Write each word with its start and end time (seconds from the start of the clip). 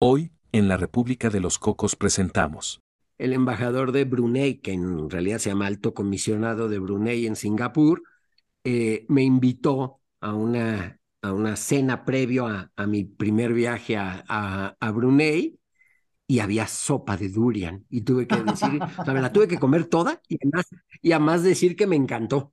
Hoy, 0.00 0.30
en 0.52 0.68
la 0.68 0.76
República 0.76 1.28
de 1.28 1.40
los 1.40 1.58
Cocos 1.58 1.96
presentamos. 1.96 2.80
El 3.18 3.32
embajador 3.32 3.90
de 3.90 4.04
Brunei, 4.04 4.58
que 4.58 4.72
en 4.72 5.10
realidad 5.10 5.38
se 5.38 5.50
llama 5.50 5.66
alto 5.66 5.92
comisionado 5.92 6.68
de 6.68 6.78
Brunei 6.78 7.26
en 7.26 7.34
Singapur, 7.34 8.04
eh, 8.62 9.06
me 9.08 9.24
invitó 9.24 9.98
a 10.20 10.34
una, 10.34 11.00
a 11.20 11.32
una 11.32 11.56
cena 11.56 12.04
previo 12.04 12.46
a, 12.46 12.70
a 12.76 12.86
mi 12.86 13.02
primer 13.02 13.52
viaje 13.52 13.96
a, 13.96 14.24
a, 14.78 14.90
Brunei 14.92 15.58
y 16.28 16.38
había 16.38 16.68
sopa 16.68 17.16
de 17.16 17.30
durian. 17.30 17.84
Y 17.90 18.02
tuve 18.02 18.28
que 18.28 18.40
decir, 18.40 18.80
o 18.80 19.04
sea, 19.04 19.12
me 19.12 19.20
la 19.20 19.32
tuve 19.32 19.48
que 19.48 19.58
comer 19.58 19.86
toda 19.86 20.22
y 20.28 20.36
además, 20.40 20.66
y 21.02 21.10
además 21.10 21.42
decir 21.42 21.74
que 21.74 21.88
me 21.88 21.96
encantó. 21.96 22.52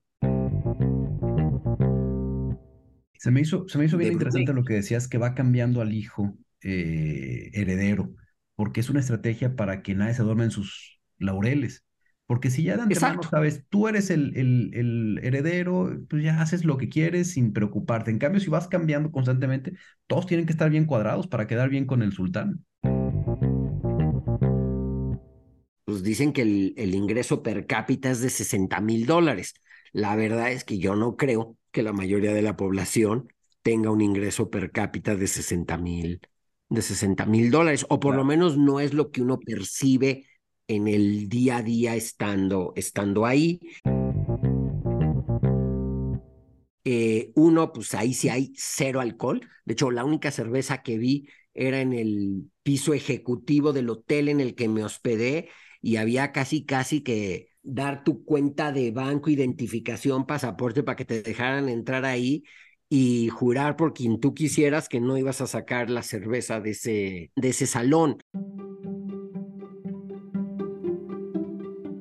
Se 3.20 3.30
me 3.30 3.42
hizo, 3.42 3.70
se 3.70 3.78
me 3.78 3.86
hizo 3.86 3.98
bien 3.98 4.14
interesante 4.14 4.52
lo 4.52 4.64
que 4.64 4.74
decías, 4.74 5.08
que 5.08 5.20
va 5.20 5.36
cambiando 5.36 5.82
al 5.82 5.94
hijo 5.94 6.36
eh, 6.68 7.52
heredero, 7.54 8.12
porque 8.56 8.80
es 8.80 8.90
una 8.90 9.00
estrategia 9.00 9.56
para 9.56 9.84
que 9.84 9.94
nadie 9.94 10.16
se 10.16 10.24
duerma 10.24 10.46
en 10.46 10.52
sus 10.52 11.00
laureles. 11.20 11.86
Porque 12.26 12.50
si 12.50 12.64
ya 12.64 12.76
de 12.76 12.82
antemano 12.82 13.22
sabes, 13.22 13.66
tú 13.70 13.88
eres 13.88 14.10
el, 14.10 14.36
el, 14.36 14.72
el, 14.74 15.20
heredero, 15.22 15.96
pues 16.10 16.24
ya 16.24 16.42
haces 16.42 16.66
lo 16.66 16.78
que 16.78 16.90
quieres 16.90 17.34
sin 17.34 17.54
preocuparte. 17.54 18.10
En 18.10 18.18
cambio, 18.18 18.42
si 18.42 18.50
vas 18.50 18.68
cambiando 18.68 19.12
constantemente, 19.12 19.74
todos 20.08 20.26
tienen 20.26 20.48
que 20.48 20.54
estar 20.54 20.72
bien 20.72 20.86
cuadrados 20.86 21.28
para 21.28 21.46
quedar 21.46 21.70
bien 21.70 21.86
con 21.86 22.02
el 22.02 22.14
sultán. 22.14 22.66
Pues 25.86 26.02
dicen 26.02 26.34
que 26.34 26.42
el, 26.42 26.74
el 26.78 26.96
ingreso 26.96 27.44
per 27.44 27.68
cápita 27.68 28.10
es 28.10 28.22
de 28.22 28.32
60 28.32 28.82
mil 28.82 29.06
dólares. 29.06 29.54
La 29.92 30.16
verdad 30.16 30.52
es 30.52 30.64
que 30.64 30.80
yo 30.80 30.96
no 30.96 31.18
creo 31.18 31.58
que 31.72 31.84
la 31.84 31.94
mayoría 31.94 32.34
de 32.34 32.42
la 32.42 32.58
población 32.58 33.28
tenga 33.62 33.92
un 33.92 34.02
ingreso 34.02 34.50
per 34.50 34.72
cápita 34.72 35.16
de 35.16 35.28
60 35.28 35.78
mil 35.78 36.22
de 36.70 36.82
60 36.82 37.26
mil 37.26 37.52
dólares, 37.52 37.86
o 37.90 38.00
por 38.00 38.16
lo 38.16 38.24
menos 38.24 38.58
no 38.58 38.80
es 38.80 38.94
lo 38.94 39.12
que 39.12 39.22
uno 39.22 39.40
percibe 39.40 40.26
en 40.68 40.88
el 40.88 41.30
día 41.30 41.58
a 41.58 41.64
día 41.64 41.96
estando, 41.96 42.74
estando 42.76 43.26
ahí. 43.26 43.60
Eh, 46.84 47.32
uno, 47.36 47.72
pues 47.74 47.96
ahí 47.96 48.14
sí 48.14 48.30
hay 48.30 48.54
cero 48.56 49.02
alcohol. 49.02 49.42
De 49.66 49.74
hecho, 49.74 49.92
la 49.92 50.06
única 50.06 50.32
cerveza 50.32 50.84
que 50.84 50.98
vi 50.98 51.28
era 51.54 51.82
en 51.82 51.94
el 51.94 52.52
piso 52.64 52.94
ejecutivo 52.94 53.74
del 53.74 53.90
hotel 53.90 54.30
en 54.30 54.40
el 54.40 54.56
que 54.56 54.68
me 54.68 54.84
hospedé 54.84 55.50
y 55.82 55.96
había 55.98 56.32
casi, 56.32 56.66
casi 56.66 57.02
que 57.02 57.50
dar 57.64 58.04
tu 58.04 58.24
cuenta 58.24 58.72
de 58.72 58.92
banco, 58.92 59.30
identificación, 59.30 60.28
pasaporte 60.28 60.84
para 60.84 60.96
que 60.96 61.06
te 61.06 61.24
dejaran 61.24 61.70
entrar 61.70 62.06
ahí 62.06 62.44
y 62.90 63.30
jurar 63.30 63.76
por 63.76 63.94
quien 63.94 64.20
tú 64.20 64.34
quisieras 64.34 64.90
que 64.90 65.02
no 65.02 65.18
ibas 65.18 65.42
a 65.42 65.48
sacar 65.48 65.90
la 65.90 66.04
cerveza 66.04 66.60
de 66.62 66.72
ese, 66.72 67.32
de 67.36 67.50
ese 67.50 67.68
salón. 67.68 68.18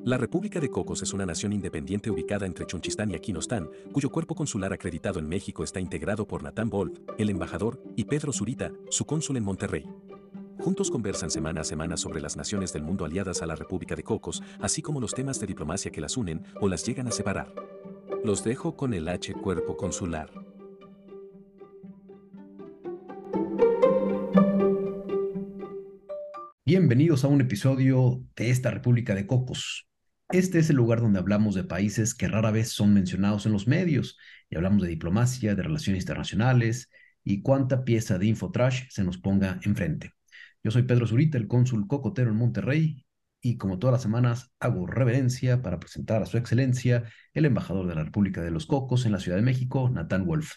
La 0.05 0.19
República 0.19 0.59
de 0.59 0.69
Cocos 0.69 1.01
es 1.01 1.13
una 1.13 1.25
nación 1.25 1.51
independiente 1.51 2.11
ubicada 2.11 2.45
entre 2.45 2.67
Chonchistán 2.67 3.09
y 3.09 3.15
Aquinostán, 3.15 3.67
cuyo 3.91 4.11
cuerpo 4.11 4.35
consular 4.35 4.71
acreditado 4.71 5.17
en 5.17 5.27
México 5.27 5.63
está 5.63 5.79
integrado 5.79 6.27
por 6.27 6.43
Natán 6.43 6.69
Wolf, 6.69 6.99
el 7.17 7.31
embajador, 7.31 7.81
y 7.95 8.03
Pedro 8.03 8.31
Zurita, 8.31 8.71
su 8.91 9.05
cónsul 9.05 9.37
en 9.37 9.43
Monterrey. 9.43 9.89
Juntos 10.59 10.91
conversan 10.91 11.31
semana 11.31 11.61
a 11.61 11.63
semana 11.63 11.97
sobre 11.97 12.21
las 12.21 12.37
naciones 12.37 12.71
del 12.71 12.83
mundo 12.83 13.03
aliadas 13.03 13.41
a 13.41 13.47
la 13.47 13.55
República 13.55 13.95
de 13.95 14.03
Cocos, 14.03 14.43
así 14.59 14.83
como 14.83 15.01
los 15.01 15.15
temas 15.15 15.39
de 15.39 15.47
diplomacia 15.47 15.89
que 15.89 16.01
las 16.01 16.17
unen 16.17 16.43
o 16.61 16.67
las 16.67 16.85
llegan 16.85 17.07
a 17.07 17.11
separar. 17.11 17.51
Los 18.23 18.43
dejo 18.43 18.75
con 18.75 18.93
el 18.93 19.07
H 19.07 19.33
Cuerpo 19.33 19.75
Consular. 19.75 20.44
Bienvenidos 26.67 27.23
a 27.23 27.27
un 27.27 27.41
episodio 27.41 28.23
de 28.35 28.49
esta 28.49 28.71
República 28.71 29.13
de 29.13 29.27
Cocos. 29.27 29.87
Este 30.29 30.57
es 30.57 30.71
el 30.71 30.77
lugar 30.77 30.99
donde 30.99 31.19
hablamos 31.19 31.53
de 31.53 31.63
países 31.63 32.15
que 32.15 32.27
rara 32.27 32.49
vez 32.49 32.69
son 32.69 32.91
mencionados 32.91 33.45
en 33.45 33.51
los 33.51 33.67
medios 33.67 34.17
y 34.49 34.55
hablamos 34.55 34.81
de 34.81 34.87
diplomacia, 34.87 35.53
de 35.53 35.61
relaciones 35.61 36.01
internacionales 36.01 36.89
y 37.23 37.43
cuánta 37.43 37.83
pieza 37.83 38.17
de 38.17 38.25
infotrash 38.25 38.85
se 38.89 39.03
nos 39.03 39.19
ponga 39.19 39.59
enfrente. 39.61 40.13
Yo 40.63 40.71
soy 40.71 40.81
Pedro 40.81 41.05
Zurita, 41.05 41.37
el 41.37 41.47
cónsul 41.47 41.85
cocotero 41.85 42.31
en 42.31 42.37
Monterrey 42.37 43.05
y 43.41 43.57
como 43.57 43.77
todas 43.77 43.91
las 43.91 44.01
semanas 44.01 44.51
hago 44.59 44.87
reverencia 44.87 45.61
para 45.61 45.79
presentar 45.79 46.23
a 46.23 46.25
su 46.25 46.39
excelencia 46.39 47.03
el 47.35 47.45
embajador 47.45 47.85
de 47.85 47.93
la 47.93 48.05
República 48.05 48.41
de 48.41 48.49
los 48.49 48.65
Cocos 48.65 49.05
en 49.05 49.11
la 49.11 49.19
Ciudad 49.19 49.37
de 49.37 49.43
México, 49.43 49.91
Natán 49.91 50.25
Wolf. 50.25 50.53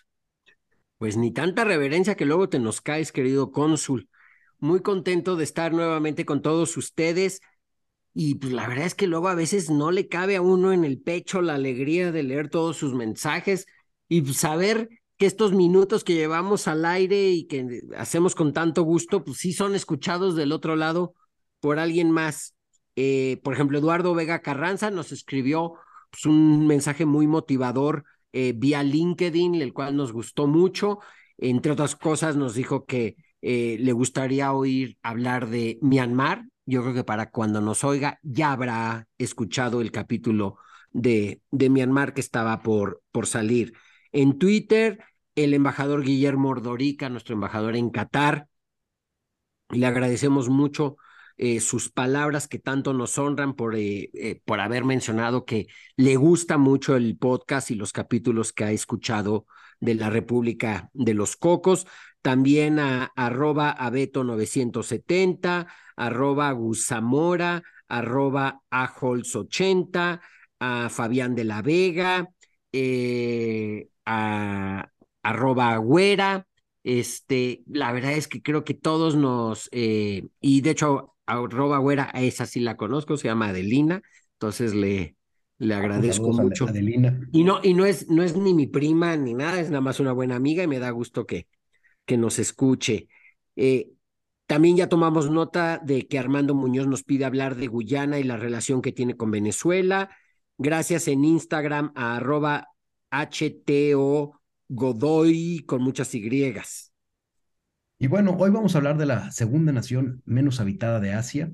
Pues 0.97 1.19
ni 1.19 1.34
tanta 1.34 1.65
reverencia 1.65 2.15
que 2.15 2.25
luego 2.25 2.49
te 2.49 2.59
nos 2.59 2.81
caes, 2.81 3.12
querido 3.12 3.53
cónsul 3.53 4.09
muy 4.58 4.80
contento 4.82 5.36
de 5.36 5.44
estar 5.44 5.72
nuevamente 5.72 6.24
con 6.24 6.42
todos 6.42 6.76
ustedes. 6.76 7.41
Y 8.14 8.36
pues 8.36 8.52
la 8.52 8.66
verdad 8.66 8.86
es 8.86 8.94
que 8.94 9.06
luego 9.06 9.28
a 9.28 9.34
veces 9.34 9.70
no 9.70 9.91
le 9.91 10.08
cabe 10.08 10.36
a 10.36 10.42
uno 10.42 10.72
en 10.72 10.84
el 10.84 11.00
pecho 11.00 11.41
la 11.42 11.54
alegría 11.54 12.10
de 12.12 12.22
leer 12.22 12.48
todos 12.50 12.76
sus 12.76 12.94
mensajes 12.94 13.66
y 14.08 14.22
pues, 14.22 14.38
saber 14.38 14.88
que 15.19 15.26
estos 15.26 15.52
minutos 15.52 16.04
que 16.04 16.14
llevamos 16.14 16.69
al 16.69 16.84
aire 16.84 17.30
y 17.30 17.46
que 17.46 17.82
hacemos 17.96 18.34
con 18.34 18.52
tanto 18.52 18.82
gusto, 18.82 19.24
pues 19.24 19.38
sí 19.38 19.52
son 19.52 19.74
escuchados 19.74 20.36
del 20.36 20.52
otro 20.52 20.76
lado 20.76 21.14
por 21.60 21.78
alguien 21.78 22.10
más. 22.10 22.54
Eh, 22.96 23.40
por 23.44 23.54
ejemplo, 23.54 23.78
Eduardo 23.78 24.14
Vega 24.14 24.40
Carranza 24.40 24.90
nos 24.90 25.12
escribió 25.12 25.75
pues, 26.10 26.26
un 26.26 26.66
mensaje 26.66 27.04
muy 27.04 27.26
motivador 27.26 28.04
eh, 28.32 28.52
vía 28.56 28.82
LinkedIn, 28.82 29.56
el 29.56 29.72
cual 29.72 29.96
nos 29.96 30.12
gustó 30.12 30.46
mucho. 30.46 30.98
Entre 31.36 31.72
otras 31.72 31.96
cosas, 31.96 32.36
nos 32.36 32.54
dijo 32.54 32.84
que 32.84 33.16
eh, 33.43 33.76
le 33.81 33.93
gustaría 33.93 34.53
oír 34.53 34.99
hablar 35.03 35.49
de 35.49 35.78
Myanmar. 35.82 36.44
Yo 36.66 36.82
creo 36.82 36.94
que 36.94 37.04
para 37.04 37.31
cuando 37.31 37.60
nos 37.60 37.84
oiga 37.84 38.19
ya 38.22 38.53
habrá 38.53 39.06
escuchado 39.19 39.81
el 39.81 39.91
capítulo 39.91 40.59
de, 40.93 41.41
de 41.50 41.71
Myanmar 41.71 42.15
que 42.15 42.21
estaba 42.21 42.62
por, 42.62 43.03
por 43.10 43.26
salir. 43.26 43.75
En 44.12 44.38
Twitter, 44.38 44.99
el 45.34 45.54
embajador 45.54 46.03
Guillermo 46.03 46.50
Ordorica, 46.50 47.09
nuestro 47.09 47.34
embajador 47.34 47.76
en 47.76 47.91
Qatar, 47.91 48.49
le 49.70 49.87
agradecemos 49.87 50.49
mucho 50.49 50.97
eh, 51.37 51.60
sus 51.60 51.91
palabras 51.91 52.49
que 52.49 52.59
tanto 52.59 52.93
nos 52.93 53.16
honran 53.19 53.55
por, 53.55 53.76
eh, 53.76 54.41
por 54.44 54.60
haber 54.60 54.84
mencionado 54.84 55.44
que 55.44 55.69
le 55.97 56.16
gusta 56.16 56.59
mucho 56.59 56.97
el 56.97 57.16
podcast 57.16 57.70
y 57.70 57.75
los 57.75 57.93
capítulos 57.93 58.53
que 58.53 58.65
ha 58.65 58.72
escuchado 58.72 59.47
de 59.78 59.94
la 59.94 60.10
República 60.10 60.91
de 60.94 61.15
los 61.15 61.37
Cocos 61.37 61.87
también 62.23 62.79
a 62.79 63.12
arroba 63.17 63.77
abeto970, 63.79 65.67
arroba 65.97 66.53
gusamora, 66.53 67.62
arroba 67.89 68.61
ajols80, 68.71 70.21
a 70.61 70.89
Fabián 70.91 71.34
de 71.34 71.45
la 71.45 71.62
Vega, 71.62 72.29
eh, 72.73 73.89
a 74.05 74.91
arroba 75.23 75.73
agüera. 75.73 76.47
Este, 76.84 77.62
la 77.67 77.93
verdad 77.93 78.12
es 78.12 78.29
que 78.29 78.41
creo 78.43 78.65
que 78.65 78.75
todos 78.75 79.17
nos, 79.17 79.69
eh, 79.73 80.27
y 80.41 80.61
de 80.62 80.71
hecho, 80.71 81.15
arroba 81.27 81.77
agüera, 81.77 82.11
a 82.15 82.23
esa 82.23 82.47
sí 82.47 82.61
la 82.61 82.77
conozco, 82.77 83.17
se 83.17 83.29
llama 83.29 83.49
Adelina, 83.49 84.00
entonces 84.35 84.75
le, 84.75 85.17
le 85.59 85.75
agradezco 85.75 86.33
mucho. 86.33 86.67
Adelina. 86.67 87.21
Y 87.33 87.45
no, 87.45 87.61
y 87.62 87.75
no 87.75 87.85
es, 87.85 88.09
no 88.09 88.23
es 88.23 88.37
ni 88.37 88.55
mi 88.55 88.67
prima 88.67 89.17
ni 89.17 89.35
nada, 89.35 89.61
es 89.61 89.71
nada 89.71 89.81
más 89.83 90.00
una 90.00 90.12
buena 90.12 90.37
amiga 90.37 90.62
y 90.62 90.67
me 90.67 90.79
da 90.79 90.91
gusto 90.91 91.27
que, 91.27 91.47
que 92.08 92.16
nos 92.16 92.38
escuche. 92.38 93.08
Eh, 93.54 93.92
también 94.46 94.78
ya 94.78 94.88
tomamos 94.88 95.30
nota 95.30 95.78
de 95.84 96.08
que 96.08 96.19
Armando 96.19 96.54
Muñoz 96.54 96.88
nos 96.88 97.04
pide 97.04 97.26
hablar 97.26 97.54
de 97.54 97.66
Guyana 97.69 98.19
y 98.19 98.24
la 98.24 98.38
relación 98.38 98.80
que 98.80 98.92
tiene 98.92 99.14
con 99.14 99.30
Venezuela. 99.30 100.10
Gracias 100.56 101.06
en 101.06 101.22
Instagram 101.22 101.92
a 101.94 102.16
arroba 102.16 102.69
HTO 103.10 104.41
Godoy 104.69 105.64
con 105.66 105.82
muchas 105.82 106.14
Y. 106.14 106.54
Y 107.98 108.06
bueno, 108.06 108.36
hoy 108.38 108.50
vamos 108.50 108.75
a 108.75 108.78
hablar 108.78 108.96
de 108.96 109.06
la 109.06 109.30
segunda 109.30 109.70
nación 109.72 110.22
menos 110.25 110.60
habitada 110.60 111.00
de 111.00 111.12
Asia 111.12 111.52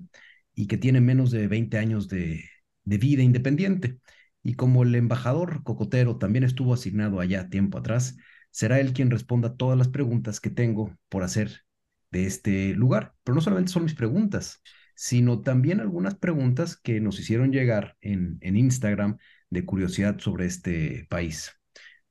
y 0.54 0.68
que 0.68 0.76
tiene 0.76 1.00
menos 1.00 1.32
de 1.32 1.48
20 1.48 1.78
años 1.78 2.08
de, 2.08 2.44
de 2.84 2.98
vida 2.98 3.24
independiente. 3.24 3.98
Y 4.44 4.54
como 4.54 4.84
el 4.84 4.94
embajador 4.94 5.64
cocotero 5.64 6.16
también 6.18 6.44
estuvo 6.44 6.74
asignado 6.74 7.18
allá 7.18 7.48
tiempo 7.48 7.78
atrás, 7.78 8.16
será 8.54 8.78
él 8.78 8.92
quien 8.92 9.10
responda 9.10 9.56
todas 9.56 9.76
las 9.76 9.88
preguntas 9.88 10.40
que 10.40 10.48
tengo 10.48 10.96
por 11.08 11.24
hacer 11.24 11.64
de 12.12 12.24
este 12.24 12.72
lugar. 12.74 13.12
Pero 13.24 13.34
no 13.34 13.40
solamente 13.40 13.72
son 13.72 13.82
mis 13.82 13.96
preguntas, 13.96 14.62
sino 14.94 15.40
también 15.40 15.80
algunas 15.80 16.14
preguntas 16.14 16.76
que 16.76 17.00
nos 17.00 17.18
hicieron 17.18 17.50
llegar 17.50 17.96
en, 18.00 18.38
en 18.42 18.56
Instagram 18.56 19.18
de 19.50 19.64
curiosidad 19.64 20.20
sobre 20.20 20.46
este 20.46 21.04
país. 21.10 21.50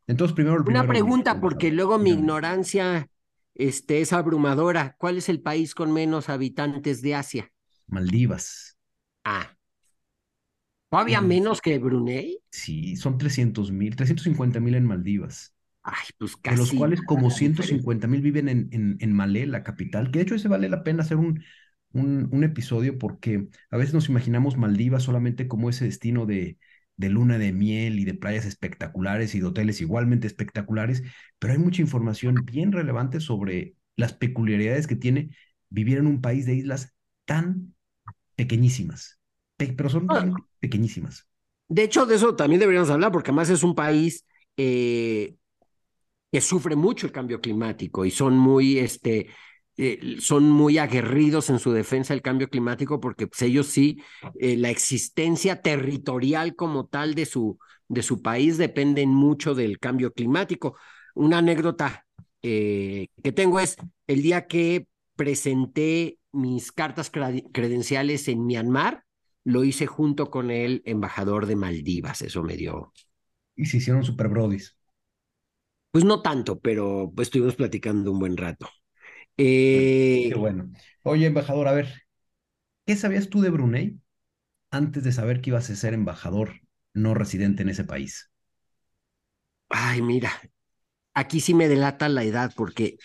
Entonces, 0.05 0.35
primero... 0.35 0.61
Una 0.67 0.85
pregunta, 0.85 1.39
porque 1.39 1.71
luego 1.71 1.97
mi 1.97 2.09
ignorancia 2.09 3.07
este, 3.55 4.01
es 4.01 4.11
abrumadora. 4.11 4.97
¿Cuál 4.99 5.19
es 5.19 5.29
el 5.29 5.39
país 5.39 5.73
con 5.73 5.93
menos 5.93 6.27
habitantes 6.27 7.01
de 7.01 7.15
Asia? 7.15 7.53
Maldivas. 7.87 8.77
Ah. 9.23 9.55
¿Todavía 10.89 11.21
menos 11.21 11.61
que 11.61 11.79
Brunei? 11.79 12.39
Sí, 12.51 12.97
son 12.97 13.17
300 13.17 13.71
mil, 13.71 13.95
350 13.95 14.59
mil 14.59 14.75
en 14.75 14.85
Maldivas. 14.85 15.52
Ay, 15.83 16.07
pues 16.17 16.35
de 16.45 16.55
casi. 16.55 16.57
los 16.57 16.73
cuales 16.73 17.01
como 17.01 17.29
nada 17.29 17.39
diferente. 17.41 17.85
150 17.85 18.07
mil 18.07 18.21
viven 18.21 18.49
en, 18.49 18.69
en, 18.71 18.97
en 18.99 19.13
Malé, 19.13 19.45
la 19.47 19.63
capital, 19.63 20.11
que 20.11 20.19
de 20.19 20.23
hecho 20.23 20.35
ese 20.35 20.47
vale 20.49 20.69
la 20.69 20.83
pena 20.83 21.03
hacer 21.03 21.17
un, 21.17 21.43
un, 21.93 22.29
un 22.31 22.43
episodio 22.43 22.97
porque 22.97 23.47
a 23.71 23.77
veces 23.77 23.93
nos 23.93 24.09
imaginamos 24.09 24.57
Maldivas 24.57 25.03
solamente 25.03 25.47
como 25.47 25.69
ese 25.69 25.85
destino 25.85 26.25
de, 26.25 26.57
de 26.97 27.09
luna 27.09 27.37
de 27.37 27.53
miel 27.53 27.99
y 27.99 28.05
de 28.05 28.13
playas 28.13 28.45
espectaculares 28.45 29.35
y 29.35 29.39
de 29.39 29.45
hoteles 29.47 29.79
igualmente 29.81 30.27
espectaculares, 30.27 31.03
pero 31.39 31.53
hay 31.53 31.59
mucha 31.59 31.81
información 31.81 32.45
bien 32.45 32.71
relevante 32.71 33.19
sobre 33.19 33.75
las 33.95 34.13
peculiaridades 34.13 34.87
que 34.87 34.95
tiene 34.95 35.29
vivir 35.69 35.97
en 35.97 36.07
un 36.07 36.21
país 36.21 36.45
de 36.45 36.55
islas 36.55 36.93
tan 37.25 37.73
pequeñísimas, 38.35 39.19
pe- 39.57 39.73
pero 39.73 39.89
son 39.89 40.09
Ah. 40.09 40.43
pequeñísimas. 40.59 41.27
De 41.67 41.83
hecho, 41.83 42.05
de 42.05 42.15
eso 42.15 42.35
también 42.35 42.59
deberíamos 42.59 42.89
hablar, 42.89 43.11
porque 43.11 43.31
además 43.31 43.49
es 43.49 43.63
un 43.63 43.75
país 43.75 44.25
eh, 44.57 45.35
que 46.33 46.41
sufre 46.41 46.75
mucho 46.75 47.05
el 47.05 47.11
cambio 47.11 47.39
climático 47.39 48.05
y 48.05 48.09
son 48.09 48.35
muy, 48.35 48.79
este, 48.79 49.27
eh, 49.77 50.15
son 50.19 50.49
muy 50.49 50.79
aguerridos 50.79 51.51
en 51.51 51.59
su 51.59 51.71
defensa 51.71 52.15
del 52.15 52.23
cambio 52.23 52.49
climático, 52.49 52.99
porque 52.99 53.27
pues, 53.27 53.43
ellos 53.43 53.67
sí, 53.67 54.01
eh, 54.39 54.57
la 54.57 54.71
existencia 54.71 55.61
territorial 55.61 56.55
como 56.55 56.87
tal 56.87 57.13
de 57.13 57.27
su, 57.27 57.59
de 57.87 58.01
su 58.01 58.23
país 58.23 58.57
dependen 58.57 59.09
mucho 59.09 59.53
del 59.53 59.77
cambio 59.77 60.11
climático. 60.11 60.75
Una 61.13 61.37
anécdota 61.37 62.03
eh, 62.41 63.09
que 63.23 63.31
tengo 63.31 63.59
es 63.59 63.75
el 64.07 64.23
día 64.23 64.47
que 64.47 64.87
presenté 65.15 66.17
mis 66.31 66.71
cartas 66.71 67.11
credenciales 67.11 68.27
en 68.27 68.43
Myanmar, 68.43 69.03
lo 69.43 69.63
hice 69.63 69.85
junto 69.85 70.31
con 70.31 70.49
el 70.49 70.81
embajador 70.85 71.45
de 71.45 71.57
Maldivas, 71.57 72.23
eso 72.23 72.41
me 72.41 72.57
dio, 72.57 72.91
Y 73.55 73.65
se 73.67 73.77
hicieron 73.77 74.03
super 74.03 74.29
brodis. 74.29 74.75
Pues 75.93 76.05
no 76.05 76.23
tanto, 76.23 76.59
pero 76.61 77.13
pues, 77.15 77.29
estuvimos 77.29 77.55
platicando 77.57 78.11
un 78.13 78.19
buen 78.19 78.37
rato. 78.37 78.69
Qué 80.27 80.35
Eh, 80.35 80.35
bueno. 80.35 80.71
Oye, 81.03 81.25
embajador, 81.27 81.67
a 81.67 81.71
ver, 81.73 82.03
¿qué 82.85 82.95
sabías 82.97 83.29
tú 83.29 83.41
de 83.41 83.49
Brunei 83.51 83.99
antes 84.71 85.03
de 85.05 85.11
saber 85.13 85.41
que 85.41 85.51
ibas 85.51 85.69
a 85.71 85.75
ser 85.77 85.93
embajador 85.95 86.61
no 86.93 87.13
residente 87.15 87.63
en 87.63 87.69
ese 87.69 87.85
país? 87.85 88.31
ay, 89.69 90.01
mira, 90.01 90.31
aquí 91.13 91.41
sí 91.41 91.53
me 91.53 91.69
delata 91.69 92.09
la 92.09 92.23
edad, 92.23 92.53
porque 92.55 92.97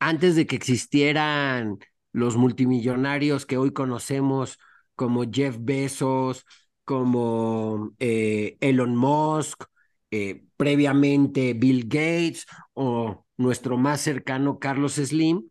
antes 0.00 0.36
de 0.36 0.46
que 0.46 0.56
existieran 0.56 1.78
los 2.12 2.36
multimillonarios 2.36 3.46
que 3.46 3.58
hoy 3.58 3.72
conocemos 3.72 4.58
como 4.96 5.24
Jeff 5.30 5.56
Bezos, 5.60 6.46
como 6.84 7.92
eh, 8.00 8.58
Elon 8.60 8.96
Musk, 8.96 9.64
eh, 10.10 10.44
previamente 10.56 11.54
Bill 11.54 11.84
Gates 11.84 12.46
o 12.74 13.26
nuestro 13.36 13.76
más 13.76 14.00
cercano 14.00 14.58
Carlos 14.58 14.94
Slim, 14.94 15.48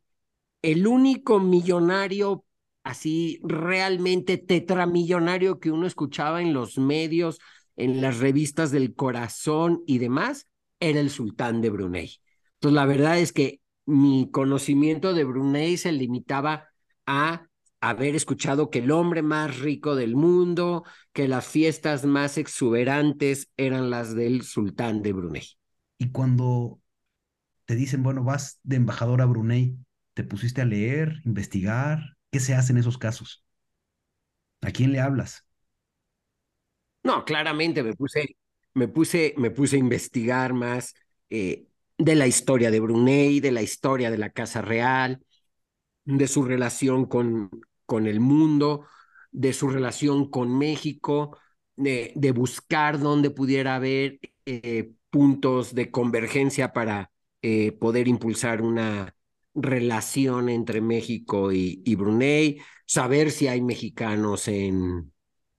el 0.62 0.88
único 0.88 1.40
millonario 1.40 2.46
así 2.84 3.40
realmente 3.44 4.38
tetramillonario 4.38 5.60
que 5.60 5.72
uno 5.72 5.86
escuchaba 5.88 6.42
en 6.42 6.54
los 6.54 6.78
medios, 6.78 7.40
en 7.76 8.02
las 8.02 8.20
revistas 8.20 8.72
del 8.72 8.96
corazón 8.96 9.84
y 9.86 10.00
demás, 10.00 10.48
era 10.80 11.00
el 11.00 11.10
sultán 11.10 11.62
de 11.62 11.70
Brunei. 11.70 12.18
Entonces, 12.56 12.76
la 12.76 12.86
verdad 12.86 13.20
es 13.20 13.32
que 13.32 13.62
mi 13.86 14.30
conocimiento 14.32 15.14
de 15.14 15.24
Brunei 15.24 15.78
se 15.78 15.92
limitaba 15.92 16.70
a 17.06 17.49
haber 17.82 18.16
escuchado 18.16 18.70
que 18.70 18.80
el 18.80 18.92
hombre 18.92 19.22
más 19.22 19.60
rico 19.60 19.96
del 19.96 20.16
mundo, 20.16 20.84
que 21.14 21.28
las 21.28 21.48
fiestas 21.48 22.06
más 22.06 22.38
exuberantes 22.38 23.50
eran 23.58 23.90
las 23.90 24.16
del 24.16 24.44
sultán 24.44 25.02
de 25.02 25.14
Brunei. 25.14 25.48
Y 25.98 26.12
cuando 26.12 26.82
te 27.66 27.76
dicen, 27.76 28.04
bueno, 28.04 28.24
vas 28.24 28.60
de 28.64 28.78
embajador 28.78 29.22
a 29.22 29.26
Brunei, 29.26 29.78
¿te 30.14 30.24
pusiste 30.24 30.62
a 30.62 30.66
leer, 30.66 31.22
investigar? 31.24 32.00
¿Qué 32.32 32.40
se 32.40 32.54
hace 32.54 32.74
en 32.74 32.80
esos 32.80 32.98
casos? 32.98 33.46
¿A 34.62 34.72
quién 34.72 34.92
le 34.92 35.00
hablas? 35.00 35.46
No, 37.04 37.24
claramente 37.24 37.82
me 37.82 37.94
puse, 37.94 38.36
me 38.74 38.88
puse, 38.88 39.34
me 39.38 39.52
puse 39.52 39.78
a 39.78 39.80
investigar 39.80 40.54
más 40.54 40.94
eh, 41.30 41.66
de 41.98 42.16
la 42.16 42.28
historia 42.28 42.72
de 42.72 42.80
Brunei, 42.80 43.40
de 43.40 43.52
la 43.52 43.62
historia 43.62 44.12
de 44.12 44.18
la 44.18 44.32
Casa 44.32 44.62
Real, 44.62 45.24
de 46.06 46.28
su 46.28 46.44
relación 46.44 47.06
con, 47.06 47.50
con 47.90 48.06
el 48.06 48.20
mundo, 48.20 48.86
de 49.32 49.52
su 49.52 49.68
relación 49.70 50.30
con 50.30 50.56
México, 50.56 51.38
de, 51.76 52.32
buscar 52.36 53.00
dónde 53.00 53.32
pudiera 53.32 53.76
haber 53.76 54.20
eh, 54.46 54.92
puntos 55.10 55.74
de 55.74 55.90
convergencia 55.90 56.72
para 56.72 57.12
eh, 57.42 57.72
poder 57.72 58.08
impulsar 58.08 58.62
una 58.62 59.16
relación 59.56 60.50
entre 60.50 60.82
México 60.82 61.52
y, 61.52 61.82
y 61.84 61.96
Brunei, 61.96 62.62
saber 62.86 63.32
si 63.32 63.48
hay 63.48 63.62
mexicanos 63.62 64.48
en, 64.48 65.12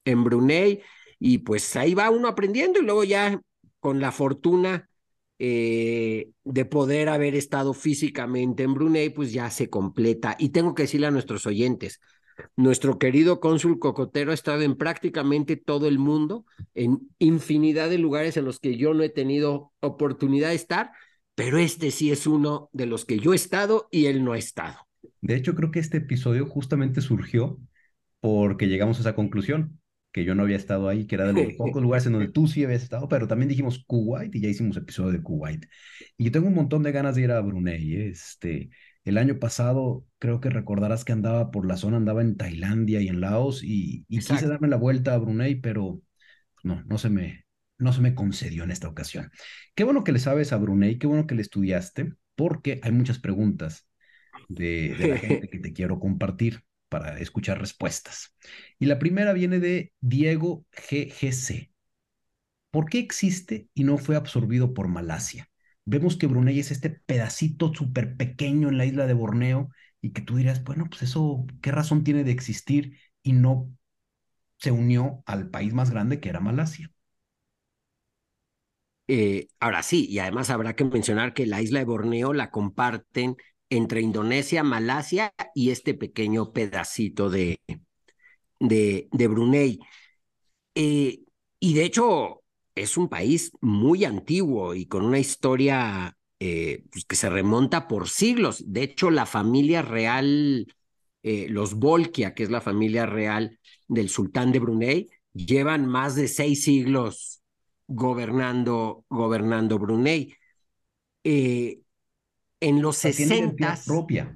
en 0.05 0.25
Brunei 0.25 0.83
y 1.19 1.39
pues 1.39 1.75
ahí 1.75 1.95
va 1.95 2.11
uno 2.11 2.29
aprendiendo 2.29 2.81
y 2.81 2.85
luego 2.85 3.03
ya 3.03 3.41
con 3.81 4.01
la 4.01 4.13
fortuna 4.13 4.89
eh, 5.43 6.33
de 6.45 6.65
poder 6.67 7.09
haber 7.09 7.35
estado 7.35 7.73
físicamente 7.73 8.63
en 8.63 8.75
Brunei, 8.75 9.09
pues 9.09 9.33
ya 9.33 9.49
se 9.51 9.71
completa. 9.71 10.37
Y 10.39 10.51
tengo 10.51 10.75
que 10.75 10.83
decirle 10.83 11.07
a 11.07 11.11
nuestros 11.11 11.47
oyentes, 11.47 11.99
nuestro 12.57 12.99
querido 12.99 13.41
cónsul 13.41 13.79
Cocotero 13.79 14.31
ha 14.31 14.35
estado 14.35 14.63
en 14.63 14.77
prácticamente 14.77 15.57
todo 15.57 15.89
el 15.89 15.99
mundo, 15.99 16.45
en 16.75 17.09
infinidad 17.19 17.91
de 17.91 17.99
lugares 17.99 18.37
en 18.37 18.45
los 18.45 18.61
que 18.61 18.77
yo 18.77 18.95
no 18.95 19.03
he 19.03 19.09
tenido 19.09 19.73
oportunidad 19.81 20.51
de 20.51 20.55
estar, 20.57 20.93
pero 21.35 21.59
este 21.59 21.91
sí 21.91 22.11
es 22.11 22.27
uno 22.27 22.69
de 22.73 22.87
los 22.87 23.05
que 23.05 23.19
yo 23.19 23.33
he 23.33 23.37
estado 23.37 23.89
y 23.91 24.07
él 24.07 24.25
no 24.25 24.33
ha 24.33 24.39
estado. 24.39 24.77
De 25.21 25.35
hecho, 25.35 25.55
creo 25.55 25.71
que 25.71 25.79
este 25.79 25.99
episodio 25.99 26.47
justamente 26.47 27.01
surgió 27.01 27.59
porque 28.21 28.69
llegamos 28.69 28.99
a 28.99 29.01
esa 29.01 29.15
conclusión, 29.15 29.81
que 30.13 30.25
yo 30.25 30.35
no 30.35 30.43
había 30.43 30.57
estado 30.57 30.89
ahí, 30.89 31.07
que 31.07 31.15
era 31.15 31.33
de 31.33 31.33
los 31.33 31.55
pocos 31.57 31.83
lugares 31.83 32.07
en 32.07 32.13
donde 32.13 32.29
tú 32.29 32.47
sí 32.47 32.65
habías 32.65 32.83
estado, 32.83 33.09
pero 33.09 33.27
también 33.27 33.49
dijimos 33.49 33.85
Kuwait 33.87 34.35
y 34.35 34.41
ya 34.41 34.49
hicimos 34.49 34.77
episodio 34.77 35.13
de 35.13 35.23
Kuwait. 35.23 35.67
Y 36.17 36.25
yo 36.25 36.33
tengo 36.33 36.49
un 36.49 36.55
montón 36.55 36.83
de 36.83 36.93
ganas 36.93 37.15
de 37.15 37.23
ir 37.23 37.31
a 37.31 37.41
Brunei. 37.41 38.09
Este, 38.09 38.71
el 39.05 39.19
año 39.19 39.39
pasado 39.39 40.07
creo 40.19 40.41
que 40.41 40.51
recordarás 40.51 41.05
que 41.05 41.13
andaba 41.13 41.51
por 41.51 41.67
la 41.67 41.77
zona, 41.77 41.97
andaba 41.99 42.23
en 42.23 42.37
Tailandia 42.37 43.01
y 43.01 43.09
en 43.09 43.21
Laos 43.21 43.63
y, 43.65 44.05
y 44.09 44.25
quise 44.25 44.47
darme 44.47 44.69
la 44.69 44.77
vuelta 44.77 45.15
a 45.15 45.19
Brunei, 45.19 45.57
pero 45.61 46.03
no, 46.63 46.83
no 46.85 46.99
se 46.99 47.11
me, 47.11 47.47
no 47.79 47.93
se 47.93 48.01
me 48.01 48.15
concedió 48.15 48.65
en 48.65 48.71
esta 48.71 48.89
ocasión. 48.89 49.31
Qué 49.75 49.85
bueno 49.85 50.05
que 50.05 50.13
le 50.13 50.19
sabes 50.21 50.53
a 50.53 50.59
Brunei, 50.59 50.99
qué 50.99 51.07
bueno 51.07 51.27
que 51.27 51.35
le 51.35 51.43
estudiaste, 51.43 52.15
porque 52.37 52.81
hay 52.83 52.93
muchas 52.93 53.19
preguntas 53.19 53.89
de, 54.49 54.95
de 54.97 55.07
la 55.07 55.19
gente 55.19 55.49
que 55.51 55.59
te 55.61 55.73
quiero 55.73 56.01
compartir 56.01 56.63
para 56.89 57.19
escuchar 57.21 57.61
respuestas. 57.61 58.35
Y 58.79 58.87
la 58.87 58.99
primera 58.99 59.33
viene 59.33 59.61
de 59.61 59.93
Diego 60.01 60.67
GGC. 60.73 61.73
¿Por 62.73 62.91
qué 62.91 63.01
existe 63.01 63.69
y 63.75 63.85
no 63.85 63.99
fue 63.99 64.17
absorbido 64.17 64.75
por 64.75 64.89
Malasia? 64.89 65.50
Vemos 65.91 66.17
que 66.17 66.27
Brunei 66.27 66.59
es 66.61 66.71
este 66.71 66.91
pedacito 66.91 67.75
súper 67.75 68.17
pequeño 68.17 68.69
en 68.69 68.79
la 68.79 68.87
isla 68.87 69.07
de 69.07 69.15
Borneo 69.15 69.71
y 70.01 70.13
que 70.13 70.23
tú 70.23 70.37
dirás, 70.37 70.63
bueno, 70.65 70.87
pues 70.89 71.03
eso, 71.03 71.47
¿qué 71.63 71.73
razón 71.73 72.05
tiene 72.05 72.25
de 72.25 72.33
existir 72.33 72.99
y 73.23 73.33
no 73.33 73.71
se 74.59 74.73
unió 74.73 75.23
al 75.27 75.51
país 75.51 75.75
más 75.75 75.91
grande 75.91 76.21
que 76.21 76.31
era 76.31 76.41
Malasia? 76.41 76.91
Eh, 79.09 79.49
ahora 79.59 79.83
sí, 79.83 80.07
y 80.09 80.21
además 80.21 80.51
habrá 80.51 80.77
que 80.77 80.85
mencionar 80.85 81.35
que 81.35 81.47
la 81.47 81.61
isla 81.63 81.81
de 81.81 81.85
Borneo 81.85 82.33
la 82.33 82.51
comparten 82.51 83.37
entre 83.69 84.01
Indonesia, 84.03 84.63
Malasia 84.63 85.33
y 85.55 85.71
este 85.71 85.95
pequeño 85.95 86.53
pedacito 86.53 87.29
de, 87.31 87.61
de, 88.61 89.09
de 89.13 89.29
Brunei. 89.29 89.81
Eh, 90.75 91.21
y 91.61 91.75
de 91.75 91.85
hecho 91.85 92.40
es 92.75 92.97
un 92.97 93.09
país 93.09 93.53
muy 93.61 94.05
antiguo 94.05 94.75
y 94.75 94.87
con 94.87 95.05
una 95.05 95.19
historia 95.19 96.17
eh, 96.41 96.85
pues 96.93 97.05
que 97.05 97.17
se 97.17 97.31
remonta 97.31 97.89
por 97.89 98.09
siglos. 98.09 98.63
De 98.67 98.83
hecho, 98.83 99.11
la 99.11 99.27
familia 99.27 99.83
real, 99.83 100.67
eh, 101.23 101.47
los 101.49 101.75
Bolkia, 101.75 102.35
que 102.35 102.43
es 102.45 102.51
la 102.51 102.61
familia 102.61 103.07
real 103.07 103.59
del 103.89 104.09
sultán 104.09 104.53
de 104.53 104.59
Brunei, 104.61 105.11
llevan 105.35 105.87
más 105.87 106.15
de 106.15 106.29
seis 106.29 106.65
siglos 106.65 107.43
gobernando, 107.87 109.05
gobernando 109.09 109.79
Brunei. 109.79 110.35
Eh, 111.25 111.81
en 112.61 112.83
los 112.83 112.97
O 112.99 113.01
sea, 113.03 113.15
tiene 113.15 113.37
identidad 113.37 113.77
60 113.77 113.85
propia. 113.85 114.33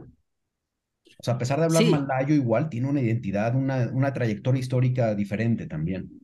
O 1.19 1.25
sea, 1.25 1.35
a 1.35 1.39
pesar 1.39 1.59
de 1.59 1.65
hablar 1.65 1.87
Sí. 1.87 1.89
malayo, 1.89 2.35
igual 2.37 2.69
tiene 2.71 2.89
una 2.89 3.01
identidad, 3.01 3.55
una, 3.57 3.91
una 3.93 4.13
trayectoria 4.13 4.61
histórica 4.61 5.15
diferente 5.17 5.67
también. 5.67 6.21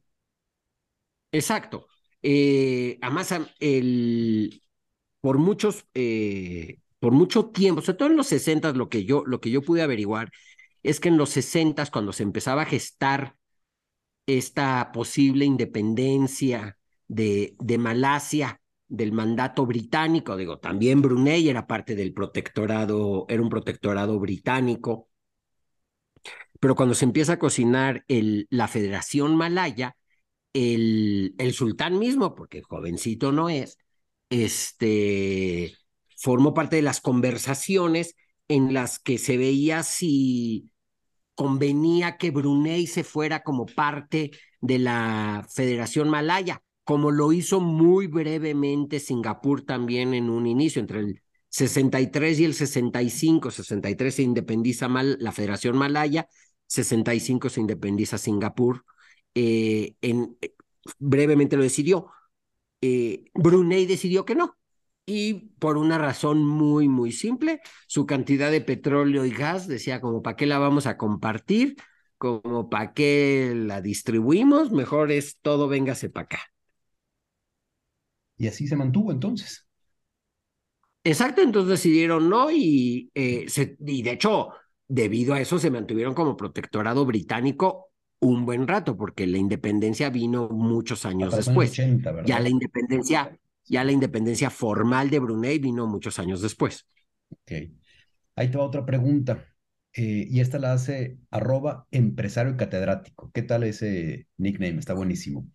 Exacto. 1.33 1.89
Eh, 2.23 2.99
además, 3.01 3.35
el, 3.61 4.63
por 5.21 5.39
muchos, 5.39 5.87
eh, 5.95 6.79
por 6.99 7.13
mucho 7.13 7.47
tiempo, 7.51 7.83
sobre 7.83 7.99
todo 7.99 8.11
en 8.11 8.17
los 8.17 8.29
60, 8.29 8.73
lo 8.73 8.89
que 8.89 9.05
yo, 9.05 9.25
lo 9.27 9.41
que 9.41 9.51
yo 9.51 9.63
pude 9.63 9.83
averiguar 9.83 10.33
es 10.83 11.01
que 11.01 11.09
en 11.09 11.19
los 11.19 11.31
60, 11.31 11.87
cuando 11.87 12.13
se 12.13 12.23
empezaba 12.23 12.63
a 12.63 12.67
gestar 12.67 13.37
esta 14.27 14.93
posible 14.93 15.45
independencia 15.45 16.79
de, 17.09 17.57
de 17.59 17.79
Malasia 17.79 18.61
del 18.89 19.13
mandato 19.13 19.67
británico, 19.67 20.37
digo, 20.37 20.59
también 20.59 21.03
Brunei 21.03 21.49
era 21.49 21.67
parte 21.67 21.95
del 21.95 22.13
protectorado, 22.13 23.27
era 23.29 23.43
un 23.43 23.49
protectorado 23.49 24.19
británico, 24.19 25.09
pero 26.61 26.75
cuando 26.75 26.95
se 26.95 27.05
empieza 27.05 27.35
a 27.35 27.39
cocinar 27.39 28.05
el, 28.09 28.47
la 28.51 28.69
Federación 28.69 29.37
Malaya, 29.37 29.97
el, 30.53 31.35
el 31.39 31.53
sultán 31.55 31.99
mismo, 31.99 32.35
porque 32.35 32.63
jovencito 32.63 33.33
no 33.33 33.49
es, 33.49 33.79
este, 34.31 35.77
formó 36.17 36.55
parte 36.55 36.77
de 36.77 36.83
las 36.83 37.01
conversaciones 37.01 38.17
en 38.49 38.75
las 38.75 38.99
que 38.99 39.19
se 39.19 39.37
veía 39.37 39.83
si 39.83 40.71
convenía 41.35 42.17
que 42.19 42.31
Brunei 42.31 42.87
se 42.87 43.05
fuera 43.05 43.43
como 43.43 43.67
parte 43.67 44.31
de 44.61 44.79
la 44.79 45.47
Federación 45.51 46.09
Malaya, 46.11 46.63
como 46.85 47.11
lo 47.11 47.33
hizo 47.33 47.61
muy 47.61 48.07
brevemente 48.07 49.01
Singapur 49.01 49.63
también 49.63 50.15
en 50.15 50.29
un 50.29 50.47
inicio, 50.47 50.81
entre 50.81 51.01
el 51.01 51.23
63 51.49 52.41
y 52.41 52.45
el 52.45 52.55
65. 52.55 53.51
63 53.51 54.15
se 54.15 54.23
independiza 54.23 54.89
mal, 54.89 55.17
la 55.21 55.33
Federación 55.33 55.77
Malaya, 55.79 56.29
65 56.67 57.49
se 57.49 57.61
independiza 57.61 58.19
Singapur. 58.19 58.85
Eh, 59.35 59.95
en, 60.03 60.37
eh, 60.41 60.55
brevemente 60.99 61.57
lo 61.57 61.63
decidió. 61.63 62.11
Eh, 62.81 63.25
Brunei 63.35 63.87
decidió 63.87 64.25
que 64.25 64.35
no, 64.35 64.57
y 65.07 65.35
por 65.59 65.77
una 65.79 65.99
razón 65.99 66.47
muy, 66.47 66.89
muy 66.89 67.13
simple, 67.13 67.61
su 67.89 68.07
cantidad 68.07 68.51
de 68.51 68.61
petróleo 68.63 69.25
y 69.27 69.31
gas 69.33 69.69
decía 69.69 70.01
como, 70.01 70.23
¿para 70.23 70.37
qué 70.37 70.47
la 70.47 70.59
vamos 70.59 70.87
a 70.87 70.97
compartir? 70.97 71.77
Como, 72.19 72.71
¿para 72.71 72.95
qué 72.95 73.53
la 73.57 73.81
distribuimos? 73.83 74.73
Mejor 74.73 75.13
es 75.13 75.39
todo, 75.43 75.69
véngase 75.69 76.11
para 76.11 76.25
acá. 76.27 76.41
Y 78.39 78.49
así 78.49 78.67
se 78.67 78.75
mantuvo 78.77 79.13
entonces. 79.13 79.69
Exacto, 81.03 81.41
entonces 81.43 81.71
decidieron 81.71 82.29
no 82.29 82.51
y, 82.51 83.11
eh, 83.15 83.47
y 83.87 84.03
de 84.03 84.11
hecho, 84.13 84.51
debido 84.87 85.33
a 85.35 85.41
eso 85.41 85.59
se 85.59 85.71
mantuvieron 85.71 86.15
como 86.15 86.37
protectorado 86.37 87.07
británico 87.07 87.90
un 88.21 88.45
buen 88.45 88.69
rato, 88.69 88.97
porque 88.97 89.27
la 89.27 89.39
independencia 89.39 90.11
vino 90.11 90.49
muchos 90.49 91.05
años 91.07 91.35
después. 91.35 91.73
ya 92.25 92.41
la 92.41 92.49
independencia 92.49 93.37
ya 93.71 93.85
la 93.85 93.93
independencia 93.93 94.51
formal 94.51 95.11
de 95.11 95.21
Brunei 95.21 95.59
vino 95.61 95.87
muchos 95.87 96.19
años 96.19 96.43
después. 96.43 96.87
Ok. 97.31 97.53
Ahí 98.35 98.51
te 98.51 98.59
va 98.59 98.65
otra 98.65 98.85
pregunta. 98.85 99.47
Eh, 99.93 100.27
y 100.29 100.41
esta 100.41 100.59
la 100.59 100.73
hace 100.73 101.19
arroba 101.31 101.87
empresario 101.93 102.57
catedrático. 102.57 103.31
¿Qué 103.33 103.43
tal 103.43 103.63
ese 103.63 104.27
nickname? 104.39 104.79
Está 104.79 104.95
buenísimo. 104.95 105.49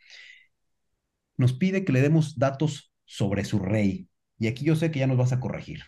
Nos 1.35 1.51
pide 1.51 1.83
que 1.83 1.91
le 1.91 2.01
demos 2.01 2.39
datos 2.39 2.93
sobre 3.03 3.43
su 3.43 3.59
rey. 3.59 4.07
Y 4.39 4.47
aquí 4.47 4.63
yo 4.63 4.77
sé 4.77 4.91
que 4.91 4.99
ya 4.99 5.07
nos 5.07 5.17
vas 5.17 5.33
a 5.33 5.41
corregir. 5.41 5.81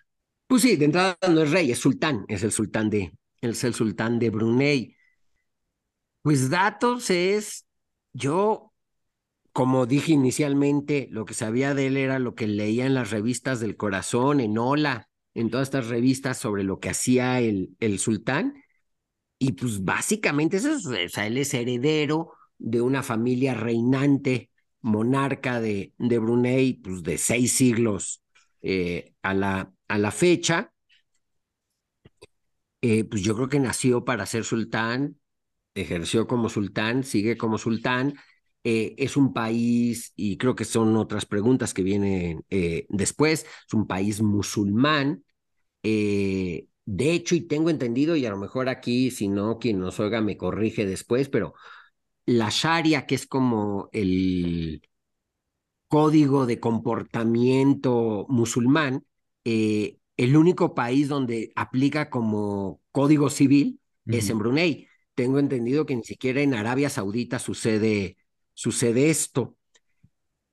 Pues 0.48 0.62
sí, 0.62 0.75
de 0.75 0.86
entrada 0.86 1.17
no 1.29 1.41
es 1.41 1.51
rey, 1.51 1.72
es 1.72 1.79
sultán. 1.79 2.25
Es 2.27 2.43
el 2.43 2.51
sultán 2.51 2.89
de, 2.89 3.13
es 3.39 3.63
el 3.63 3.74
sultán 3.74 4.19
de 4.19 4.29
Brunei. 4.31 4.97
Pues 6.27 6.50
datos 6.50 7.10
es, 7.10 7.65
yo 8.12 8.74
como 9.53 9.86
dije 9.86 10.12
inicialmente, 10.12 11.07
lo 11.10 11.24
que 11.24 11.34
sabía 11.34 11.74
de 11.74 11.88
él 11.88 11.96
era 11.96 12.19
lo 12.19 12.36
que 12.36 12.48
leía 12.48 12.86
en 12.86 12.96
las 12.96 13.12
revistas 13.12 13.62
del 13.62 13.77
corazón, 13.77 14.41
en 14.41 14.57
Ola, 14.57 15.07
en 15.36 15.50
todas 15.50 15.69
estas 15.69 15.88
revistas 15.88 16.38
sobre 16.38 16.65
lo 16.65 16.81
que 16.81 16.89
hacía 16.89 17.39
el, 17.39 17.77
el 17.79 18.00
sultán. 18.00 18.62
Y 19.39 19.53
pues 19.53 19.86
básicamente 19.86 20.57
eso 20.57 20.74
es, 20.74 21.17
o 21.17 21.22
él 21.22 21.38
es 21.38 21.53
heredero 21.53 22.34
de 22.57 22.81
una 22.81 23.03
familia 23.03 23.53
reinante, 23.53 24.50
monarca 24.81 25.62
de, 25.62 25.93
de 25.98 26.19
Brunei, 26.19 26.74
pues 26.74 27.03
de 27.03 27.17
seis 27.17 27.53
siglos 27.53 28.22
eh, 28.62 29.13
a, 29.22 29.34
la, 29.34 29.72
a 29.88 29.98
la 29.98 30.12
fecha. 30.12 30.74
Eh, 32.81 33.05
pues 33.05 33.22
yo 33.22 33.34
creo 33.34 33.48
que 33.48 33.62
nació 33.62 34.03
para 34.03 34.25
ser 34.25 34.43
sultán, 34.43 35.15
ejerció 35.81 36.27
como 36.27 36.50
sultán, 36.50 37.03
sigue 37.03 37.38
como 37.38 37.57
sultán, 37.57 38.15
eh, 38.63 38.96
es 38.98 39.15
un 39.17 39.34
país, 39.34 40.13
y 40.15 40.38
creo 40.38 40.55
que 40.55 40.65
son 40.65 40.98
otras 40.98 41.25
preguntas 41.25 41.74
que 41.74 41.84
vienen 41.84 42.43
eh, 42.50 42.86
después, 42.89 43.46
es 43.67 43.74
un 43.74 43.88
país 43.88 44.22
musulmán. 44.22 45.24
Eh, 45.84 46.67
de 46.86 47.12
hecho, 47.13 47.36
y 47.36 47.41
tengo 47.41 47.69
entendido, 47.69 48.15
y 48.15 48.25
a 48.25 48.29
lo 48.29 48.38
mejor 48.38 48.69
aquí, 48.69 49.12
si 49.12 49.27
no, 49.27 49.60
quien 49.60 49.79
nos 49.79 50.00
oiga 50.00 50.22
me 50.22 50.38
corrige 50.38 50.86
después, 50.86 51.29
pero 51.29 51.53
la 52.25 52.50
Sharia, 52.50 53.05
que 53.05 53.15
es 53.15 53.27
como 53.27 53.89
el 53.93 54.81
código 55.88 56.46
de 56.46 56.60
comportamiento 56.60 58.25
musulmán, 58.29 59.05
el 59.43 60.36
único 60.36 60.75
país 60.75 61.07
donde 61.07 61.51
aplica 61.55 62.10
como 62.10 62.81
código 62.91 63.29
civil 63.29 63.79
es 64.07 64.29
en 64.29 64.39
Brunei. 64.39 64.88
Tengo 65.17 65.39
entendido 65.39 65.88
que 65.88 65.95
ni 65.95 66.03
siquiera 66.03 66.41
en 66.41 66.53
Arabia 66.53 66.91
Saudita 66.91 67.39
sucede 67.39 68.17
sucede 68.53 69.09
esto. 69.09 69.57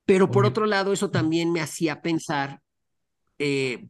Pero 0.06 0.30
por 0.30 0.46
otro 0.46 0.64
lado, 0.64 0.94
eso 0.94 1.10
también 1.10 1.52
me 1.52 1.60
hacía 1.60 2.00
pensar, 2.00 2.62
eh, 3.38 3.88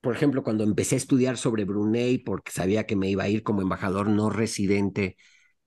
por 0.00 0.14
ejemplo, 0.14 0.44
cuando 0.44 0.62
empecé 0.62 0.94
a 0.94 0.98
estudiar 0.98 1.36
sobre 1.36 1.64
Brunei, 1.64 2.18
porque 2.18 2.52
sabía 2.52 2.86
que 2.86 2.94
me 2.94 3.10
iba 3.10 3.24
a 3.24 3.28
ir 3.28 3.42
como 3.42 3.62
embajador 3.62 4.08
no 4.08 4.30
residente 4.30 5.16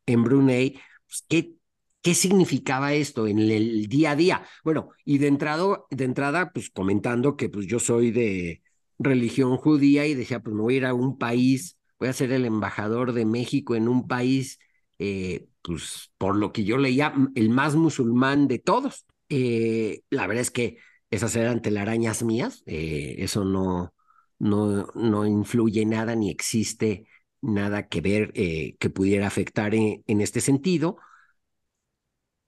en 0.05 0.23
Brunei, 0.23 0.79
pues, 1.05 1.25
¿qué, 1.27 1.55
¿qué 2.01 2.15
significaba 2.15 2.93
esto 2.93 3.27
en 3.27 3.39
el 3.39 3.87
día 3.87 4.11
a 4.11 4.15
día? 4.15 4.45
Bueno, 4.63 4.91
y 5.03 5.17
de 5.17 5.27
entrada, 5.27 5.81
de 5.91 6.05
entrada 6.05 6.51
pues 6.53 6.69
comentando 6.69 7.35
que 7.35 7.49
pues 7.49 7.67
yo 7.67 7.79
soy 7.79 8.11
de 8.11 8.61
religión 8.99 9.57
judía 9.57 10.07
y 10.07 10.15
decía, 10.15 10.41
pues 10.41 10.55
me 10.55 10.61
voy 10.61 10.75
a 10.75 10.77
ir 10.77 10.85
a 10.85 10.93
un 10.93 11.17
país, 11.17 11.76
voy 11.99 12.09
a 12.09 12.13
ser 12.13 12.31
el 12.31 12.45
embajador 12.45 13.13
de 13.13 13.25
México 13.25 13.75
en 13.75 13.87
un 13.87 14.07
país 14.07 14.59
eh, 14.99 15.47
pues 15.61 16.11
por 16.17 16.35
lo 16.35 16.51
que 16.51 16.63
yo 16.63 16.77
leía, 16.77 17.13
el 17.35 17.49
más 17.49 17.75
musulmán 17.75 18.47
de 18.47 18.59
todos. 18.59 19.05
Eh, 19.29 20.01
la 20.09 20.27
verdad 20.27 20.41
es 20.41 20.51
que 20.51 20.77
esas 21.11 21.35
eran 21.35 21.61
telarañas 21.61 22.23
mías, 22.23 22.63
eh, 22.65 23.15
eso 23.19 23.45
no, 23.45 23.93
no, 24.39 24.87
no 24.95 25.25
influye 25.25 25.85
nada 25.85 26.15
ni 26.15 26.29
existe 26.29 27.07
nada 27.41 27.87
que 27.87 28.01
ver 28.01 28.33
que 28.33 28.89
pudiera 28.89 29.27
afectar 29.27 29.75
en, 29.75 30.03
este 30.21 30.41
sentido. 30.41 30.97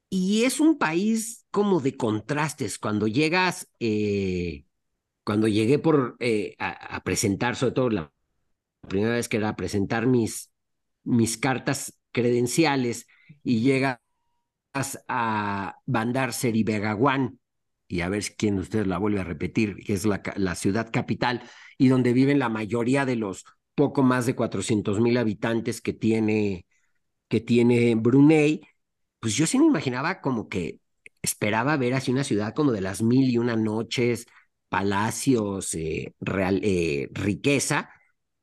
Y 0.10 0.44
es 0.44 0.60
un 0.60 0.78
país 0.78 1.46
como 1.52 1.80
de 1.82 1.96
contrastes. 1.96 2.80
Cuando 2.80 3.08
llegas, 3.08 3.70
cuando 5.24 5.48
llegué 5.48 5.80
por 5.80 6.18
a, 6.60 7.04
presentar, 7.04 7.56
sobre 7.56 7.74
todo 7.74 7.90
la 7.92 8.14
primera 8.88 9.14
vez 9.16 9.30
que 9.30 9.38
era 9.38 9.56
presentar 9.56 10.08
mis, 10.08 10.52
mis 11.04 11.38
cartas 11.38 12.00
credenciales 12.12 13.08
y 13.44 13.62
llegas 13.62 14.00
a 15.08 15.78
Bandar 15.86 16.34
Seri 16.34 16.64
Begawan, 16.64 17.40
y 17.88 18.02
a 18.02 18.10
ver 18.10 18.24
quién 18.38 18.56
de 18.56 18.62
ustedes 18.62 18.88
la 18.88 19.00
vuelve 19.00 19.20
a 19.20 19.24
repetir, 19.24 19.76
que 19.78 19.94
es 19.94 20.06
la, 20.06 20.22
la 20.36 20.54
ciudad 20.56 20.90
capital 20.92 21.42
y 21.78 21.88
donde 21.88 22.14
viven 22.14 22.38
la 22.40 22.50
mayoría 22.50 23.04
de 23.06 23.16
los 23.16 23.46
poco 23.76 24.04
más 24.04 24.26
de 24.28 24.36
400 24.36 25.00
mil 25.00 25.18
habitantes 25.18 25.82
que 25.82 25.94
tiene, 25.94 26.66
que 27.30 27.42
tiene 27.42 27.96
Brunei, 27.96 28.62
pues 29.20 29.36
yo 29.36 29.48
sí 29.48 29.60
me 29.60 29.66
imaginaba 29.68 30.22
como 30.22 30.50
que 30.50 30.80
esperaba 31.22 31.78
ver 31.78 31.94
así 31.96 32.12
una 32.12 32.24
ciudad 32.24 32.54
como 32.56 32.72
de 32.72 32.82
las 32.82 33.02
mil 33.02 33.30
y 33.30 33.38
una 33.38 33.56
noches, 33.56 34.28
palacios, 34.70 35.74
eh, 35.76 36.14
real, 36.22 36.62
eh, 36.64 37.10
riqueza, 37.14 37.90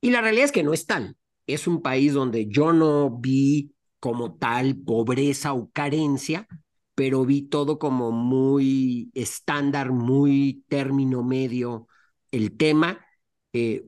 y 0.06 0.10
la 0.10 0.20
realidad 0.20 0.46
es 0.46 0.52
que 0.52 0.62
no 0.62 0.72
es 0.72 0.86
tal 0.86 1.16
es 1.46 1.66
un 1.66 1.82
país 1.82 2.12
donde 2.12 2.46
yo 2.48 2.72
no 2.72 3.10
vi 3.10 3.72
como 4.00 4.34
tal 4.36 4.76
pobreza 4.76 5.52
o 5.52 5.70
carencia, 5.70 6.46
pero 6.94 7.24
vi 7.24 7.42
todo 7.42 7.78
como 7.78 8.10
muy 8.10 9.10
estándar, 9.14 9.92
muy 9.92 10.64
término 10.68 11.22
medio 11.22 11.88
el 12.30 12.56
tema. 12.56 13.04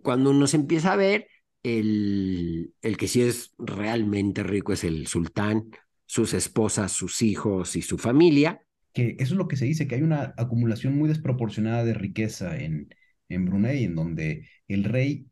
Cuando 0.03 0.31
uno 0.31 0.47
se 0.47 0.57
empieza 0.57 0.93
a 0.93 0.97
ver, 0.97 1.29
el, 1.63 2.73
el 2.81 2.97
que 2.97 3.09
sí 3.09 3.23
es 3.23 3.53
realmente 3.59 4.43
rico 4.43 4.73
es 4.73 4.85
el 4.85 5.07
sultán, 5.07 5.71
sus 6.07 6.33
esposas, 6.33 6.93
sus 6.93 7.21
hijos 7.21 7.77
y 7.77 7.83
su 7.83 7.99
familia. 7.99 8.63
Que 8.95 9.17
eso 9.19 9.35
es 9.35 9.39
lo 9.39 9.49
que 9.49 9.57
se 9.57 9.67
dice, 9.67 9.87
que 9.87 9.97
hay 9.97 10.03
una 10.03 10.33
acumulación 10.39 10.97
muy 10.97 11.09
desproporcionada 11.09 11.85
de 11.85 11.95
riqueza 11.95 12.57
en, 12.57 12.89
en 13.29 13.45
Brunei, 13.45 13.85
en 13.85 13.95
donde 13.95 14.49
el 14.69 14.85
rey 14.85 15.28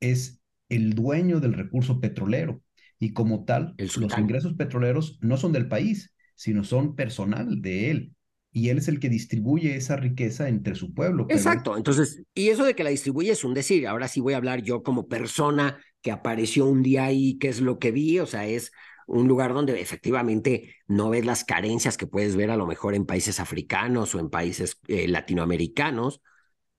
es 0.00 0.40
el 0.68 0.94
dueño 0.94 1.40
del 1.40 1.52
recurso 1.52 2.00
petrolero 2.00 2.62
y 2.98 3.12
como 3.12 3.44
tal, 3.44 3.74
los 3.78 4.18
ingresos 4.18 4.54
petroleros 4.54 5.18
no 5.22 5.36
son 5.38 5.52
del 5.52 5.68
país, 5.68 6.14
sino 6.34 6.64
son 6.64 6.94
personal 6.94 7.62
de 7.62 7.90
él. 7.90 8.14
Y 8.52 8.68
él 8.68 8.78
es 8.78 8.88
el 8.88 8.98
que 8.98 9.08
distribuye 9.08 9.76
esa 9.76 9.96
riqueza 9.96 10.48
entre 10.48 10.74
su 10.74 10.92
pueblo. 10.92 11.26
Exacto. 11.30 11.76
Entonces, 11.76 12.22
y 12.34 12.48
eso 12.48 12.64
de 12.64 12.74
que 12.74 12.84
la 12.84 12.90
distribuye 12.90 13.30
es 13.30 13.44
un 13.44 13.54
decir. 13.54 13.86
Ahora 13.86 14.08
sí 14.08 14.20
voy 14.20 14.34
a 14.34 14.38
hablar 14.38 14.62
yo 14.62 14.82
como 14.82 15.06
persona 15.06 15.78
que 16.02 16.10
apareció 16.10 16.66
un 16.66 16.82
día 16.82 17.04
ahí, 17.04 17.38
qué 17.38 17.48
es 17.48 17.60
lo 17.60 17.78
que 17.78 17.90
vi. 17.90 18.18
O 18.18 18.26
sea, 18.26 18.46
es 18.46 18.72
un 19.06 19.28
lugar 19.28 19.54
donde 19.54 19.80
efectivamente 19.80 20.76
no 20.86 21.10
ves 21.10 21.24
las 21.24 21.44
carencias 21.44 21.96
que 21.96 22.06
puedes 22.06 22.36
ver 22.36 22.50
a 22.50 22.56
lo 22.56 22.66
mejor 22.66 22.94
en 22.94 23.06
países 23.06 23.40
africanos 23.40 24.14
o 24.14 24.20
en 24.20 24.30
países 24.30 24.78
eh, 24.88 25.08
latinoamericanos, 25.08 26.20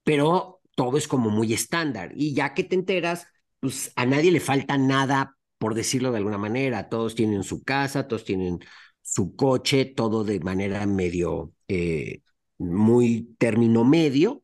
pero 0.04 0.61
todo 0.76 0.98
es 0.98 1.08
como 1.08 1.30
muy 1.30 1.54
estándar. 1.54 2.12
Y 2.16 2.34
ya 2.34 2.54
que 2.54 2.64
te 2.64 2.76
enteras, 2.76 3.28
pues 3.60 3.92
a 3.96 4.06
nadie 4.06 4.32
le 4.32 4.40
falta 4.40 4.78
nada, 4.78 5.38
por 5.58 5.76
decirlo 5.76 6.12
de 6.12 6.18
alguna 6.18 6.38
manera. 6.38 6.90
Todos 6.90 7.16
tienen 7.16 7.44
su 7.44 7.64
casa, 7.64 8.08
todos 8.08 8.26
tienen 8.26 8.60
su 9.02 9.36
coche, 9.36 9.86
todo 9.86 10.24
de 10.24 10.40
manera 10.40 10.86
medio, 10.86 11.54
eh, 11.68 12.22
muy 12.58 13.36
término 13.38 13.84
medio, 13.84 14.44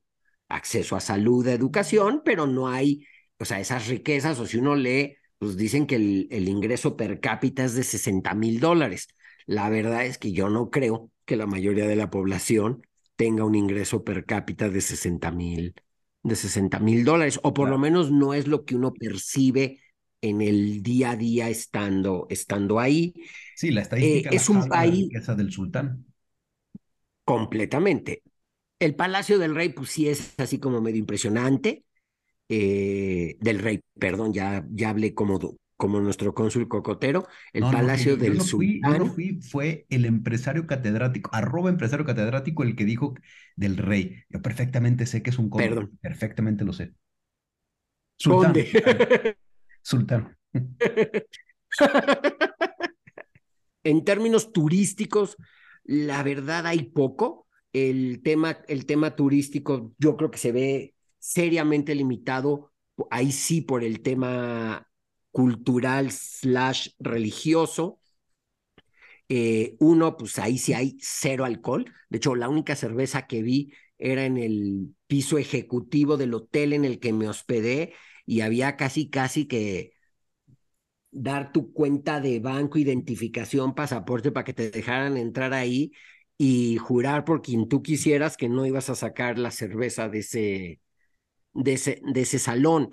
acceso 0.50 0.96
a 0.96 1.02
salud, 1.02 1.48
a 1.48 1.54
educación, 1.54 2.22
pero 2.26 2.48
no 2.48 2.68
hay, 2.68 3.06
o 3.40 3.46
sea, 3.46 3.60
esas 3.60 3.88
riquezas, 3.88 4.40
o 4.40 4.46
si 4.48 4.58
uno 4.58 4.76
lee 4.76 5.18
pues 5.40 5.58
dicen 5.58 5.88
que 5.88 5.96
el, 5.96 6.50
ingreso 6.50 6.96
per 6.98 7.20
cápita 7.20 7.66
es 7.66 7.76
de 7.76 7.84
60 7.84 8.34
mil 8.34 8.60
dólares. 8.60 9.08
La 9.46 9.70
verdad 9.70 10.06
es 10.06 10.18
que 10.18 10.32
yo 10.32 10.50
no 10.50 10.70
creo 10.70 11.12
que 11.26 11.36
la 11.36 11.46
mayoría 11.46 11.88
de 11.88 11.96
la 11.96 12.10
población 12.10 12.82
tenga 13.16 13.46
un 13.46 13.56
ingreso 13.56 14.04
per 14.04 14.26
cápita 14.26 14.70
de 14.70 14.82
60 14.82 15.32
mil 15.32 15.76
de 16.28 16.36
60 16.36 16.80
mil 16.80 17.04
dólares, 17.04 17.40
o 17.44 17.54
por 17.54 17.70
lo 17.70 17.78
menos 17.78 18.12
no 18.12 18.34
es 18.34 18.48
lo 18.48 18.66
que 18.66 18.76
uno 18.76 18.94
percibe 18.94 19.80
en 20.22 20.42
el 20.42 20.84
día 20.84 21.12
a 21.12 21.16
día 21.16 21.50
estando, 21.50 22.28
estando 22.30 22.80
ahí. 22.80 23.14
Sí, 23.56 23.72
la 23.72 23.82
estadística 23.82 24.30
eh, 24.30 24.36
es 24.36 24.50
un 24.50 24.68
país 24.68 25.10
del 25.12 25.52
sultán. 25.52 26.06
Completamente. 27.24 28.24
El 28.80 28.96
Palacio 28.96 29.40
del 29.40 29.56
Rey, 29.56 29.70
pues 29.70 29.90
sí 29.90 30.08
es 30.08 30.34
así 30.38 30.60
como 30.60 30.82
medio 30.82 31.00
impresionante. 31.00 31.84
Eh, 32.50 33.36
del 33.42 33.60
rey, 33.60 33.82
perdón, 34.00 34.32
ya, 34.34 34.66
ya 34.72 34.90
hablé 34.92 35.14
como, 35.14 35.38
como 35.78 36.02
nuestro 36.02 36.34
cónsul 36.34 36.68
cocotero, 36.68 37.28
el 37.54 37.62
Palacio 37.62 38.18
del 38.18 38.42
Sultán. 38.42 39.14
fue 39.42 39.86
el 39.90 40.06
empresario 40.06 40.66
catedrático, 40.66 41.30
arroba 41.34 41.70
empresario 41.70 42.06
catedrático, 42.06 42.64
el 42.64 42.76
que 42.76 42.84
dijo 42.84 43.14
del 43.56 43.78
rey. 43.78 44.24
Yo 44.30 44.42
perfectamente 44.42 45.06
sé 45.06 45.22
que 45.22 45.30
es 45.30 45.38
un 45.38 45.50
cónsul, 45.50 45.70
perdón. 45.70 45.98
perfectamente 46.02 46.66
lo 46.66 46.74
sé. 46.74 46.94
Sultán. 48.18 48.56
Sultán. 49.84 50.36
en 53.84 54.04
términos 54.04 54.52
turísticos, 54.52 55.38
la 55.84 56.24
verdad 56.24 56.66
hay 56.66 56.84
poco. 56.84 57.48
El 57.72 58.22
tema, 58.24 58.58
el 58.68 58.88
tema 58.88 59.16
turístico 59.16 59.94
yo 60.00 60.18
creo 60.18 60.32
que 60.32 60.40
se 60.40 60.52
ve 60.52 60.96
seriamente 61.20 61.94
limitado, 61.94 62.72
ahí 63.12 63.32
sí 63.32 63.62
por 63.62 63.84
el 63.84 64.02
tema 64.02 64.88
cultural 65.32 66.12
slash 66.12 66.90
religioso. 67.00 68.00
Eh, 69.30 69.76
uno, 69.80 70.16
pues 70.18 70.40
ahí 70.40 70.58
sí 70.58 70.74
hay 70.74 70.98
cero 71.02 71.46
alcohol. 71.46 71.86
De 72.10 72.18
hecho, 72.18 72.36
la 72.36 72.50
única 72.50 72.76
cerveza 72.76 73.28
que 73.28 73.42
vi 73.44 73.74
era 73.98 74.26
en 74.26 74.38
el 74.38 74.96
piso 75.08 75.38
ejecutivo 75.38 76.18
del 76.18 76.34
hotel 76.34 76.74
en 76.74 76.86
el 76.86 77.00
que 77.00 77.14
me 77.14 77.28
hospedé 77.28 77.94
y 78.26 78.42
había 78.42 78.78
casi, 78.78 79.10
casi 79.10 79.48
que 79.48 79.94
dar 81.12 81.52
tu 81.52 81.74
cuenta 81.74 82.20
de 82.20 82.40
banco, 82.40 82.78
identificación, 82.78 83.74
pasaporte 83.76 84.32
para 84.32 84.44
que 84.44 84.54
te 84.54 84.70
dejaran 84.72 85.18
entrar 85.18 85.54
ahí 85.54 85.92
y 86.38 86.78
jurar 86.78 87.26
por 87.26 87.42
quien 87.42 87.68
tú 87.68 87.82
quisieras 87.82 88.38
que 88.38 88.50
no 88.50 88.66
ibas 88.66 88.90
a 88.90 88.96
sacar 88.96 89.40
la 89.40 89.52
cerveza 89.52 90.10
de 90.10 90.20
ese, 90.20 90.82
de 91.54 91.74
ese, 91.74 92.02
de 92.06 92.22
ese 92.22 92.40
salón, 92.40 92.92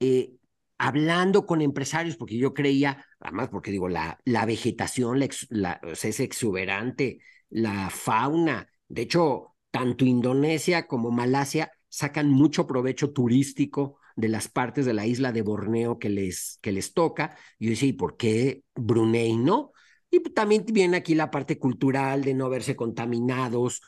eh, 0.00 0.32
hablando 0.78 1.46
con 1.46 1.60
empresarios, 1.62 2.16
porque 2.16 2.36
yo 2.36 2.54
creía, 2.54 3.06
además 3.20 3.48
porque 3.50 3.70
digo, 3.70 3.88
la, 3.88 4.18
la 4.24 4.44
vegetación 4.46 5.20
la, 5.50 5.80
es 5.82 6.20
exuberante, 6.20 7.18
la 7.50 7.90
fauna, 7.90 8.68
de 8.88 9.02
hecho, 9.02 9.54
tanto 9.70 10.04
Indonesia 10.04 10.86
como 10.86 11.10
Malasia 11.10 11.72
sacan 11.88 12.28
mucho 12.30 12.66
provecho 12.66 13.12
turístico 13.12 13.98
de 14.16 14.28
las 14.28 14.48
partes 14.48 14.86
de 14.86 14.94
la 14.94 15.06
isla 15.06 15.32
de 15.32 15.42
Borneo 15.42 15.98
que 15.98 16.08
les, 16.08 16.58
que 16.60 16.72
les 16.72 16.92
toca. 16.92 17.36
Yo 17.58 17.70
decía, 17.70 17.88
¿y 17.88 17.92
por 17.92 18.16
qué 18.16 18.62
Brunei 18.74 19.36
no? 19.36 19.72
Y 20.10 20.20
también 20.20 20.64
viene 20.66 20.96
aquí 20.96 21.14
la 21.14 21.30
parte 21.30 21.58
cultural 21.58 22.22
de 22.22 22.34
no 22.34 22.48
verse 22.48 22.76
contaminados 22.76 23.80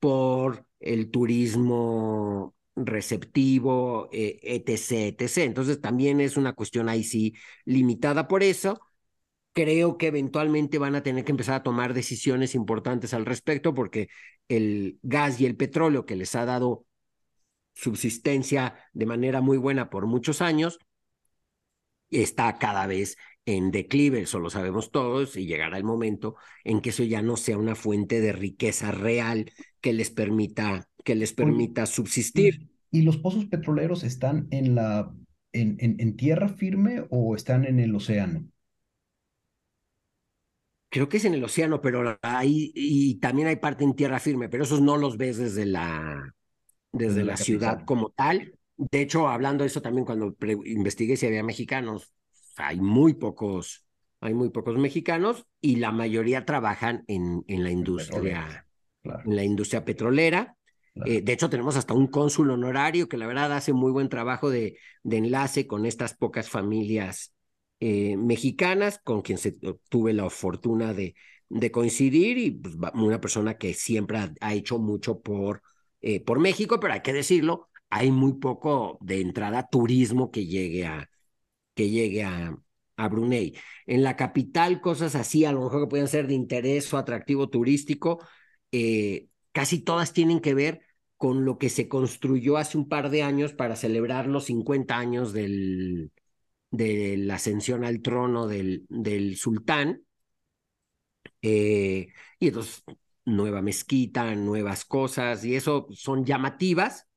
por 0.00 0.66
el 0.80 1.10
turismo 1.10 2.54
receptivo, 2.76 4.08
eh, 4.12 4.40
etc., 4.42 5.14
etc. 5.18 5.38
Entonces 5.44 5.80
también 5.80 6.20
es 6.20 6.36
una 6.36 6.54
cuestión 6.54 6.88
ahí 6.88 7.04
sí 7.04 7.34
limitada 7.64 8.28
por 8.28 8.42
eso. 8.42 8.80
Creo 9.52 9.98
que 9.98 10.08
eventualmente 10.08 10.78
van 10.78 10.94
a 10.94 11.02
tener 11.02 11.24
que 11.24 11.32
empezar 11.32 11.56
a 11.56 11.62
tomar 11.62 11.94
decisiones 11.94 12.54
importantes 12.54 13.14
al 13.14 13.26
respecto 13.26 13.74
porque 13.74 14.08
el 14.48 14.98
gas 15.02 15.40
y 15.40 15.46
el 15.46 15.56
petróleo 15.56 16.06
que 16.06 16.16
les 16.16 16.34
ha 16.34 16.46
dado 16.46 16.86
subsistencia 17.74 18.76
de 18.92 19.06
manera 19.06 19.40
muy 19.40 19.58
buena 19.58 19.90
por 19.90 20.06
muchos 20.06 20.42
años 20.42 20.78
está 22.10 22.58
cada 22.58 22.86
vez 22.86 23.16
en 23.44 23.70
declive, 23.70 24.20
eso 24.20 24.38
lo 24.38 24.50
sabemos 24.50 24.90
todos, 24.92 25.36
y 25.36 25.46
llegará 25.46 25.76
el 25.76 25.84
momento 25.84 26.36
en 26.64 26.80
que 26.80 26.90
eso 26.90 27.02
ya 27.02 27.22
no 27.22 27.36
sea 27.36 27.58
una 27.58 27.74
fuente 27.74 28.20
de 28.20 28.32
riqueza 28.32 28.92
real 28.92 29.50
que 29.80 29.92
les 29.92 30.10
permita 30.10 30.88
que 31.02 31.14
les 31.14 31.32
permita 31.32 31.86
subsistir. 31.86 32.68
¿Y 32.90 33.02
los 33.02 33.16
pozos 33.16 33.46
petroleros 33.46 34.04
están 34.04 34.48
en, 34.50 34.74
la, 34.74 35.14
en, 35.52 35.76
en, 35.78 36.16
tierra 36.16 36.48
firme 36.48 37.04
o 37.10 37.34
están 37.34 37.64
en 37.64 37.80
el 37.80 37.94
océano? 37.94 38.44
Creo 40.90 41.08
que 41.08 41.16
es 41.16 41.24
en 41.24 41.32
el 41.32 41.42
océano, 41.42 41.80
pero 41.80 42.18
hay, 42.20 42.70
y 42.74 43.14
también 43.14 43.48
hay 43.48 43.56
parte 43.56 43.82
en 43.82 43.94
tierra 43.94 44.20
firme, 44.20 44.50
pero 44.50 44.64
esos 44.64 44.82
no 44.82 44.98
los 44.98 45.16
ves 45.16 45.38
desde 45.38 45.64
la, 45.64 46.34
desde, 46.92 47.24
la, 47.24 47.38
ciudad 47.38 47.84
como 47.86 48.10
tal. 48.10 48.58
De 48.76 49.00
hecho, 49.00 49.28
hablando 49.28 49.64
de 49.64 49.68
eso 49.68 49.80
también 49.80 50.04
cuando 50.04 50.36
investigué 50.66 51.16
si 51.16 51.26
había 51.26 51.42
mexicanos, 51.42 52.12
hay 52.56 52.78
muy 52.80 53.14
pocos, 53.14 53.86
hay 54.20 54.34
muy 54.34 54.50
pocos 54.50 54.76
mexicanos 54.76 55.46
y 55.62 55.76
la 55.76 55.92
mayoría 55.92 56.44
trabajan 56.44 57.04
en, 57.06 57.42
en 57.48 57.64
la 57.64 57.70
industria, 57.70 58.66
en 59.02 59.36
la 59.36 59.44
industria 59.44 59.86
petrolera. 59.86 60.58
Eh, 61.06 61.22
de 61.22 61.32
hecho, 61.32 61.48
tenemos 61.48 61.76
hasta 61.76 61.94
un 61.94 62.06
cónsul 62.06 62.50
honorario 62.50 63.08
que 63.08 63.16
la 63.16 63.26
verdad 63.26 63.52
hace 63.52 63.72
muy 63.72 63.92
buen 63.92 64.08
trabajo 64.08 64.50
de, 64.50 64.78
de 65.02 65.16
enlace 65.16 65.66
con 65.66 65.86
estas 65.86 66.14
pocas 66.14 66.50
familias 66.50 67.32
eh, 67.80 68.16
mexicanas 68.16 69.00
con 69.02 69.22
quien 69.22 69.38
se, 69.38 69.56
tuve 69.88 70.12
la 70.12 70.28
fortuna 70.30 70.92
de, 70.94 71.14
de 71.48 71.70
coincidir 71.70 72.38
y 72.38 72.50
pues, 72.52 72.76
una 72.94 73.20
persona 73.20 73.58
que 73.58 73.74
siempre 73.74 74.18
ha, 74.40 74.54
hecho 74.54 74.78
mucho 74.78 75.20
por, 75.20 75.62
eh, 76.00 76.20
por 76.22 76.38
México, 76.38 76.78
pero 76.78 76.92
hay 76.94 77.00
que 77.00 77.12
decirlo, 77.12 77.68
hay 77.90 78.10
muy 78.10 78.34
poco 78.34 78.98
de 79.00 79.20
entrada 79.20 79.68
turismo 79.68 80.30
que 80.30 80.46
llegue 80.46 80.86
a, 80.86 81.10
que 81.74 81.90
llegue 81.90 82.24
a, 82.24 82.56
a 82.96 83.08
Brunei. 83.08 83.56
En 83.86 84.02
la 84.02 84.16
capital, 84.16 84.80
cosas 84.80 85.14
así, 85.14 85.44
a 85.44 85.52
lo 85.52 85.62
mejor 85.62 85.82
que 85.82 85.90
pueden 85.90 86.08
ser 86.08 86.26
de 86.26 86.34
interés 86.34 86.92
o 86.92 86.98
atractivo 86.98 87.48
turístico, 87.48 88.24
casi 89.52 89.80
todas 89.80 90.12
tienen 90.12 90.40
que 90.40 90.54
ver 90.54 90.82
con 91.16 91.44
lo 91.44 91.58
que 91.58 91.68
se 91.68 91.88
construyó 91.88 92.56
hace 92.56 92.78
un 92.78 92.88
par 92.88 93.10
de 93.10 93.22
años 93.22 93.52
para 93.52 93.76
celebrar 93.76 94.26
los 94.26 94.44
50 94.46 94.98
años 94.98 95.32
del, 95.32 96.10
de 96.70 97.16
la 97.18 97.36
ascensión 97.36 97.84
al 97.84 98.02
trono 98.02 98.48
del, 98.48 98.86
del 98.88 99.36
sultán. 99.36 100.02
Eh, 101.42 102.08
y 102.38 102.48
entonces, 102.48 102.82
nueva 103.24 103.62
mezquita, 103.62 104.34
nuevas 104.34 104.84
cosas, 104.84 105.44
y 105.44 105.54
eso 105.56 105.86
son 105.92 106.24
llamativas, 106.24 107.08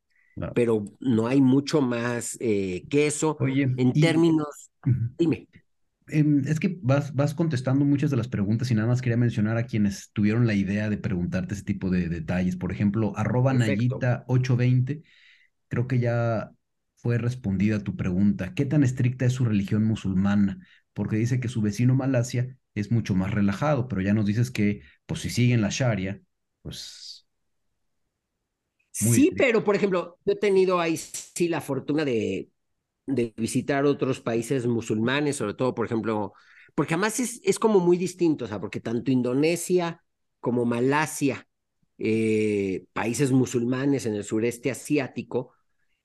pero 0.54 0.86
no 1.00 1.28
hay 1.28 1.42
mucho 1.42 1.82
más 1.82 2.38
eh, 2.42 2.86
que 2.90 3.08
eso. 3.08 3.38
Oye, 3.40 3.74
en 3.78 4.00
términos, 4.00 4.72
dime. 5.18 5.48
Em, 6.08 6.48
es 6.48 6.60
que 6.60 6.78
vas, 6.82 7.16
vas 7.16 7.34
contestando 7.34 7.84
muchas 7.84 8.12
de 8.12 8.18
las 8.18 8.28
preguntas 8.28 8.70
y 8.70 8.76
nada 8.76 8.88
más 8.88 9.02
quería 9.02 9.18
mencionar 9.18 9.58
a 9.58 9.66
quienes 9.66 10.12
tuvieron 10.14 10.46
la 10.46 10.54
idea 10.54 10.90
de 10.90 10.98
preguntarte 10.98 11.56
ese 11.56 11.64
tipo 11.64 11.90
de 11.90 12.10
detalles. 12.10 12.56
Por 12.58 12.72
ejemplo, 12.72 13.14
arroba 13.18 13.54
Nayita820, 13.54 15.04
creo 15.68 15.88
que 15.88 16.00
ya 16.00 16.52
fue 16.98 17.18
respondida 17.18 17.84
tu 17.84 17.96
pregunta. 17.96 18.54
¿Qué 18.54 18.66
tan 18.66 18.84
estricta 18.84 19.26
es 19.26 19.34
su 19.34 19.46
religión 19.46 19.84
musulmana? 19.84 20.60
Porque 20.94 21.18
dice 21.18 21.40
que 21.40 21.50
su 21.50 21.62
vecino 21.62 21.96
Malasia 21.96 22.58
es 22.76 22.92
mucho 22.92 23.16
más 23.16 23.32
relajado, 23.32 23.88
pero 23.88 24.02
ya 24.02 24.14
nos 24.14 24.26
dices 24.26 24.52
que, 24.52 24.82
pues 25.08 25.22
si 25.22 25.30
siguen 25.30 25.62
la 25.62 25.70
Sharia, 25.72 26.22
pues... 26.62 27.28
sí, 28.92 29.32
pero 29.38 29.64
por 29.64 29.76
ejemplo, 29.76 30.18
yo 30.26 30.34
he 30.34 30.36
tenido 30.38 30.80
ahí 30.80 30.98
sí 30.98 31.48
la 31.48 31.62
fortuna 31.62 32.06
de 32.06 32.50
de 33.06 33.34
visitar 33.38 33.86
otros 33.86 34.20
países 34.22 34.68
musulmanes, 34.68 35.38
sobre 35.38 35.54
todo, 35.54 35.76
por 35.76 35.86
ejemplo, 35.86 36.34
porque 36.76 36.96
además 36.96 37.20
es, 37.20 37.42
es 37.44 37.60
como 37.60 37.80
muy 37.80 37.98
distinto, 37.98 38.46
o 38.46 38.48
sea, 38.48 38.60
porque 38.60 38.80
tanto 38.80 39.12
Indonesia 39.12 40.04
como 40.40 40.66
Malasia, 40.66 41.48
eh, 41.98 42.86
países 42.94 43.32
musulmanes 43.32 44.06
en 44.06 44.16
el 44.16 44.24
sureste 44.24 44.72
asiático, 44.72 45.54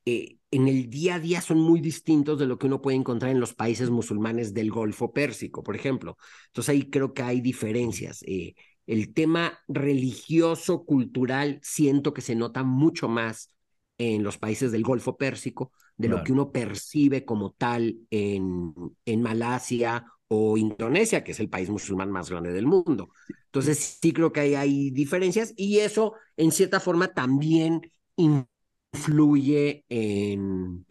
eh, 0.04 0.38
en 0.50 0.68
el 0.68 0.90
día 0.90 1.16
a 1.16 1.20
día 1.20 1.40
son 1.40 1.58
muy 1.58 1.80
distintos 1.80 2.38
de 2.38 2.46
lo 2.46 2.58
que 2.58 2.66
uno 2.66 2.80
puede 2.82 2.96
encontrar 2.96 3.30
en 3.30 3.40
los 3.40 3.54
países 3.54 3.90
musulmanes 3.90 4.54
del 4.54 4.70
Golfo 4.70 5.12
Pérsico, 5.12 5.62
por 5.62 5.76
ejemplo. 5.76 6.16
Entonces 6.46 6.70
ahí 6.70 6.90
creo 6.90 7.14
que 7.14 7.22
hay 7.22 7.40
diferencias. 7.40 8.22
Eh, 8.26 8.54
el 8.86 9.12
tema 9.14 9.60
religioso, 9.68 10.84
cultural, 10.84 11.60
siento 11.62 12.12
que 12.12 12.22
se 12.22 12.34
nota 12.34 12.64
mucho 12.64 13.08
más 13.08 13.52
en 14.00 14.22
los 14.22 14.38
países 14.38 14.72
del 14.72 14.82
Golfo 14.82 15.18
Pérsico 15.18 15.72
de 15.94 16.08
lo 16.08 16.24
que 16.24 16.32
uno 16.32 16.50
percibe 16.50 17.26
como 17.26 17.52
tal 17.52 17.98
en, 18.08 18.72
en 19.04 19.20
Malasia 19.22 20.06
o 20.28 20.56
Indonesia, 20.56 21.22
que 21.22 21.32
es 21.32 21.40
el 21.40 21.50
país 21.50 21.68
musulmán 21.68 22.10
más 22.10 22.30
grande 22.30 22.50
del 22.50 22.66
mundo. 22.66 23.10
Entonces 23.46 23.98
sí 24.00 24.12
creo 24.14 24.32
que 24.32 24.40
hay, 24.40 24.54
hay 24.54 24.90
diferencias 24.90 25.52
y 25.54 25.80
eso 25.80 26.14
en 26.38 26.50
cierta 26.50 26.80
forma 26.80 27.08
también 27.12 27.92
influye 28.16 29.84
en, 29.90 30.86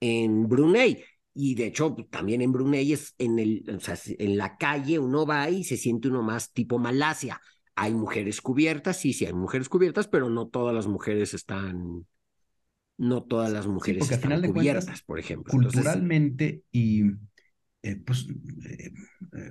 en 0.00 0.48
Brunei. 0.48 1.02
Y 1.34 1.54
de 1.56 1.66
hecho, 1.66 1.96
también 2.08 2.40
en 2.40 2.52
Brunei 2.52 2.92
es 2.92 3.14
en, 3.18 3.38
el, 3.40 3.64
o 3.76 3.80
sea, 3.80 3.98
en 4.06 4.38
la 4.38 4.56
calle 4.56 4.98
uno 5.00 5.26
va 5.26 5.50
y 5.50 5.64
se 5.64 5.76
siente 5.76 6.08
uno 6.08 6.22
más 6.22 6.52
tipo 6.52 6.78
Malasia. 6.78 7.40
Hay 7.76 7.92
mujeres 7.92 8.40
cubiertas, 8.40 8.96
sí, 8.98 9.12
sí 9.12 9.26
hay 9.26 9.34
mujeres 9.34 9.68
cubiertas, 9.68 10.08
pero 10.08 10.30
no 10.30 10.48
todas 10.48 10.74
las 10.74 10.86
mujeres 10.86 11.34
están, 11.34 12.06
no 12.96 13.22
todas 13.22 13.52
las 13.52 13.66
mujeres 13.66 14.10
están 14.10 14.42
cubiertas, 14.42 15.02
por 15.02 15.18
ejemplo. 15.18 15.52
Culturalmente 15.52 16.62
y 16.72 17.02
eh, 17.82 17.96
pues 18.04 18.26
eh, 18.64 18.92
eh, 19.36 19.50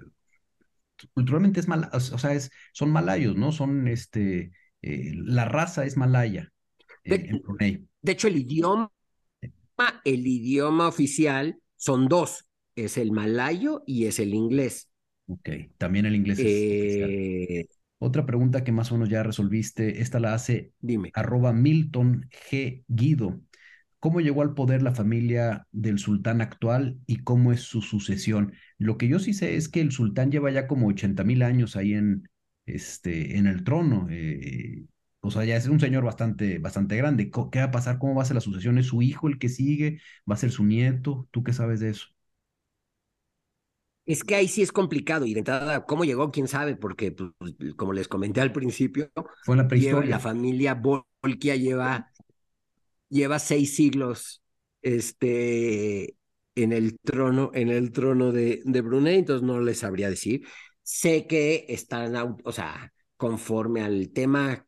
culturalmente 1.14 1.60
es 1.60 1.68
mal, 1.68 1.88
o 1.94 2.00
sea, 2.00 2.34
es, 2.34 2.50
son 2.74 2.90
malayos, 2.90 3.36
¿no? 3.36 3.52
Son 3.52 3.88
este, 3.88 4.52
la 4.82 5.46
raza 5.46 5.86
es 5.86 5.96
malaya. 5.96 6.52
De, 7.04 7.40
hecho, 8.08 8.28
el 8.28 8.38
idioma, 8.38 8.92
el 10.04 10.26
idioma 10.26 10.88
oficial 10.88 11.60
son 11.76 12.08
dos, 12.08 12.48
es 12.76 12.98
el 12.98 13.12
malayo 13.12 13.84
y 13.86 14.06
es 14.06 14.18
el 14.20 14.34
inglés. 14.34 14.90
Ok, 15.28 15.50
también 15.78 16.08
el 16.08 16.16
inglés 16.16 16.40
es 16.40 17.68
Otra 18.06 18.26
pregunta 18.28 18.63
que 18.63 18.72
más 18.72 18.91
o 18.91 18.96
menos 18.96 19.10
ya 19.10 19.24
resolviste, 19.24 20.02
esta 20.02 20.20
la 20.20 20.34
hace 20.36 20.72
Dime. 20.80 21.10
arroba 21.15 21.54
Milton 21.54 22.30
G. 22.52 22.84
Guido. 22.88 23.41
¿Cómo 24.00 24.22
llegó 24.22 24.44
al 24.44 24.54
poder 24.54 24.84
la 24.84 24.94
familia 24.94 25.68
del 25.72 25.98
sultán 25.98 26.41
actual 26.41 27.00
y 27.08 27.24
cómo 27.24 27.52
es 27.52 27.62
su 27.62 27.82
sucesión? 27.82 28.54
Lo 28.78 28.98
que 29.00 29.08
yo 29.08 29.18
sí 29.20 29.34
sé 29.34 29.56
es 29.56 29.70
que 29.70 29.82
el 29.82 29.91
sultán 29.91 30.32
lleva 30.32 30.52
ya 30.52 30.68
como 30.68 30.88
80 30.88 31.24
mil 31.24 31.41
años 31.41 31.76
ahí 31.76 31.94
en, 31.96 32.30
este, 32.68 33.38
en 33.38 33.48
el 33.48 33.63
trono. 33.63 34.08
Eh, 34.12 34.86
o 35.22 35.32
sea, 35.32 35.44
ya 35.46 35.56
es 35.58 35.68
un 35.68 35.80
señor 35.80 36.04
bastante, 36.04 36.60
bastante 36.60 36.98
grande. 36.98 37.32
¿Qué 37.52 37.60
va 37.60 37.65
a 37.65 37.72
pasar? 37.72 37.98
¿Cómo 37.98 38.13
va 38.15 38.22
a 38.24 38.26
ser 38.26 38.36
la 38.36 38.41
sucesión? 38.41 38.78
¿Es 38.78 38.86
su 38.88 39.02
hijo 39.02 39.28
el 39.28 39.39
que 39.39 39.50
sigue? 39.50 40.00
¿Va 40.30 40.36
a 40.36 40.38
ser 40.38 40.52
su 40.52 40.63
nieto? 40.65 41.28
¿Tú 41.32 41.44
qué 41.44 41.54
sabes 41.54 41.80
de 41.80 41.89
eso? 41.89 42.14
Es 44.06 44.24
que 44.24 44.36
ahí 44.36 44.48
sí 44.48 44.62
es 44.62 44.72
complicado 44.72 45.26
y 45.26 45.34
de 45.34 45.39
entrada, 45.39 45.86
¿cómo 45.86 46.06
llegó? 46.06 46.32
¿Quién 46.32 46.48
sabe? 46.48 46.76
Porque, 46.76 47.12
pues, 47.12 47.32
como 47.76 47.94
les 47.94 48.08
comenté 48.08 48.41
al 48.41 48.52
principio, 48.52 49.12
Fue 49.44 49.56
la, 49.56 49.68
prehistoria. 49.68 50.10
la 50.12 50.20
familia 50.20 50.76
Volkia 50.76 51.56
lleva, 51.56 52.12
lleva 53.10 53.39
seis 53.39 53.76
siglos 53.76 54.44
este, 54.82 56.15
en 56.56 56.72
el 56.72 57.00
trono, 57.00 57.52
en 57.54 57.70
el 57.70 57.91
trono 57.91 58.32
de, 58.32 58.62
de 58.63 58.82
Brunei, 58.82 59.18
entonces 59.18 59.44
no 59.46 59.60
les 59.60 59.80
sabría 59.80 60.10
decir. 60.10 60.46
Sé 60.84 61.26
que 61.28 61.65
están, 61.70 62.38
o 62.44 62.52
sea, 62.52 62.94
conforme 63.18 63.82
al 63.82 64.12
tema 64.12 64.68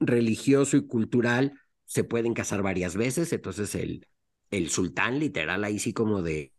religioso 0.00 0.76
y 0.76 0.86
cultural 0.86 1.60
se 1.86 2.04
pueden 2.04 2.34
casar 2.34 2.62
varias 2.62 2.96
veces, 2.96 3.32
entonces 3.32 3.74
el, 3.74 4.06
el 4.50 4.70
sultán, 4.70 5.18
literal, 5.18 5.64
ahí 5.64 5.78
sí 5.78 5.92
como 5.92 6.22
de, 6.22 6.53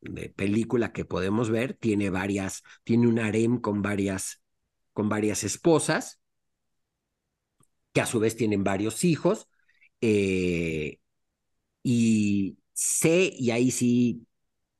de, 0.00 0.30
película 0.30 0.92
que 0.92 1.04
podemos 1.04 1.50
ver, 1.50 1.74
tiene 1.74 2.10
varias, 2.10 2.62
tiene 2.84 3.06
un 3.06 3.18
harem 3.18 3.60
con 3.60 3.82
varias, 3.82 4.42
con 4.92 5.08
varias 5.08 5.44
esposas, 5.44 6.20
que 7.92 8.00
a 8.00 8.06
su 8.06 8.20
vez 8.20 8.36
tienen 8.36 8.64
varios 8.64 9.04
hijos, 9.04 9.48
eh, 10.00 10.98
y 11.82 12.58
sé, 12.72 13.32
y 13.36 13.50
ahí 13.50 13.70
sí 13.70 14.26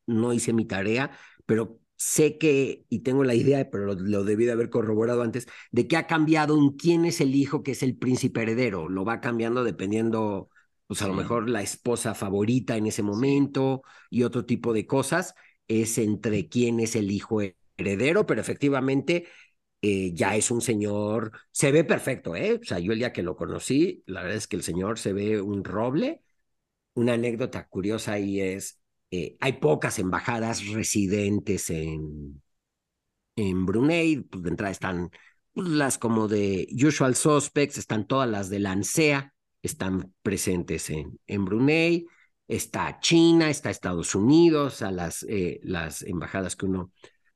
no 0.06 0.32
hice 0.32 0.52
mi 0.52 0.66
tarea, 0.66 1.12
pero 1.46 1.80
sé 1.96 2.38
que, 2.38 2.84
y 2.88 3.00
tengo 3.00 3.24
la 3.24 3.34
idea, 3.34 3.70
pero 3.70 3.94
lo, 3.94 4.24
debí 4.24 4.44
de 4.44 4.52
haber 4.52 4.70
corroborado 4.70 5.22
antes, 5.22 5.46
de 5.72 5.88
que 5.88 5.96
ha 5.96 6.06
cambiado 6.06 6.56
en 6.56 6.70
quién 6.76 7.04
es 7.04 7.20
el 7.20 7.34
hijo 7.34 7.62
que 7.62 7.72
es 7.72 7.82
el 7.82 7.96
príncipe 7.96 8.42
heredero. 8.42 8.88
Lo 8.88 9.04
va 9.04 9.20
cambiando 9.20 9.64
dependiendo, 9.64 10.48
pues 10.88 11.02
a 11.02 11.08
lo 11.08 11.14
mejor 11.14 11.48
la 11.50 11.62
esposa 11.62 12.14
favorita 12.14 12.76
en 12.76 12.88
ese 12.88 13.04
momento 13.04 13.82
y 14.10 14.24
otro 14.24 14.44
tipo 14.46 14.72
de 14.72 14.86
cosas. 14.86 15.34
Es 15.68 15.98
entre 15.98 16.48
quién 16.48 16.80
es 16.80 16.96
el 16.96 17.10
hijo 17.12 17.40
heredero, 17.76 18.26
pero 18.26 18.40
efectivamente 18.40 19.28
eh, 19.82 20.12
ya 20.14 20.34
es 20.36 20.50
un 20.50 20.60
señor, 20.60 21.32
se 21.52 21.70
ve 21.72 21.84
perfecto, 21.84 22.34
¿eh? 22.36 22.58
O 22.60 22.64
sea, 22.64 22.78
yo 22.80 22.92
el 22.92 22.98
día 22.98 23.12
que 23.12 23.22
lo 23.22 23.36
conocí, 23.36 24.02
la 24.06 24.22
verdad 24.22 24.38
es 24.38 24.48
que 24.48 24.56
el 24.56 24.62
señor 24.64 24.98
se 24.98 25.12
ve 25.12 25.40
un 25.40 25.64
roble. 25.64 26.22
Una 26.94 27.14
anécdota 27.14 27.68
curiosa 27.68 28.14
ahí 28.14 28.40
es, 28.40 28.80
eh, 29.10 29.36
hay 29.40 29.54
pocas 29.54 29.98
embajadas 29.98 30.66
residentes 30.68 31.70
en, 31.70 32.42
en 33.36 33.66
Brunei, 33.66 34.20
pues 34.22 34.42
de 34.42 34.50
entrada 34.50 34.72
están 34.72 35.10
pues, 35.52 35.68
las 35.68 35.98
como 35.98 36.28
de 36.28 36.68
Usual 36.72 37.14
Suspects, 37.14 37.78
están 37.78 38.06
todas 38.06 38.28
las 38.28 38.50
de 38.50 38.58
la 38.60 38.72
ANSEA, 38.72 39.34
están 39.62 40.14
presentes 40.22 40.90
en, 40.90 41.18
en 41.26 41.44
Brunei, 41.44 42.06
está 42.46 42.98
China, 43.00 43.50
está 43.50 43.70
Estados 43.70 44.14
Unidos, 44.14 44.82
a 44.82 44.90
las, 44.90 45.24
eh, 45.28 45.60
las 45.62 46.02
embajadas 46.02 46.56
que 46.56 46.66
uno, 46.66 46.92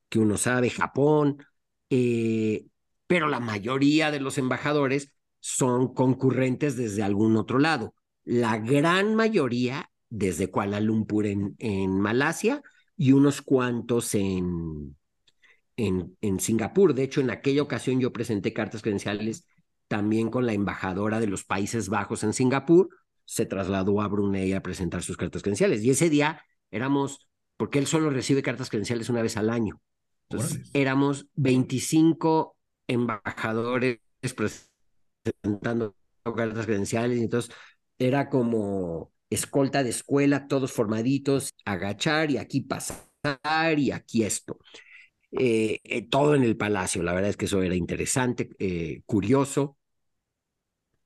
que 0.09 0.19
uno 0.19 0.37
sabe, 0.37 0.71
Japón, 0.71 1.45
eh, 1.91 2.67
pero 3.07 3.29
la 3.29 3.41
mayoría 3.41 4.11
de 4.11 4.21
los 4.21 4.39
embajadores 4.39 5.13
son 5.41 5.93
concurrentes 5.93 6.77
desde 6.77 7.03
algún 7.03 7.37
otro 7.37 7.59
lado. 7.59 7.95
La 8.25 8.59
gran 8.59 9.15
mayoría 9.15 9.91
desde 10.09 10.51
Kuala 10.51 10.81
Lumpur 10.81 11.27
en, 11.27 11.57
en 11.59 12.01
Malasia 12.01 12.63
y 12.97 13.13
unos 13.13 13.43
cuantos 13.43 14.15
en, 14.15 14.97
en, 15.77 16.17
en, 16.21 16.41
Singapur. 16.41 16.95
De 16.95 17.03
hecho, 17.03 17.21
en 17.21 17.31
aquella 17.31 17.63
ocasión 17.63 18.01
yo 18.01 18.13
presenté 18.13 18.53
cartas 18.53 18.83
credenciales 18.83 19.47
también 19.93 20.31
con 20.31 20.47
la 20.47 20.55
embajadora 20.55 21.21
de 21.21 21.27
los 21.27 21.45
Países 21.45 21.91
Bajos 21.91 22.25
en 22.25 22.33
Singapur. 22.33 22.89
Se 23.27 23.45
trasladó 23.45 24.01
a 24.01 24.09
Brunei 24.09 24.55
a 24.55 24.63
presentar 24.63 25.03
sus 25.03 25.19
cartas 25.19 25.43
credenciales. 25.43 25.85
Y 25.85 25.91
ese 25.91 26.09
día 26.09 26.43
éramos, 26.71 27.29
porque 27.59 27.79
él 27.79 27.87
solo 27.87 28.09
recibe 28.09 28.41
cartas 28.41 28.71
credenciales 28.71 29.11
una 29.11 29.21
vez 29.21 29.37
al 29.37 29.51
año. 29.51 29.83
Entonces, 30.31 30.71
éramos 30.73 31.27
25 31.35 32.57
embajadores 32.89 33.99
presentando 34.35 35.95
cartas 36.25 36.65
credenciales. 36.65 37.19
Y 37.19 37.25
entonces, 37.25 37.55
era 37.99 38.31
como 38.31 39.13
escolta 39.29 39.83
de 39.83 39.91
escuela, 39.91 40.49
todos 40.49 40.73
formaditos, 40.73 41.51
agachar 41.67 42.31
y 42.31 42.39
aquí 42.39 42.63
pasar 42.63 43.79
y 43.79 43.91
aquí 43.91 44.25
esto. 44.25 44.59
Eh, 45.33 45.81
eh, 45.85 46.09
todo 46.09 46.35
en 46.35 46.45
el 46.45 46.57
palacio, 46.57 47.03
la 47.03 47.13
verdad 47.13 47.29
es 47.29 47.37
que 47.37 47.45
eso 47.45 47.63
era 47.63 47.75
interesante, 47.75 48.49
eh, 48.59 49.03
curioso. 49.05 49.77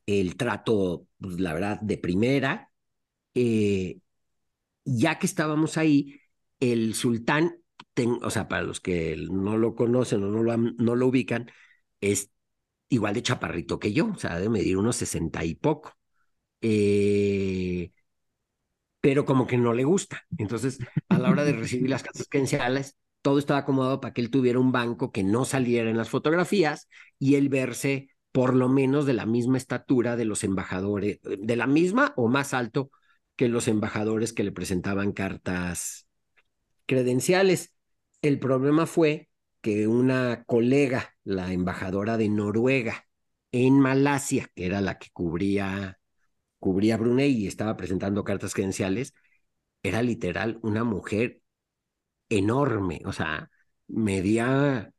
El 0.07 0.37
trato, 0.37 1.07
pues, 1.21 1.41
la 1.41 1.55
verdad, 1.55 1.81
de 1.81 1.99
primera. 1.99 2.71
ya 4.85 5.19
que 5.19 5.27
estábamos 5.27 5.77
ahí, 5.79 6.21
el 6.61 6.95
sultán, 6.95 7.63
o 8.23 8.31
sea, 8.31 8.49
para 8.49 8.63
los 8.63 8.81
que 8.81 9.17
no 9.31 9.57
lo 9.57 9.75
conocen 9.75 10.23
o 10.25 10.29
no 10.29 10.43
lo, 10.43 10.57
no 10.57 10.95
lo 10.97 11.07
ubican, 11.07 11.51
es 12.01 12.31
igual 12.89 13.15
de 13.15 13.23
chaparrito 13.23 13.79
que 13.79 13.93
yo, 13.93 14.09
o 14.09 14.19
sea, 14.19 14.39
de 14.39 14.49
medir 14.49 14.77
unos 14.79 14.97
sesenta 14.97 15.45
y 15.45 15.55
poco. 15.55 15.93
Eh, 16.63 17.93
pero 19.01 19.25
como 19.25 19.47
que 19.47 19.57
no 19.57 19.73
le 19.73 19.85
gusta. 19.85 20.23
Entonces, 20.39 20.79
a 21.09 21.19
la 21.19 21.31
hora 21.31 21.45
de 21.45 21.53
recibir 21.53 21.91
las 21.91 22.03
cartas 22.03 22.27
credenciales, 22.29 22.97
todo 23.23 23.39
estaba 23.39 23.61
acomodado 23.61 24.01
para 24.01 24.13
que 24.15 24.21
él 24.21 24.31
tuviera 24.31 24.59
un 24.59 24.73
banco 24.73 25.13
que 25.13 25.23
no 25.25 25.45
saliera 25.45 25.91
en 25.91 25.97
las 25.97 26.11
fotografías 26.11 26.89
y 27.19 27.37
él 27.37 27.49
verse 27.49 28.09
por 28.37 28.55
lo 28.55 28.69
menos 28.69 29.07
de 29.07 29.15
la 29.15 29.25
misma 29.25 29.57
estatura 29.57 30.15
de 30.15 30.27
los 30.27 30.45
embajadores, 30.45 31.21
de 31.23 31.57
la 31.57 31.67
misma 31.67 32.13
o 32.17 32.29
más 32.29 32.53
alto 32.53 32.91
que 33.35 33.49
los 33.49 33.67
embajadores 33.67 34.35
que 34.35 34.45
le 34.45 34.53
presentaban 34.53 35.13
cartas 35.13 36.07
credenciales. 36.85 37.73
El 38.21 38.39
problema 38.39 38.85
fue 38.85 39.31
que 39.63 39.87
una 39.89 40.45
colega, 40.45 41.15
la 41.25 41.51
embajadora 41.51 42.19
de 42.19 42.29
Noruega 42.29 43.07
en 43.53 43.81
Malasia, 43.81 44.51
que 44.55 44.67
era 44.67 44.83
la 44.83 44.99
que 44.99 45.09
cubría 45.15 45.99
cubría 46.59 46.99
Brunei 46.99 47.33
y 47.33 47.47
estaba 47.47 47.75
presentando 47.79 48.23
cartas 48.23 48.53
credenciales, 48.53 49.15
era 49.83 50.03
literal 50.03 50.59
una 50.63 50.85
mujer 50.85 51.41
enorme, 52.29 53.01
o 53.07 53.15
sea, 53.15 53.51
medía, 53.87 54.93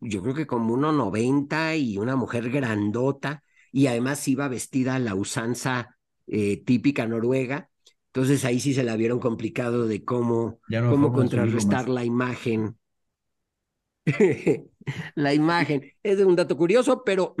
yo 0.00 0.22
creo 0.22 0.34
que 0.34 0.46
como 0.46 0.74
1,90 0.74 1.76
y 1.76 1.98
una 1.98 2.16
mujer 2.16 2.50
grandota, 2.50 3.42
y 3.72 3.86
además 3.86 4.26
iba 4.28 4.48
vestida 4.48 4.94
a 4.94 4.98
la 4.98 5.14
usanza 5.14 5.96
eh, 6.26 6.62
típica 6.64 7.06
noruega. 7.06 7.68
Entonces 8.06 8.44
ahí 8.44 8.60
sí 8.60 8.74
se 8.74 8.84
la 8.84 8.96
vieron 8.96 9.20
complicado 9.20 9.86
de 9.86 10.04
cómo, 10.04 10.60
cómo 10.68 11.12
contrarrestar 11.12 11.88
la 11.88 12.04
imagen. 12.04 12.76
la 15.14 15.34
imagen. 15.34 15.92
Es 16.02 16.18
un 16.20 16.36
dato 16.36 16.56
curioso, 16.56 17.02
pero... 17.04 17.34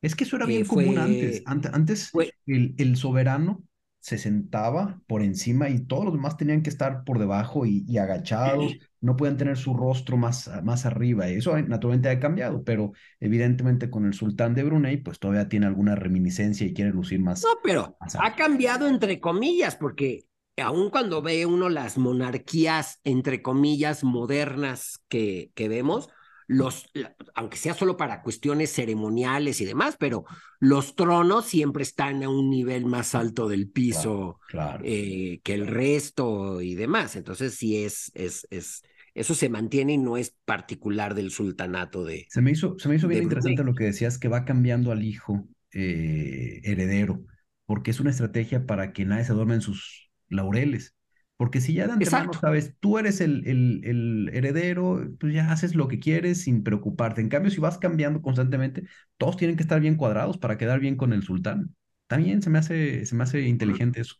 Es 0.00 0.14
que 0.14 0.24
eso 0.24 0.36
era 0.36 0.46
bien 0.46 0.64
común 0.64 0.98
antes. 0.98 1.42
Antes, 1.46 2.12
el, 2.46 2.74
el 2.78 2.96
soberano 2.96 3.64
se 4.06 4.18
sentaba 4.18 5.00
por 5.08 5.20
encima 5.20 5.68
y 5.68 5.80
todos 5.80 6.04
los 6.04 6.14
demás 6.14 6.36
tenían 6.36 6.62
que 6.62 6.70
estar 6.70 7.02
por 7.02 7.18
debajo 7.18 7.66
y, 7.66 7.98
agachados, 7.98 8.76
no 9.00 9.16
podían 9.16 9.36
tener 9.36 9.56
su 9.56 9.74
rostro 9.74 10.16
más, 10.16 10.48
más 10.62 10.86
arriba. 10.86 11.26
Eso 11.26 11.60
naturalmente 11.62 12.08
ha 12.08 12.20
cambiado, 12.20 12.62
pero 12.62 12.92
evidentemente 13.18 13.90
con 13.90 14.06
el 14.06 14.14
sultán 14.14 14.54
de 14.54 14.62
Brunei, 14.62 14.98
pues 14.98 15.18
todavía 15.18 15.48
tiene 15.48 15.66
alguna 15.66 15.96
reminiscencia 15.96 16.64
y 16.64 16.72
quiere 16.72 16.92
lucir 16.92 17.18
más. 17.18 17.42
No, 17.42 17.58
pero 17.64 17.96
ha 17.98 18.36
cambiado 18.36 18.86
entre 18.86 19.18
comillas, 19.18 19.74
porque 19.74 20.26
aun 20.56 20.90
cuando 20.90 21.20
ve 21.20 21.44
uno 21.44 21.68
las 21.68 21.98
monarquías, 21.98 23.00
entre 23.02 23.42
comillas, 23.42 24.04
modernas 24.04 25.02
que, 25.08 25.50
que 25.56 25.66
vemos, 25.66 26.10
los, 26.46 26.88
aunque 27.34 27.56
sea 27.56 27.74
solo 27.74 27.96
para 27.96 28.22
cuestiones 28.22 28.72
ceremoniales 28.72 29.60
y 29.60 29.64
demás, 29.64 29.96
pero 29.98 30.24
los 30.60 30.94
tronos 30.94 31.46
siempre 31.46 31.82
están 31.82 32.22
a 32.22 32.28
un 32.28 32.50
nivel 32.50 32.86
más 32.86 33.14
alto 33.14 33.48
del 33.48 33.68
piso 33.68 34.38
eh, 34.84 35.40
que 35.42 35.54
el 35.54 35.66
resto 35.66 36.60
y 36.60 36.74
demás. 36.74 37.16
Entonces 37.16 37.54
sí 37.54 37.84
es, 37.84 38.12
es, 38.14 38.46
es, 38.50 38.82
eso 39.14 39.34
se 39.34 39.48
mantiene 39.48 39.94
y 39.94 39.98
no 39.98 40.16
es 40.16 40.36
particular 40.44 41.14
del 41.14 41.30
sultanato 41.30 42.04
de. 42.04 42.26
Se 42.28 42.42
me 42.42 42.52
hizo, 42.52 42.78
se 42.78 42.88
me 42.88 42.96
hizo 42.96 43.08
bien 43.08 43.24
interesante 43.24 43.64
lo 43.64 43.74
que 43.74 43.84
decías, 43.84 44.18
que 44.18 44.28
va 44.28 44.44
cambiando 44.44 44.92
al 44.92 45.02
hijo 45.04 45.48
eh, 45.72 46.60
heredero, 46.64 47.24
porque 47.64 47.90
es 47.90 47.98
una 47.98 48.10
estrategia 48.10 48.66
para 48.66 48.92
que 48.92 49.04
nadie 49.04 49.24
se 49.24 49.32
duerma 49.32 49.54
en 49.54 49.62
sus 49.62 50.10
laureles. 50.28 50.95
Porque 51.36 51.60
si 51.60 51.74
ya 51.74 51.86
de 51.86 51.92
antemano 51.92 52.32
sabes, 52.32 52.74
tú 52.80 52.98
eres 52.98 53.20
el, 53.20 53.46
el, 53.46 53.82
el, 53.84 54.30
heredero, 54.32 55.06
pues 55.20 55.34
ya 55.34 55.52
haces 55.52 55.74
lo 55.74 55.86
que 55.86 55.98
quieres 55.98 56.42
sin 56.42 56.62
preocuparte. 56.62 57.20
En 57.20 57.28
cambio, 57.28 57.50
si 57.50 57.60
vas 57.60 57.76
cambiando 57.76 58.22
constantemente, 58.22 58.84
todos 59.18 59.36
tienen 59.36 59.56
que 59.56 59.62
estar 59.62 59.80
bien 59.80 59.96
cuadrados 59.96 60.38
para 60.38 60.56
quedar 60.56 60.80
bien 60.80 60.96
con 60.96 61.12
el 61.12 61.22
sultán. 61.22 61.74
También 62.06 62.40
se 62.40 62.48
me 62.48 62.58
hace, 62.58 63.04
se 63.04 63.14
me 63.14 63.24
hace 63.24 63.42
inteligente 63.42 64.00
eso. 64.00 64.14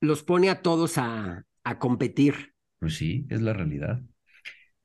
Los 0.00 0.24
pone 0.24 0.50
a 0.50 0.62
todos 0.62 0.98
a, 0.98 1.44
a 1.62 1.78
competir. 1.78 2.54
Pues 2.80 2.96
sí, 2.96 3.26
es 3.30 3.40
la 3.40 3.52
realidad. 3.52 4.02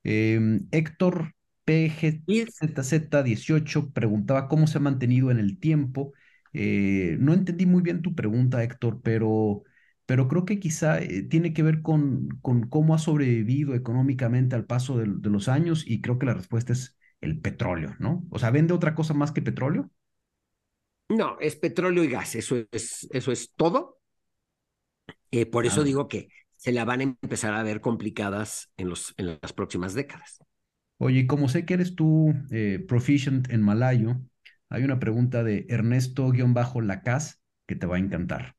Em, 0.04 0.68
Héctor 0.72 1.34
PGZZ18 1.66 3.92
preguntaba 3.94 4.48
cómo 4.48 4.68
se 4.68 4.78
ha 4.78 4.82
mantenido 4.82 5.32
en 5.32 5.40
el 5.40 5.60
tiempo. 5.60 6.14
Eh, 6.54 7.18
no 7.20 7.34
entendí 7.34 7.66
muy 7.66 7.82
bien 7.82 8.02
tu 8.02 8.16
pregunta, 8.16 8.64
Héctor, 8.64 9.02
pero 9.04 9.64
pero 10.08 10.30
creo 10.30 10.46
que 10.46 10.60
quizá 10.60 11.00
eh, 11.02 11.22
tiene 11.24 11.54
que 11.54 11.62
ver 11.64 11.82
con, 11.82 12.30
con, 12.42 12.68
cómo 12.70 12.96
ha 12.96 12.98
sobrevivido 12.98 13.76
económicamente 13.76 14.56
al 14.56 14.66
paso 14.66 14.98
de, 14.98 15.06
los 15.06 15.50
años 15.50 15.84
y 15.86 16.02
creo 16.02 16.18
que 16.18 16.26
la 16.26 16.34
respuesta 16.34 16.72
es 16.72 16.98
el 17.20 17.40
petróleo, 17.40 17.94
¿no? 18.00 18.26
O 18.32 18.40
sea, 18.40 18.50
¿vende 18.50 18.74
otra 18.74 18.96
cosa 18.96 19.14
más 19.14 19.34
que 19.34 19.42
petróleo? 19.42 19.92
No, 21.10 21.38
es 21.42 21.58
petróleo 21.58 22.06
y 22.06 22.10
gas, 22.10 22.36
eso 22.36 22.56
es, 22.72 23.08
eso 23.12 23.32
es 23.34 23.54
todo. 23.54 24.00
Eh, 25.32 25.46
por 25.46 25.66
eso 25.66 25.82
ah. 25.82 25.84
digo 25.84 26.08
que 26.08 26.30
se 26.56 26.72
la 26.72 26.86
van 26.86 27.02
a 27.02 27.04
empezar 27.04 27.54
a 27.54 27.64
ver 27.64 27.82
complicadas 27.82 28.72
en, 28.78 28.88
los, 28.88 29.14
en 29.18 29.38
las 29.42 29.52
próximas 29.52 29.94
décadas. 29.94 30.40
Oye, 31.00 31.28
como 31.28 31.50
sé 31.50 31.66
que 31.66 31.74
eres 31.74 31.96
tú 31.96 32.34
eh, 32.50 32.84
proficient 32.88 33.50
en 33.52 33.62
malayo, 33.62 34.22
hay 34.70 34.84
una 34.84 35.00
pregunta 35.00 35.44
de 35.44 35.66
Ernesto-Lacaz 35.68 37.42
que 37.68 37.76
te 37.76 37.86
va 37.86 37.98
a 37.98 38.00
encantar. 38.00 38.57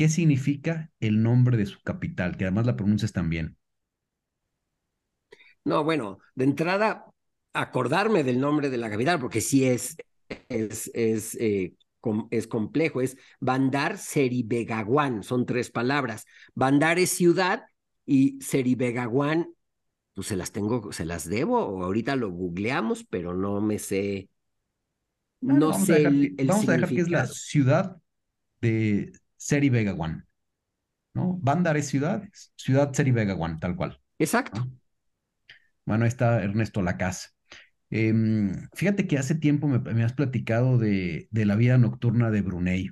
¿Qué 0.00 0.08
significa 0.08 0.90
el 0.98 1.22
nombre 1.22 1.58
de 1.58 1.66
su 1.66 1.82
capital? 1.82 2.38
Que 2.38 2.44
además 2.44 2.64
la 2.64 2.74
pronuncias 2.74 3.12
también. 3.12 3.58
No, 5.62 5.84
bueno, 5.84 6.20
de 6.34 6.44
entrada, 6.44 7.04
acordarme 7.52 8.24
del 8.24 8.40
nombre 8.40 8.70
de 8.70 8.78
la 8.78 8.88
capital, 8.88 9.20
porque 9.20 9.42
sí 9.42 9.66
es, 9.66 9.98
es, 10.48 10.90
es, 10.94 11.34
eh, 11.34 11.74
es 12.30 12.46
complejo, 12.46 13.02
es 13.02 13.18
Bandar 13.40 13.98
Seribegaguán, 13.98 15.22
son 15.22 15.44
tres 15.44 15.70
palabras. 15.70 16.24
Bandar 16.54 16.98
es 16.98 17.10
ciudad 17.10 17.64
y 18.06 18.40
Seribegaguán, 18.40 19.52
pues 20.14 20.28
se 20.28 20.36
las 20.36 20.50
tengo, 20.50 20.92
se 20.92 21.04
las 21.04 21.28
debo, 21.28 21.58
o 21.58 21.84
ahorita 21.84 22.16
lo 22.16 22.30
googleamos, 22.30 23.04
pero 23.04 23.34
no 23.34 23.60
me 23.60 23.78
sé. 23.78 24.30
No 25.42 25.74
sé 25.74 26.04
el, 26.04 26.46
Vamos 26.46 26.66
a 26.70 26.72
dejar 26.72 26.88
que 26.88 27.00
es 27.02 27.10
la 27.10 27.26
ciudad 27.26 27.98
de 28.62 29.12
Seri 29.40 29.70
Vega 29.70 29.94
One. 29.94 30.22
¿no? 31.14 31.38
Bandar 31.40 31.76
es 31.76 31.88
ciudad, 31.88 32.22
ciudad 32.56 32.92
Seri 32.92 33.10
Vega 33.10 33.34
One, 33.34 33.56
tal 33.58 33.74
cual. 33.74 33.98
Exacto. 34.18 34.66
Bueno, 35.86 36.04
ahí 36.04 36.08
está 36.08 36.42
Ernesto 36.42 36.82
Lacaz. 36.82 37.34
Em, 37.88 38.68
fíjate 38.74 39.06
que 39.06 39.18
hace 39.18 39.34
tiempo 39.34 39.66
me, 39.66 40.04
has 40.04 40.12
platicado 40.12 40.78
de, 40.78 41.26
de, 41.30 41.44
la 41.44 41.56
vida 41.56 41.78
nocturna 41.78 42.30
de 42.30 42.42
Brunei 42.42 42.90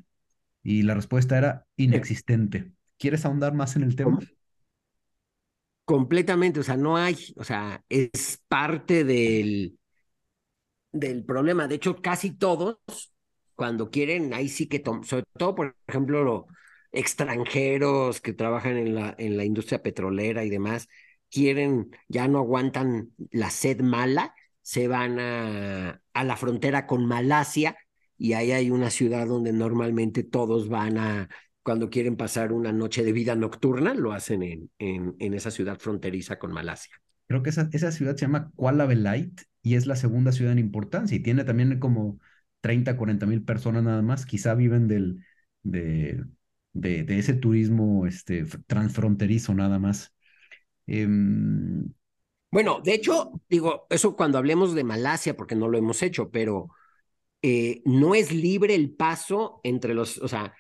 y 0.63 0.83
la 0.83 0.95
respuesta 0.95 1.39
era 1.39 1.67
inexistente. 1.77 2.73
¿Quieres 2.99 3.25
ahondar 3.25 3.55
más 3.55 3.77
en 3.77 3.85
el 3.85 3.95
tema? 3.95 4.19
Completamente, 5.85 6.61
o 6.61 6.63
sea, 6.65 6.77
no 6.77 6.97
hay, 6.97 7.17
o 7.37 7.45
sea, 7.45 7.85
es 7.89 8.43
parte 8.49 9.05
del, 9.05 9.79
del 10.91 11.25
problema. 11.25 11.69
De 11.69 11.77
hecho, 11.77 11.97
casi 12.03 12.33
todos 12.33 12.81
cuando 13.59 13.91
quieren, 13.91 14.35
ahí 14.35 14.49
sí 14.49 14.69
que, 14.69 14.81
sobre 15.03 15.25
todo, 15.37 15.57
por 15.57 15.77
ejemplo, 15.89 16.23
los 16.23 16.45
extranjeros 16.93 18.21
que 18.21 18.33
trabajan 18.33 18.77
en 18.77 18.95
la, 18.95 19.17
en 19.19 19.37
la 19.37 19.45
industria 19.45 19.83
petrolera 19.83 20.45
y 20.45 20.49
demás, 20.49 20.87
quieren, 21.29 21.91
ya 22.07 22.29
no 22.29 22.39
aguantan 22.39 23.11
la 23.33 23.51
sed 23.51 23.81
mala, 23.81 24.33
se 24.63 24.87
van 24.87 25.19
a, 25.19 26.01
a 26.13 26.23
la 26.25 26.37
frontera 26.37 26.87
con 26.87 27.05
Malasia 27.05 27.77
y 28.17 28.35
ahí 28.35 28.53
hay 28.53 28.71
una 28.71 28.91
ciudad 28.91 29.27
donde 29.27 29.53
normalmente 29.53 30.23
todos 30.23 30.69
van 30.69 30.97
a, 30.97 31.29
cuando 31.65 31.91
quieren 31.91 32.15
pasar 32.15 32.53
una 32.53 32.73
noche 32.73 33.03
de 33.03 33.11
vida 33.11 33.35
nocturna, 33.35 33.93
lo 33.93 34.13
hacen 34.13 34.45
en, 34.45 34.71
en, 34.79 35.35
esa 35.35 35.51
ciudad 35.51 35.81
fronteriza 35.81 36.39
con 36.39 36.53
Malasia. 36.53 36.95
Creo 37.27 37.43
que 37.43 37.51
esa, 37.51 37.69
esa 37.73 37.91
ciudad 37.91 38.15
se 38.15 38.21
llama 38.21 38.53
Kuala 38.55 38.87
Belait 38.87 39.43
y 39.63 39.75
es 39.75 39.87
la 39.87 39.97
segunda 39.97 40.31
ciudad 40.31 40.53
en 40.53 40.61
importancia 40.61 41.17
y 41.17 41.25
tiene 41.25 41.43
también 41.43 41.81
como 41.81 42.21
30, 42.61 42.97
40 42.97 43.27
mil 43.27 43.43
personas 43.43 43.83
nada 43.83 44.03
más, 44.03 44.27
quizá 44.27 44.55
viven 44.55 44.89
del, 44.89 45.25
de, 45.63 46.25
ese 46.75 47.35
turismo 47.35 48.07
este, 48.07 48.45
transfronterizo 48.67 49.55
nada 49.55 49.79
más. 49.79 50.15
Em, 50.87 51.93
bueno, 52.51 52.81
de 52.83 52.95
hecho, 52.95 53.33
digo, 53.49 53.87
eso 53.91 54.17
cuando 54.17 54.39
hablemos 54.39 54.75
de 54.75 54.85
Malasia, 54.85 55.37
porque 55.37 55.55
no 55.55 55.69
lo 55.69 55.79
hemos 55.79 56.03
hecho, 56.03 56.31
pero 56.31 56.69
eh, 57.43 57.83
no 57.85 58.15
es 58.15 58.33
libre 58.33 58.75
el 58.75 58.91
paso 58.91 59.61
entre 59.65 59.95
los, 59.95 60.19
o 60.19 60.29
sea, 60.29 60.55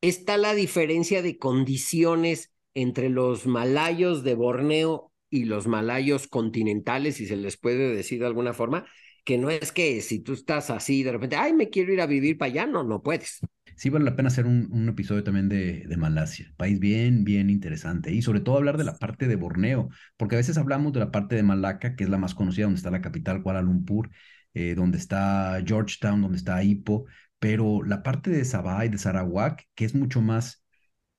está 0.00 0.36
la 0.36 0.54
diferencia 0.54 1.22
de 1.22 1.38
condiciones 1.38 2.52
entre 2.74 3.08
los 3.10 3.46
malayos 3.46 4.24
de 4.24 4.34
Borneo 4.34 5.12
y 5.30 5.44
los 5.44 5.66
malayos 5.66 6.26
continentales, 6.26 7.16
si 7.16 7.26
se 7.26 7.36
les 7.36 7.56
puede 7.56 7.94
decir 7.94 8.20
de 8.20 8.26
alguna 8.26 8.52
forma, 8.52 8.86
que 9.30 9.38
no 9.38 9.48
es 9.48 9.70
que 9.70 10.00
si 10.00 10.18
tú 10.18 10.32
estás 10.32 10.70
así 10.70 11.04
de 11.04 11.12
repente, 11.12 11.36
ay, 11.36 11.52
me 11.52 11.70
quiero 11.70 11.92
ir 11.92 12.00
a 12.00 12.06
vivir 12.06 12.36
para 12.36 12.50
allá, 12.50 12.66
no, 12.66 12.82
no 12.82 13.00
puedes. 13.00 13.38
Sí, 13.76 13.88
vale 13.88 14.04
la 14.04 14.16
pena 14.16 14.26
hacer 14.26 14.44
un, 14.44 14.68
un 14.72 14.88
episodio 14.88 15.22
también 15.22 15.48
de, 15.48 15.84
de, 15.86 15.96
Malasia, 15.96 16.52
país 16.56 16.80
bien, 16.80 17.22
bien 17.22 17.48
interesante. 17.48 18.12
Y 18.12 18.22
sobre 18.22 18.40
todo 18.40 18.56
hablar 18.56 18.76
de 18.76 18.82
la 18.82 18.96
parte 18.96 19.28
de 19.28 19.36
Borneo, 19.36 19.88
porque 20.16 20.34
a 20.34 20.38
veces 20.38 20.58
hablamos 20.58 20.92
de 20.94 20.98
la 20.98 21.12
parte 21.12 21.36
de 21.36 21.44
Malaca, 21.44 21.94
que 21.94 22.02
es 22.02 22.10
la 22.10 22.18
más 22.18 22.34
conocida, 22.34 22.64
donde 22.64 22.78
está 22.78 22.90
la 22.90 23.02
capital 23.02 23.40
Kuala 23.44 23.62
Lumpur, 23.62 24.10
eh, 24.52 24.74
donde 24.74 24.98
está 24.98 25.62
Georgetown, 25.64 26.22
donde 26.22 26.36
está 26.36 26.60
Ipoh, 26.64 27.04
pero 27.38 27.84
la 27.84 28.02
parte 28.02 28.30
de 28.30 28.44
Sabah 28.44 28.84
y 28.84 28.88
de 28.88 28.98
Sarawak, 28.98 29.62
que 29.76 29.84
es 29.84 29.94
mucho 29.94 30.20
más 30.22 30.64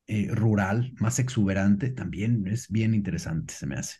eh, 0.08 0.28
rural, 0.34 0.92
más 1.00 1.18
exuberante, 1.20 1.92
también 1.92 2.46
es 2.46 2.68
bien 2.70 2.94
interesante, 2.94 3.54
se 3.54 3.68
me 3.68 3.76
hace. 3.76 4.00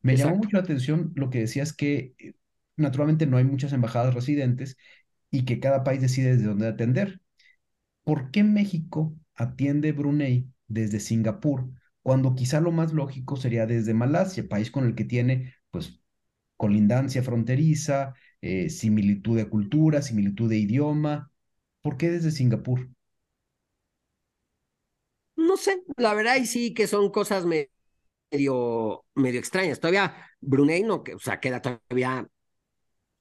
Me 0.00 0.16
llamó 0.16 0.36
mucho 0.36 0.56
la 0.56 0.62
atención 0.62 1.12
lo 1.16 1.28
que 1.28 1.40
decías 1.40 1.74
que 1.74 2.14
eh, 2.18 2.32
naturalmente 2.76 3.26
no 3.26 3.36
hay 3.36 3.44
muchas 3.44 3.72
embajadas 3.72 4.14
residentes 4.14 4.76
y 5.30 5.44
que 5.44 5.60
cada 5.60 5.84
país 5.84 6.00
decide 6.00 6.32
desde 6.36 6.48
dónde 6.48 6.68
atender. 6.68 7.20
¿Por 8.04 8.30
qué 8.30 8.44
México 8.44 9.14
atiende 9.34 9.92
Brunei 9.92 10.48
desde 10.68 11.00
Singapur 11.00 11.70
cuando 12.02 12.34
quizá 12.34 12.60
lo 12.60 12.72
más 12.72 12.92
lógico 12.92 13.36
sería 13.36 13.66
desde 13.66 13.94
Malasia, 13.94 14.48
país 14.48 14.70
con 14.70 14.84
el 14.86 14.94
que 14.94 15.04
tiene 15.04 15.54
pues 15.70 16.00
colindancia 16.56 17.22
fronteriza, 17.22 18.14
eh, 18.42 18.70
similitud 18.70 19.36
de 19.36 19.48
cultura, 19.48 20.02
similitud 20.02 20.50
de 20.50 20.58
idioma? 20.58 21.30
¿Por 21.82 21.96
qué 21.96 22.10
desde 22.10 22.30
Singapur? 22.32 22.90
No 25.36 25.56
sé, 25.56 25.82
la 25.96 26.14
verdad 26.14 26.36
y 26.36 26.46
sí 26.46 26.74
que 26.74 26.86
son 26.86 27.10
cosas 27.10 27.44
medio, 27.46 29.04
medio 29.14 29.40
extrañas. 29.40 29.80
Todavía 29.80 30.14
Brunei 30.40 30.82
no, 30.82 31.04
o 31.14 31.18
sea, 31.18 31.40
queda 31.40 31.60
todavía 31.62 32.26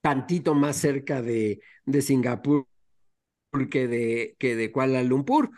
tantito 0.01 0.55
más 0.55 0.77
cerca 0.77 1.21
de, 1.21 1.61
de 1.85 2.01
Singapur 2.01 2.65
que 3.69 3.87
de, 3.87 4.35
que 4.39 4.55
de 4.55 4.71
Kuala 4.71 5.03
Lumpur. 5.03 5.51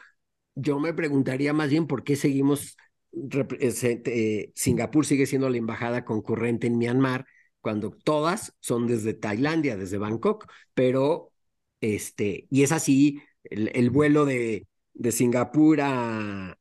Yo 0.56 0.80
me 0.80 0.94
preguntaría 0.94 1.54
más 1.54 1.70
bien 1.70 1.88
por 1.88 2.04
qué 2.04 2.16
seguimos, 2.16 2.78
eh, 3.12 4.52
Singapur 4.56 5.06
sigue 5.06 5.26
siendo 5.26 5.50
la 5.50 5.58
embajada 5.58 6.06
concurrente 6.06 6.68
en 6.68 6.78
Myanmar, 6.78 7.26
cuando 7.62 7.92
todas 7.92 8.54
son 8.60 8.88
desde 8.88 9.14
Tailandia, 9.14 9.78
desde 9.78 9.98
Bangkok, 9.98 10.48
pero, 10.74 11.32
este, 11.82 12.48
y 12.50 12.64
es 12.64 12.72
así, 12.72 13.22
el, 13.46 13.90
vuelo 13.90 14.26
de, 14.26 14.68
de 14.94 15.12
Singapur 15.12 15.82
a, 15.82 16.58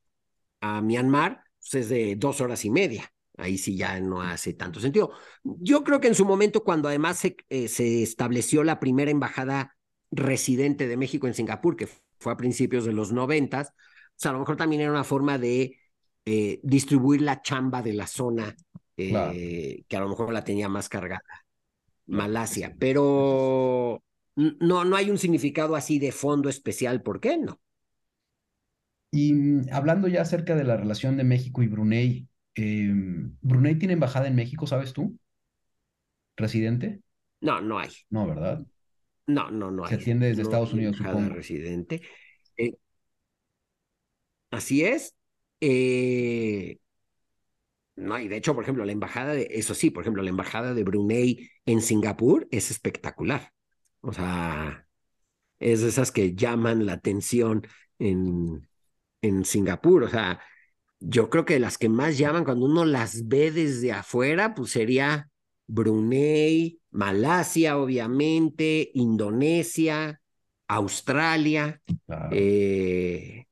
a 0.60 0.80
Myanmar 0.82 1.44
pues, 1.60 1.74
es 1.74 1.88
de 1.88 2.16
dos 2.16 2.40
horas 2.40 2.64
y 2.64 2.70
media. 2.70 3.11
Ahí 3.38 3.56
sí 3.58 3.76
ya 3.76 3.98
no 4.00 4.20
hace 4.20 4.54
tanto 4.54 4.80
sentido. 4.80 5.12
Yo 5.42 5.84
creo 5.84 6.00
que 6.00 6.08
en 6.08 6.14
su 6.14 6.24
momento, 6.24 6.64
cuando 6.64 6.88
además 6.88 7.18
se, 7.18 7.36
eh, 7.48 7.68
se 7.68 8.02
estableció 8.02 8.62
la 8.62 8.78
primera 8.78 9.10
embajada 9.10 9.76
residente 10.10 10.86
de 10.86 10.96
México 10.96 11.26
en 11.26 11.34
Singapur, 11.34 11.76
que 11.76 11.88
fue 12.18 12.32
a 12.32 12.36
principios 12.36 12.84
de 12.84 12.92
los 12.92 13.12
noventas, 13.12 13.70
o 13.70 14.14
sea, 14.16 14.30
a 14.30 14.34
lo 14.34 14.40
mejor 14.40 14.56
también 14.56 14.82
era 14.82 14.90
una 14.90 15.04
forma 15.04 15.38
de 15.38 15.78
eh, 16.24 16.60
distribuir 16.62 17.22
la 17.22 17.40
chamba 17.42 17.82
de 17.82 17.94
la 17.94 18.06
zona, 18.06 18.54
eh, 18.96 19.84
que 19.88 19.96
a 19.96 20.00
lo 20.00 20.08
mejor 20.08 20.32
la 20.32 20.44
tenía 20.44 20.68
más 20.68 20.88
cargada. 20.88 21.22
Malasia, 22.06 22.76
pero 22.78 24.02
no, 24.36 24.84
no 24.84 24.96
hay 24.96 25.10
un 25.10 25.18
significado 25.18 25.76
así 25.76 25.98
de 25.98 26.12
fondo 26.12 26.48
especial, 26.48 27.02
¿por 27.02 27.20
qué 27.20 27.38
no? 27.38 27.60
Y 29.10 29.32
mm, 29.34 29.66
hablando 29.72 30.08
ya 30.08 30.22
acerca 30.22 30.54
de 30.54 30.64
la 30.64 30.76
relación 30.76 31.16
de 31.16 31.24
México 31.24 31.62
y 31.62 31.68
Brunei, 31.68 32.28
em, 32.54 33.36
¿Brunei 33.40 33.76
tiene 33.76 33.94
embajada 33.94 34.28
en 34.28 34.34
México, 34.34 34.66
sabes 34.66 34.92
tú? 34.92 35.18
¿Residente? 36.36 37.02
No, 37.40 37.60
no 37.60 37.78
hay. 37.78 37.90
No, 38.10 38.26
¿verdad? 38.26 38.64
No, 39.26 39.50
no, 39.50 39.70
no 39.70 39.84
hay. 39.84 39.90
Se 39.90 39.94
atiende 39.96 40.28
desde 40.28 40.42
Estados 40.42 40.72
Unidos, 40.72 40.96
supongo. 40.96 41.34
residente. 41.34 42.02
Eh, 42.56 42.74
así 44.50 44.84
es. 44.84 45.14
Eh, 45.60 46.78
no, 47.96 48.18
y 48.18 48.28
de 48.28 48.36
hecho, 48.36 48.54
por 48.54 48.64
ejemplo, 48.64 48.84
la 48.84 48.92
embajada 48.92 49.34
de, 49.34 49.48
eso 49.50 49.74
sí, 49.74 49.90
por 49.90 50.02
ejemplo, 50.02 50.22
la 50.22 50.30
embajada 50.30 50.74
de 50.74 50.82
Brunei 50.82 51.50
en 51.66 51.82
Singapur 51.82 52.48
es 52.50 52.70
espectacular. 52.70 53.52
O 54.00 54.12
sea, 54.12 54.86
es 55.58 55.82
de 55.82 55.88
esas 55.88 56.10
que 56.10 56.34
llaman 56.34 56.86
la 56.86 56.94
atención 56.94 57.66
en, 57.98 58.68
en 59.20 59.44
Singapur. 59.44 60.04
O 60.04 60.08
sea, 60.08 60.40
yo 61.04 61.30
creo 61.30 61.44
que 61.44 61.58
las 61.58 61.78
que 61.78 61.88
más 61.88 62.18
llaman 62.18 62.44
cuando 62.44 62.66
uno 62.66 62.84
las 62.84 63.26
ve 63.26 63.50
desde 63.50 63.92
afuera, 63.92 64.54
pues 64.54 64.70
sería 64.70 65.28
Brunei, 65.66 66.80
Malasia, 66.90 67.78
obviamente, 67.78 68.90
Indonesia, 68.94 70.20
Australia, 70.68 71.80
eh, 72.30 73.46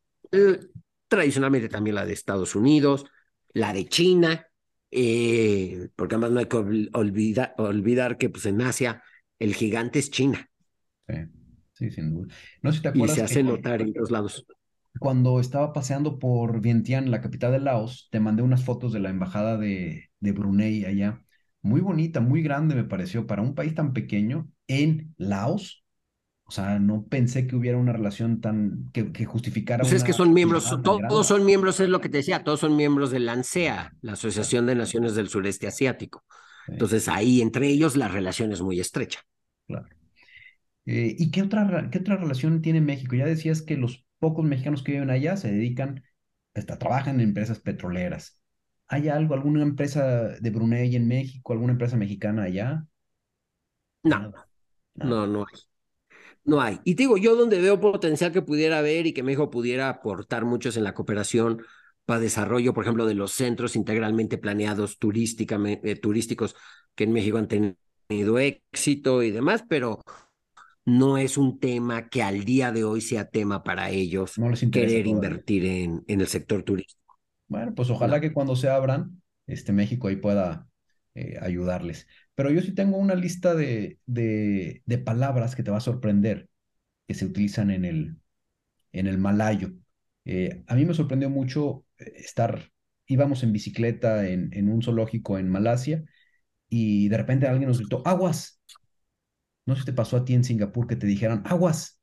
tradicionalmente 1.09 1.69
también 1.69 1.97
la 1.97 2.07
de 2.07 2.13
Estados 2.13 2.55
Unidos, 2.55 3.05
la 3.53 3.73
de 3.73 3.87
China, 3.87 4.47
eh, 4.91 5.89
porque 5.97 6.15
además 6.15 6.31
no 6.31 6.41
hay 6.41 6.47
que 6.47 6.89
olvidar 7.59 8.19
que 8.19 8.31
pues 8.31 8.47
en 8.47 8.61
Asia 8.63 9.03
el 9.39 9.55
gigante 9.55 9.99
es 9.99 10.11
China. 10.11 10.49
Sí, 11.09 11.15
sí 11.73 11.91
sin 11.91 12.15
duda. 12.15 12.35
No 12.63 12.73
te. 12.73 12.93
Y 12.95 13.09
se 13.09 13.23
hace 13.23 13.43
notar 13.43 13.83
en 13.83 13.93
todos 13.93 14.11
lados 14.11 14.47
cuando 15.01 15.41
estaba 15.41 15.73
paseando 15.73 16.19
por 16.19 16.61
Vientiane, 16.61 17.09
la 17.09 17.23
capital 17.23 17.53
de 17.53 17.61
Laos, 17.61 18.09
te 18.13 18.21
mandé 18.21 18.43
unas 18.43 18.63
fotos 18.63 18.93
de 18.93 19.01
la 19.01 19.09
embajada 19.09 19.57
de, 19.57 20.11
de 20.21 20.33
Brunei 20.33 20.85
allá. 20.85 21.25
Muy 21.63 21.81
bonita, 21.81 22.21
muy 22.21 22.43
grande 22.43 22.75
me 22.75 22.85
pareció 22.85 23.27
para 23.27 23.41
un 23.41 23.55
país 23.55 23.75
tan 23.75 23.95
pequeño 23.95 24.51
en 24.69 25.15
Laos. 25.17 25.85
O 26.45 26.53
sea, 26.53 26.79
no 26.79 27.07
pensé 27.07 27.47
que 27.47 27.57
hubiera 27.57 27.79
una 27.79 27.95
relación 27.95 28.43
tan 28.43 28.91
que, 28.93 29.11
que 29.11 29.25
justificara. 29.25 29.83
Pues 29.83 29.95
es 29.95 30.05
que 30.05 30.13
son 30.13 30.35
miembros, 30.35 30.69
todos 30.83 31.27
son 31.27 31.47
miembros, 31.47 31.81
es 31.81 31.89
lo 31.89 32.03
que 32.03 32.11
te 32.11 32.19
decía, 32.19 32.45
todos 32.45 32.61
son 32.61 32.77
miembros 32.77 33.11
de 33.11 33.21
la 33.21 33.33
ANSEA, 33.33 33.95
la 34.03 34.13
Asociación 34.13 34.67
de 34.67 34.75
Naciones 34.75 35.15
del 35.15 35.29
Sureste 35.29 35.67
Asiático. 35.67 36.25
Entonces 36.69 37.09
ahí 37.09 37.41
entre 37.41 37.69
ellos 37.69 37.97
la 37.97 38.09
relación 38.09 38.53
es 38.53 38.61
muy 38.61 38.81
estrecha. 38.81 39.21
Claro. 39.67 39.89
Eh, 40.85 41.15
¿Y 41.19 41.31
qué 41.31 41.43
otra, 41.43 41.89
qué 41.91 41.99
otra 42.01 42.17
relación 42.17 42.61
tiene 42.63 42.81
México? 42.81 43.17
Ya 43.17 43.27
decías 43.27 43.63
que 43.63 43.77
los 43.77 44.05
pocos 44.21 44.45
mexicanos 44.45 44.85
que 44.85 44.93
viven 44.93 45.11
allá 45.11 45.37
se 45.37 45.51
dedican, 45.51 46.05
hasta 46.55 46.79
trabajan 46.79 47.17
en 47.17 47.29
empresas 47.29 47.59
petroleras. 47.59 48.41
¿Hay 48.87 49.09
algo, 49.09 49.35
alguna 49.35 49.63
empresa 49.63 50.29
de 50.29 50.51
Brunei 50.51 50.95
en 50.95 51.09
México, 51.09 51.53
alguna 51.53 51.73
empresa 51.73 51.97
mexicana 51.97 52.45
allá? 52.45 52.87
No, 54.03 54.33
no, 54.95 55.27
no 55.27 55.41
hay. 55.41 55.61
No 56.45 56.61
hay. 56.61 56.81
Y 56.85 56.95
digo, 56.95 57.17
yo 57.19 57.37
donde 57.37 57.61
veo 57.61 57.81
potencial 57.81 58.33
que 58.33 58.43
pudiera 58.43 58.79
haber 58.79 59.07
y 59.07 59.13
que 59.13 59.23
México 59.23 59.51
pudiera 59.51 59.89
aportar 59.89 60.45
muchos 60.45 60.77
en 60.77 60.85
la 60.85 60.95
cooperación 60.95 61.63
para 62.07 62.21
desarrollo, 62.21 62.73
por 62.75 62.85
ejemplo, 62.85 63.07
de 63.07 63.15
los 63.15 63.33
centros 63.33 63.77
integralmente 63.77 64.39
planeados 64.39 64.99
turísticamente, 64.99 65.91
eh, 65.91 65.97
turísticos 65.97 66.57
que 66.95 67.05
en 67.05 67.13
México 67.13 67.39
han 67.39 67.49
tenido 67.49 68.39
éxito 68.39 69.23
y 69.23 69.31
demás, 69.31 69.65
pero 69.69 70.01
no 70.91 71.19
es 71.19 71.39
un 71.39 71.59
tema 71.59 72.09
que 72.09 72.23
al 72.23 72.45
día 72.45 72.73
de 72.73 72.85
hoy 72.85 73.01
sea 73.01 73.29
tema 73.31 73.63
para 73.63 73.91
ellos 73.91 74.35
querer 74.73 75.07
invertir 75.07 75.65
en, 75.65 76.05
en, 76.07 76.21
el 76.21 76.27
sector 76.27 76.63
turístico. 76.63 77.19
Bueno, 77.49 77.75
pues 77.75 77.91
ojalá 77.91 78.21
que 78.21 78.33
cuando 78.33 78.57
se 78.57 78.69
abran, 78.69 79.23
este 79.47 79.73
México 79.73 80.09
ahí 80.09 80.17
pueda 80.17 80.69
eh, 81.15 81.39
ayudarles. 81.41 82.07
Pero 82.35 82.51
yo 82.51 82.61
sí 82.61 82.73
tengo 82.73 82.97
una 82.97 83.15
lista 83.15 83.55
de, 83.55 83.99
de, 84.07 84.83
de, 84.85 84.99
palabras 84.99 85.55
que 85.55 85.63
te 85.63 85.71
va 85.71 85.79
a 85.79 85.81
sorprender 85.81 86.49
que 87.07 87.15
se 87.15 87.27
utilizan 87.27 87.71
en 87.71 87.85
el, 87.85 88.17
en 88.93 89.07
el 89.07 89.19
malayo. 89.19 89.73
Eh, 90.25 90.63
a 90.67 90.75
mí 90.75 90.85
me 90.85 90.95
sorprendió 90.95 91.31
mucho 91.31 91.85
eh, 91.99 92.13
estar, 92.17 92.71
íbamos 93.07 93.43
en 93.43 93.53
bicicleta 93.53 94.29
en, 94.29 94.51
en 94.53 94.69
un 94.69 94.83
zoológico 94.83 95.39
en 95.39 95.49
Malasia 95.49 96.05
y 96.69 97.09
de 97.09 97.17
repente 97.17 97.47
alguien 97.47 97.69
nos 97.69 97.79
gritó, 97.79 98.03
aguas, 98.07 98.61
no 99.71 99.77
sé 99.77 99.83
si 99.83 99.87
te 99.87 99.93
pasó 99.95 100.17
a 100.19 100.25
ti 100.25 100.35
en 100.35 100.45
Singapur 100.45 100.87
que 100.87 100.97
te 100.97 101.07
dijeran 101.07 101.43
aguas, 101.47 102.01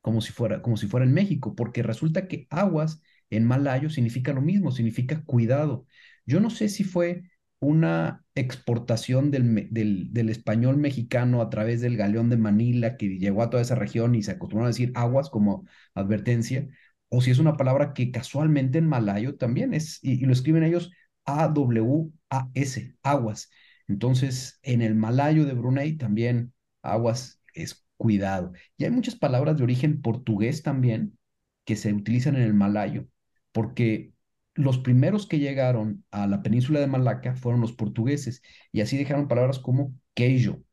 como 0.00 0.20
si 0.20 0.32
fuera, 0.32 0.62
como 0.62 0.76
si 0.76 0.86
fuera 0.86 1.04
en 1.04 1.14
México, 1.14 1.54
porque 1.56 1.82
resulta 1.82 2.28
que 2.28 2.46
aguas 2.50 3.02
en 3.30 3.44
malayo 3.44 3.90
significa 3.90 4.32
lo 4.32 4.40
mismo, 4.40 4.70
significa 4.70 5.24
cuidado. 5.24 5.86
Yo 6.26 6.40
no 6.40 6.50
sé 6.50 6.68
si 6.68 6.84
fue 6.84 7.24
una 7.58 8.24
exportación 8.34 9.30
del, 9.30 9.68
del, 9.72 10.28
español 10.28 10.76
mexicano 10.76 11.40
a 11.40 11.50
través 11.50 11.80
del 11.80 11.96
galeón 11.96 12.30
de 12.30 12.36
Manila 12.36 12.96
que 12.96 13.18
llegó 13.18 13.42
a 13.42 13.50
toda 13.50 13.62
esa 13.62 13.74
región 13.74 14.14
y 14.14 14.22
se 14.22 14.32
acostumbraron 14.32 14.66
a 14.66 14.70
decir 14.74 14.92
aguas 14.94 15.30
como 15.30 15.66
advertencia, 15.94 16.68
o 17.08 17.20
si 17.20 17.30
es 17.30 17.38
una 17.38 17.56
palabra 17.56 17.94
que 17.94 18.10
casualmente 18.10 18.78
en 18.78 18.86
malayo 18.88 19.36
también 19.36 19.74
es, 19.74 19.98
y, 20.02 20.12
y 20.22 20.26
lo 20.26 20.32
escriben 20.32 20.64
ellos 20.64 20.92
A-W-A-S, 21.24 22.96
aguas. 23.02 23.50
Entonces, 23.88 24.58
en 24.62 24.82
el 24.82 24.94
malayo 24.94 25.44
de 25.46 25.54
Brunei 25.54 25.96
también 25.96 26.52
aguas 26.82 27.40
es 27.54 27.86
cuidado. 27.96 28.52
Y 28.76 28.84
hay 28.84 28.90
muchas 28.90 29.16
palabras 29.16 29.56
de 29.56 29.64
origen 29.64 30.02
portugués 30.02 30.62
también 30.62 31.18
que 31.64 31.76
se 31.76 31.92
utilizan 31.92 32.36
en 32.36 32.42
el 32.42 32.54
malayo, 32.54 33.06
porque 33.52 34.12
los 34.54 34.78
primeros 34.78 35.26
que 35.26 35.38
llegaron 35.38 36.04
a 36.10 36.26
la 36.26 36.42
península 36.42 36.80
de 36.80 36.86
Malaca 36.86 37.34
fueron 37.36 37.60
los 37.60 37.72
portugueses 37.72 38.42
y 38.72 38.80
así 38.80 38.96
dejaron 38.96 39.28
palabras 39.28 39.58
como 39.58 39.94
queijo. 40.14 40.52
O 40.54 40.64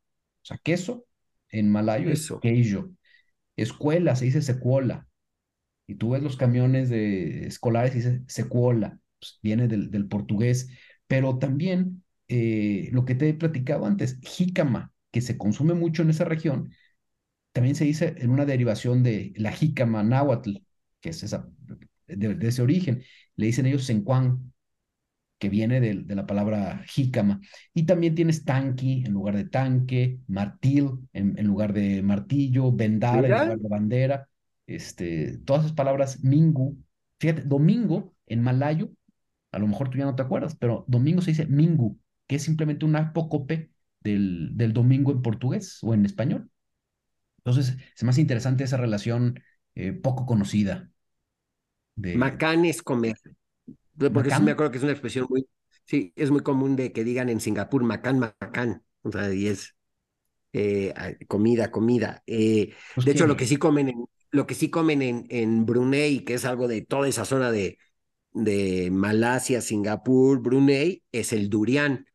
sea, 0.46 0.58
queso 0.58 1.06
en 1.50 1.70
malayo 1.70 2.10
es 2.10 2.32
queijo. 2.40 2.90
Escuela 3.56 4.16
se 4.16 4.26
dice 4.26 4.42
secuola. 4.42 5.08
Y 5.86 5.96
tú 5.96 6.10
ves 6.10 6.22
los 6.22 6.36
camiones 6.36 6.88
de 6.90 7.46
escolares 7.46 7.92
y 7.94 7.98
dice 7.98 8.22
secuola. 8.28 9.00
Pues 9.20 9.38
viene 9.42 9.68
del, 9.68 9.90
del 9.90 10.08
portugués. 10.08 10.70
Pero 11.06 11.38
también 11.38 12.03
eh, 12.28 12.88
lo 12.92 13.04
que 13.04 13.14
te 13.14 13.28
he 13.28 13.34
platicado 13.34 13.86
antes, 13.86 14.18
jícama, 14.22 14.92
que 15.10 15.20
se 15.20 15.38
consume 15.38 15.74
mucho 15.74 16.02
en 16.02 16.10
esa 16.10 16.24
región, 16.24 16.72
también 17.52 17.76
se 17.76 17.84
dice 17.84 18.14
en 18.18 18.30
una 18.30 18.46
derivación 18.46 19.02
de 19.02 19.32
la 19.36 19.52
jícama 19.52 20.02
náhuatl, 20.02 20.56
que 21.00 21.10
es 21.10 21.22
esa, 21.22 21.48
de, 22.08 22.36
ese 22.40 22.62
origen. 22.62 23.04
Le 23.36 23.46
dicen 23.46 23.66
ellos 23.66 23.84
sencuán, 23.84 24.52
que 25.38 25.48
viene 25.48 25.80
de, 25.80 25.94
de, 25.94 26.14
la 26.14 26.26
palabra 26.26 26.82
jícama. 26.86 27.40
Y 27.74 27.84
también 27.84 28.14
tienes 28.14 28.44
tanqui 28.44 29.04
en 29.04 29.12
lugar 29.12 29.36
de 29.36 29.44
tanque, 29.44 30.18
martil 30.26 30.90
en, 31.12 31.38
en 31.38 31.46
lugar 31.46 31.72
de 31.72 32.02
martillo, 32.02 32.72
vendar 32.72 33.24
en 33.24 33.30
lugar 33.30 33.58
de 33.58 33.68
bandera. 33.68 34.28
Este, 34.66 35.38
todas 35.38 35.64
esas 35.64 35.76
palabras, 35.76 36.24
mingu. 36.24 36.78
Fíjate, 37.20 37.42
domingo 37.42 38.14
en 38.26 38.42
malayo, 38.42 38.90
a 39.52 39.58
lo 39.58 39.66
mejor 39.66 39.90
tú 39.90 39.98
ya 39.98 40.06
no 40.06 40.16
te 40.16 40.22
acuerdas, 40.22 40.56
pero 40.56 40.84
domingo 40.88 41.20
se 41.20 41.32
dice 41.32 41.46
mingu 41.46 41.98
que 42.26 42.36
es 42.36 42.42
simplemente 42.42 42.84
un 42.84 42.96
apócope 42.96 43.70
del, 44.00 44.56
del 44.56 44.72
domingo 44.72 45.12
en 45.12 45.22
portugués 45.22 45.78
o 45.82 45.94
en 45.94 46.04
español. 46.04 46.50
Entonces, 47.38 47.76
es 47.94 48.04
más 48.04 48.18
interesante 48.18 48.64
esa 48.64 48.76
relación 48.76 49.40
eh, 49.74 49.92
poco 49.92 50.26
conocida. 50.26 50.90
De... 51.94 52.16
Macán 52.16 52.64
es 52.64 52.82
comer. 52.82 53.16
Porque 54.12 54.30
sí 54.30 54.42
me 54.42 54.52
acuerdo 54.52 54.72
que 54.72 54.78
es 54.78 54.84
una 54.84 54.92
expresión 54.92 55.26
muy, 55.28 55.46
sí, 55.84 56.12
es 56.16 56.30
muy 56.30 56.42
común 56.42 56.76
de 56.76 56.92
que 56.92 57.04
digan 57.04 57.28
en 57.28 57.40
Singapur 57.40 57.82
macán, 57.84 58.18
macán. 58.18 58.82
O 59.02 59.12
sea, 59.12 59.32
y 59.32 59.46
es, 59.46 59.74
eh, 60.52 60.94
comida, 61.28 61.70
comida. 61.70 62.22
Eh, 62.26 62.72
pues 62.94 63.04
de 63.04 63.12
hecho, 63.12 63.26
lo 63.26 63.36
que 63.36 63.46
sí 63.46 63.56
comen 63.56 63.88
en, 63.88 64.04
lo 64.30 64.46
que 64.46 64.54
sí 64.54 64.70
comen 64.70 65.02
en, 65.02 65.26
en 65.28 65.66
Brunei, 65.66 66.24
que 66.24 66.34
es 66.34 66.44
algo 66.44 66.66
de 66.66 66.82
toda 66.82 67.08
esa 67.08 67.24
zona 67.24 67.52
de, 67.52 67.78
de 68.32 68.90
Malasia, 68.90 69.60
Singapur, 69.60 70.40
Brunei, 70.40 71.02
es 71.12 71.32
el 71.32 71.50
durian, 71.50 72.06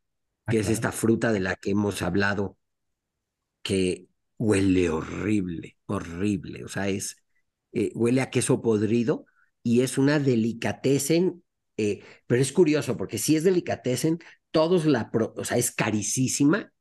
ah, 0.49 0.51
que 0.51 0.59
es 0.59 0.69
esta 0.69 0.91
fruta 0.91 1.31
de 1.31 1.39
la 1.39 1.55
que 1.55 1.71
hemos 1.71 2.01
hablado, 2.01 2.57
que 3.61 4.07
huele 4.37 4.89
horrible, 4.89 5.77
horrible. 5.85 6.63
O 6.65 6.67
sea, 6.67 6.89
es, 6.89 7.17
eh, 7.71 7.91
huele 7.95 8.21
a 8.21 8.29
queso 8.29 8.61
podrido 8.61 9.25
y 9.63 9.81
es 9.81 9.97
una 9.97 10.19
delicatessen, 10.19 11.43
pero 12.27 12.41
es 12.41 12.51
curioso 12.51 12.97
porque 12.97 13.17
si 13.17 13.35
es 13.35 13.43
delicatessen, 13.43 14.19
todos 14.51 14.85
la, 14.85 15.09
o 15.35 15.45
sea, 15.45 15.57
es 15.57 15.71
carísima, 15.71 16.73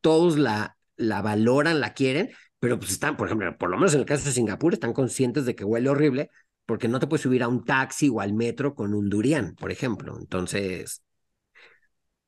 todos 0.00 0.38
la, 0.38 0.76
la 0.96 1.22
valoran, 1.22 1.80
la 1.80 1.94
quieren, 1.94 2.30
pero 2.58 2.78
pues 2.78 2.92
están, 2.92 3.16
por 3.16 3.26
ejemplo, 3.26 3.56
por 3.58 3.70
lo 3.70 3.76
menos 3.76 3.94
en 3.94 4.00
el 4.00 4.06
caso 4.06 4.24
de 4.24 4.32
Singapur, 4.32 4.72
están 4.72 4.92
conscientes 4.92 5.44
de 5.46 5.54
que 5.54 5.64
huele 5.64 5.88
horrible 5.88 6.30
porque 6.66 6.88
no 6.88 7.00
te 7.00 7.06
puedes 7.06 7.22
subir 7.22 7.42
a 7.42 7.48
un 7.48 7.64
taxi 7.64 8.08
o 8.08 8.20
al 8.20 8.34
metro 8.34 8.74
con 8.74 8.94
un 8.94 9.10
durian, 9.10 9.54
por 9.56 9.72
ejemplo. 9.72 10.16
Entonces, 10.18 11.02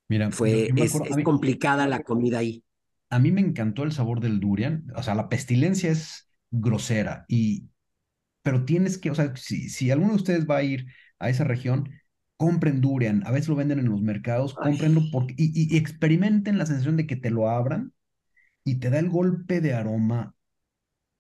Mira, 0.09 0.31
fue, 0.31 0.71
es, 0.77 0.93
complicada 1.23 1.87
la 1.87 2.03
comida 2.03 2.39
ahí. 2.39 2.63
A 3.11 3.19
mí 3.19 3.33
me 3.33 3.41
encantó 3.41 3.85
el 3.85 3.93
sabor 3.93 4.21
del 4.21 4.41
durian, 4.41 4.87
o 4.97 5.03
sea, 5.03 5.15
la 5.15 5.29
pestilencia 5.29 5.91
es 5.91 6.31
grosera 6.51 7.25
y, 7.29 7.69
pero 8.43 8.65
tienes 8.65 8.99
que, 8.99 9.11
o 9.11 9.15
sea, 9.15 9.35
si, 9.37 9.69
si 9.69 9.91
alguno 9.91 10.11
de 10.11 10.17
ustedes 10.17 10.47
va 10.49 10.59
a 10.59 10.63
ir 10.63 10.87
a 11.19 11.31
esa 11.31 11.45
región, 11.45 11.91
compren 12.37 12.81
durian, 12.81 13.27
a 13.27 13.31
veces 13.31 13.49
lo 13.49 13.57
venden 13.57 13.79
en 13.79 13.89
los 13.89 14.03
mercados, 14.03 14.55
cómprenlo 14.55 15.03
porque, 15.13 15.35
y, 15.37 15.77
experimenten 15.77 16.59
la 16.59 16.67
sensación 16.67 16.97
de 16.97 17.07
que 17.07 17.17
te 17.17 17.31
lo 17.31 17.49
abran 17.49 17.93
y 18.65 18.77
te 18.77 18.91
da 18.91 18.99
el 18.99 19.09
golpe 19.09 19.61
de 19.61 19.75
aroma 19.75 20.35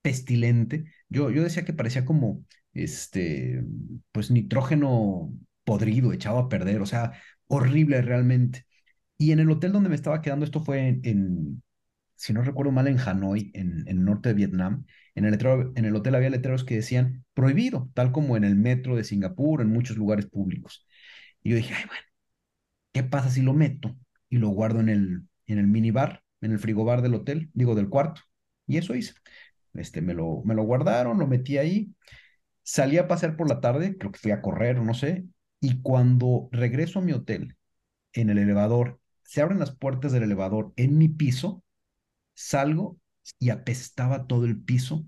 pestilente. 0.02 0.84
Yo, 1.08 1.30
yo 1.30 1.42
decía 1.42 1.64
que 1.64 1.72
parecía 1.72 2.04
como, 2.04 2.44
este, 2.72 3.64
pues 4.12 4.30
nitrógeno 4.30 5.32
podrido, 5.64 6.12
echado 6.12 6.38
a 6.38 6.48
perder, 6.48 6.82
o 6.82 6.86
sea, 6.86 7.12
horrible 7.46 8.02
realmente. 8.02 8.66
Y 9.24 9.32
en 9.32 9.40
el 9.40 9.50
hotel 9.50 9.72
donde 9.72 9.88
me 9.88 9.94
estaba 9.94 10.20
quedando, 10.20 10.44
esto 10.44 10.60
fue 10.60 11.00
en, 11.02 11.62
si 12.14 12.34
no 12.34 12.42
recuerdo 12.42 12.72
mal, 12.72 12.88
en 12.88 12.98
Hanoi, 12.98 13.50
en, 13.54 13.84
el 13.88 14.04
norte 14.04 14.28
de 14.28 14.34
Vietnam, 14.34 14.84
en 15.14 15.24
el, 15.24 15.96
hotel 15.96 16.14
había 16.14 16.28
letreros 16.28 16.62
que 16.64 16.74
decían 16.74 17.24
prohibido, 17.32 17.90
tal 17.94 18.12
como 18.12 18.36
en 18.36 18.44
el 18.44 18.54
metro 18.54 18.96
de 18.96 19.04
Singapur, 19.04 19.62
en 19.62 19.70
muchos 19.72 19.96
lugares 19.96 20.26
públicos. 20.26 20.86
Y 21.42 21.50
yo 21.50 21.56
dije, 21.56 21.72
ay, 21.72 21.84
bueno, 21.86 22.02
¿qué 22.92 23.02
pasa 23.02 23.30
si 23.30 23.40
lo 23.40 23.54
meto 23.54 23.96
y 24.28 24.36
lo 24.36 24.50
guardo 24.50 24.80
en 24.80 24.90
el, 24.90 25.22
en 25.46 25.58
el 25.58 25.68
minibar, 25.68 26.22
en 26.42 26.52
el 26.52 26.58
frigobar 26.58 27.00
del 27.00 27.14
hotel, 27.14 27.50
digo, 27.54 27.74
del 27.74 27.88
cuarto? 27.88 28.20
Y 28.66 28.76
eso 28.76 28.94
hice. 28.94 29.14
Este, 29.72 30.02
me 30.02 30.12
lo, 30.12 30.42
me 30.44 30.54
lo 30.54 30.64
guardaron, 30.64 31.18
lo 31.18 31.26
metí 31.26 31.56
ahí, 31.56 31.94
salí 32.62 32.98
a 32.98 33.08
pasear 33.08 33.38
por 33.38 33.48
la 33.48 33.60
tarde, 33.62 33.96
creo 33.96 34.12
que 34.12 34.18
fui 34.18 34.32
a 34.32 34.42
correr, 34.42 34.82
no 34.82 34.92
sé, 34.92 35.24
y 35.60 35.80
cuando 35.80 36.50
regreso 36.52 36.98
a 36.98 37.02
mi 37.02 37.12
hotel, 37.12 37.56
en 38.12 38.30
el 38.30 38.38
elevador, 38.38 39.00
se 39.24 39.42
abren 39.42 39.58
las 39.58 39.74
puertas 39.74 40.12
del 40.12 40.22
elevador 40.22 40.72
en 40.76 40.96
mi 40.98 41.08
piso, 41.08 41.62
salgo 42.34 42.98
y 43.38 43.50
apestaba 43.50 44.26
todo 44.26 44.44
el 44.44 44.60
piso 44.60 45.04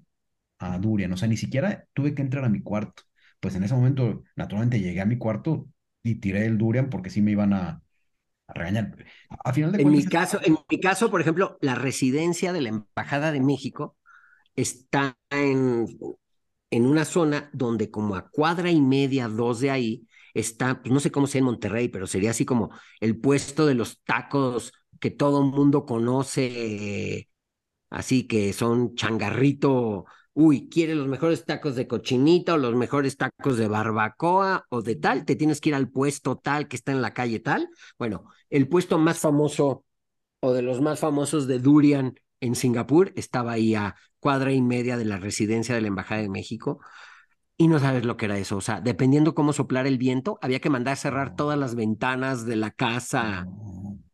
a 0.58 0.78
durian, 0.78 1.12
o 1.12 1.16
sea, 1.16 1.28
ni 1.28 1.36
siquiera 1.36 1.86
tuve 1.92 2.14
que 2.14 2.22
entrar 2.22 2.44
a 2.44 2.48
mi 2.48 2.62
cuarto. 2.62 3.02
Pues 3.40 3.54
en 3.54 3.62
ese 3.62 3.74
momento, 3.74 4.24
naturalmente, 4.34 4.80
llegué 4.80 5.00
a 5.00 5.06
mi 5.06 5.18
cuarto 5.18 5.68
y 6.02 6.16
tiré 6.16 6.46
el 6.46 6.56
durian 6.56 6.88
porque 6.88 7.10
sí 7.10 7.20
me 7.20 7.32
iban 7.32 7.52
a, 7.52 7.82
regañar. 8.48 8.96
A 9.44 9.52
final 9.52 9.72
de 9.72 9.82
en 9.82 9.90
mi 9.90 10.04
caso, 10.04 10.40
en 10.42 10.56
mi 10.70 10.80
caso, 10.80 11.10
por 11.10 11.20
ejemplo, 11.20 11.58
la 11.60 11.74
residencia 11.74 12.52
de 12.52 12.62
la 12.62 12.68
Embajada 12.70 13.32
de 13.32 13.40
México 13.40 13.96
está 14.54 15.18
en, 15.30 15.86
en 16.70 16.86
una 16.86 17.04
zona 17.04 17.50
donde 17.52 17.90
como 17.90 18.14
a 18.14 18.30
cuadra 18.30 18.70
y 18.70 18.80
media, 18.80 19.28
dos 19.28 19.60
de 19.60 19.70
ahí, 19.70 20.06
está, 20.38 20.80
pues 20.82 20.92
no 20.92 21.00
sé 21.00 21.10
cómo 21.10 21.26
sea 21.26 21.40
en 21.40 21.46
Monterrey, 21.46 21.88
pero 21.88 22.06
sería 22.06 22.30
así 22.30 22.44
como 22.44 22.70
el 23.00 23.18
puesto 23.20 23.66
de 23.66 23.74
los 23.74 24.02
tacos 24.02 24.72
que 25.00 25.10
todo 25.10 25.42
el 25.44 25.50
mundo 25.50 25.84
conoce, 25.86 27.28
así 27.90 28.26
que 28.26 28.52
son 28.52 28.94
changarrito 28.94 30.06
uy, 30.36 30.68
quiere 30.68 30.94
los 30.94 31.08
mejores 31.08 31.46
tacos 31.46 31.76
de 31.76 31.88
cochinita 31.88 32.54
o 32.54 32.58
los 32.58 32.74
mejores 32.74 33.16
tacos 33.16 33.56
de 33.56 33.68
barbacoa 33.68 34.66
o 34.68 34.82
de 34.82 34.94
tal, 34.94 35.24
te 35.24 35.34
tienes 35.34 35.62
que 35.62 35.70
ir 35.70 35.74
al 35.74 35.90
puesto 35.90 36.36
tal 36.36 36.68
que 36.68 36.76
está 36.76 36.92
en 36.92 37.00
la 37.00 37.14
calle 37.14 37.40
tal. 37.40 37.70
Bueno, 37.98 38.24
el 38.50 38.68
puesto 38.68 38.98
más 38.98 39.18
famoso 39.18 39.86
o 40.40 40.52
de 40.52 40.60
los 40.60 40.82
más 40.82 41.00
famosos 41.00 41.46
de 41.46 41.58
Durian 41.58 42.20
en 42.40 42.54
Singapur 42.54 43.12
estaba 43.16 43.52
ahí 43.52 43.74
a 43.74 43.96
cuadra 44.20 44.52
y 44.52 44.60
media 44.60 44.98
de 44.98 45.06
la 45.06 45.16
residencia 45.16 45.74
de 45.74 45.80
la 45.80 45.88
Embajada 45.88 46.20
de 46.20 46.28
México. 46.28 46.80
Y 47.58 47.68
no 47.68 47.78
sabes 47.78 48.04
lo 48.04 48.16
que 48.16 48.26
era 48.26 48.38
eso. 48.38 48.56
O 48.56 48.60
sea, 48.60 48.80
dependiendo 48.80 49.34
cómo 49.34 49.52
soplar 49.52 49.86
el 49.86 49.96
viento, 49.96 50.38
había 50.42 50.60
que 50.60 50.70
mandar 50.70 50.96
cerrar 50.96 51.36
todas 51.36 51.58
las 51.58 51.74
ventanas 51.74 52.44
de 52.44 52.56
la 52.56 52.70
casa 52.70 53.48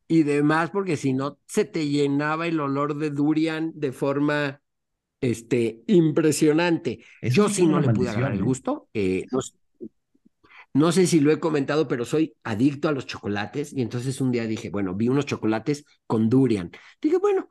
y 0.07 0.23
demás, 0.23 0.71
porque 0.71 0.97
si 0.97 1.13
no, 1.13 1.39
se 1.47 1.65
te 1.65 1.89
llenaba 1.89 2.47
el 2.47 2.61
olor 2.61 2.97
de 2.99 3.11
durian 3.11 3.73
de 3.75 3.93
forma 3.93 4.61
este, 5.21 5.83
impresionante. 5.87 7.05
Yo 7.23 7.49
sí 7.49 7.67
no 7.67 7.81
le 7.81 7.89
pude 7.93 8.11
agarrar 8.11 8.33
el 8.33 8.41
¿eh? 8.41 8.43
gusto. 8.43 8.89
Eh, 8.93 9.25
no, 10.75 10.93
sé 10.93 11.07
si 11.07 11.19
lo 11.19 11.33
he 11.33 11.41
comentado, 11.41 11.89
pero 11.89 12.05
soy 12.05 12.35
adicto 12.45 12.89
a 12.89 12.93
los 12.93 13.07
chocolates. 13.07 13.73
Y 13.73 13.83
entonces 13.83 14.21
un 14.21 14.31
día 14.31 14.47
dije, 14.47 14.71
bueno, 14.71 14.95
vi 14.95 15.09
unos 15.09 15.27
chocolates 15.27 15.85
con 16.07 16.29
durian. 16.29 16.71
Dije, 17.01 17.17
bueno, 17.17 17.49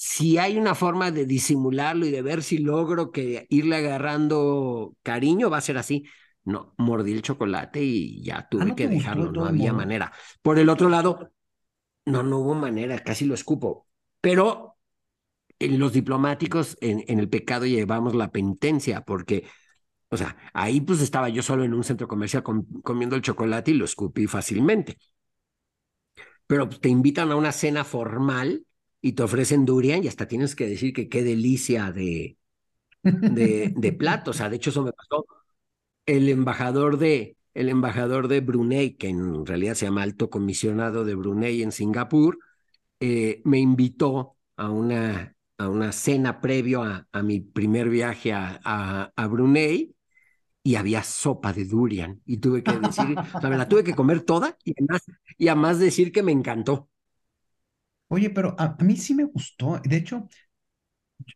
si 0.00 0.38
hay 0.38 0.56
una 0.56 0.76
forma 0.76 1.10
de 1.10 1.26
disimularlo 1.26 2.06
y 2.06 2.12
de 2.12 2.22
ver 2.22 2.44
si 2.44 2.58
logro 2.58 3.10
que 3.10 3.48
irle 3.50 3.74
agarrando 3.74 4.94
cariño, 5.02 5.50
va 5.50 5.56
a 5.58 5.60
ser 5.60 5.76
así. 5.76 6.04
No, 6.44 6.72
mordí 6.78 7.12
el 7.12 7.22
chocolate 7.22 7.82
y 7.82 8.22
ya 8.22 8.38
ah, 8.38 8.48
tuve 8.48 8.76
que 8.76 8.86
dejarlo, 8.86 9.32
no 9.32 9.44
había 9.44 9.72
manera. 9.72 10.12
Por 10.40 10.60
el 10.60 10.68
otro 10.68 10.88
lado, 10.88 11.32
no, 12.06 12.22
no 12.22 12.38
hubo 12.38 12.54
manera, 12.54 13.00
casi 13.00 13.24
lo 13.24 13.34
escupo. 13.34 13.88
Pero 14.20 14.76
en 15.58 15.80
los 15.80 15.92
diplomáticos 15.92 16.78
en, 16.80 17.02
en, 17.08 17.18
el 17.18 17.28
pecado 17.28 17.66
llevamos 17.66 18.14
la 18.14 18.30
penitencia, 18.30 19.00
porque, 19.04 19.48
o 20.10 20.16
sea, 20.16 20.36
ahí 20.52 20.80
pues 20.80 21.00
estaba 21.00 21.28
yo 21.28 21.42
solo 21.42 21.64
en 21.64 21.74
un 21.74 21.82
centro 21.82 22.06
comercial 22.06 22.44
comiendo 22.84 23.16
el 23.16 23.22
chocolate 23.22 23.72
y 23.72 23.74
lo 23.74 23.84
escupí 23.84 24.28
fácilmente. 24.28 24.96
Pero 26.46 26.68
pues, 26.68 26.80
te 26.80 26.88
invitan 26.88 27.32
a 27.32 27.36
una 27.36 27.50
cena 27.50 27.82
formal 27.82 28.64
y 29.00 29.12
te 29.12 29.22
ofrecen 29.22 29.64
durian 29.66 30.04
y 30.04 30.08
hasta 30.08 30.28
tienes 30.28 30.56
que 30.56 30.66
decir 30.68 30.92
que 30.92 31.08
qué 31.08 31.22
delicia 31.22 31.92
de, 31.92 32.38
de, 33.02 33.72
de 33.76 33.92
plato. 33.94 34.32
O 34.32 34.34
sea, 34.34 34.48
de 34.50 34.56
hecho 34.56 34.70
eso 34.70 34.82
me 34.82 34.92
pasó. 34.92 35.26
El 36.06 36.28
embajador 36.28 36.98
de, 36.98 37.36
el 37.54 37.68
embajador 37.68 38.28
de 38.28 38.40
Brunei, 38.40 38.96
que 38.96 39.08
en 39.08 39.46
realidad 39.46 39.74
se 39.74 39.86
llama 39.86 40.02
alto 40.02 40.30
comisionado 40.30 41.04
de 41.04 41.14
Brunei 41.14 41.62
en 41.62 41.72
Singapur, 41.72 42.38
eh, 43.00 43.42
me 43.44 43.58
invitó 43.60 44.36
a 44.56 44.70
una 44.70 45.34
a 45.58 45.68
una 45.68 45.92
cena 45.92 46.40
previo 46.40 46.82
a, 46.84 47.08
a 47.12 47.22
mi 47.22 47.40
primer 47.40 47.88
viaje 47.90 48.32
a, 48.32 48.60
a, 49.16 49.26
Brunei 49.28 49.94
y 50.62 50.76
había 50.76 51.02
sopa 51.02 51.52
de 51.52 51.64
durian 51.64 52.22
y 52.26 52.38
tuve 52.38 52.62
que 52.62 52.78
decir, 52.78 53.16
o 53.34 53.40
sea, 53.40 53.50
me 53.50 53.56
la 53.58 53.68
tuve 53.68 53.84
que 53.84 53.94
comer 53.94 54.22
toda 54.22 54.56
y 54.64 54.72
además, 54.78 55.02
y 55.38 55.48
además 55.48 55.78
decir 55.78 56.12
que 56.12 56.22
me 56.22 56.32
encantó. 56.32 56.90
Oye, 58.08 58.30
pero 58.30 58.54
a, 58.58 58.76
mí 58.82 58.96
sí 58.96 59.14
me 59.14 59.24
gustó. 59.24 59.80
De 59.84 59.96
hecho, 59.96 60.28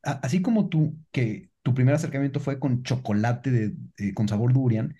así 0.02 0.42
como 0.42 0.68
tú, 0.68 0.96
que 1.10 1.50
tu 1.62 1.74
primer 1.74 1.94
acercamiento 1.94 2.40
fue 2.40 2.58
con 2.58 2.82
chocolate 2.82 3.50
de, 3.50 4.14
con 4.14 4.28
sabor 4.28 4.52
durian, 4.52 4.96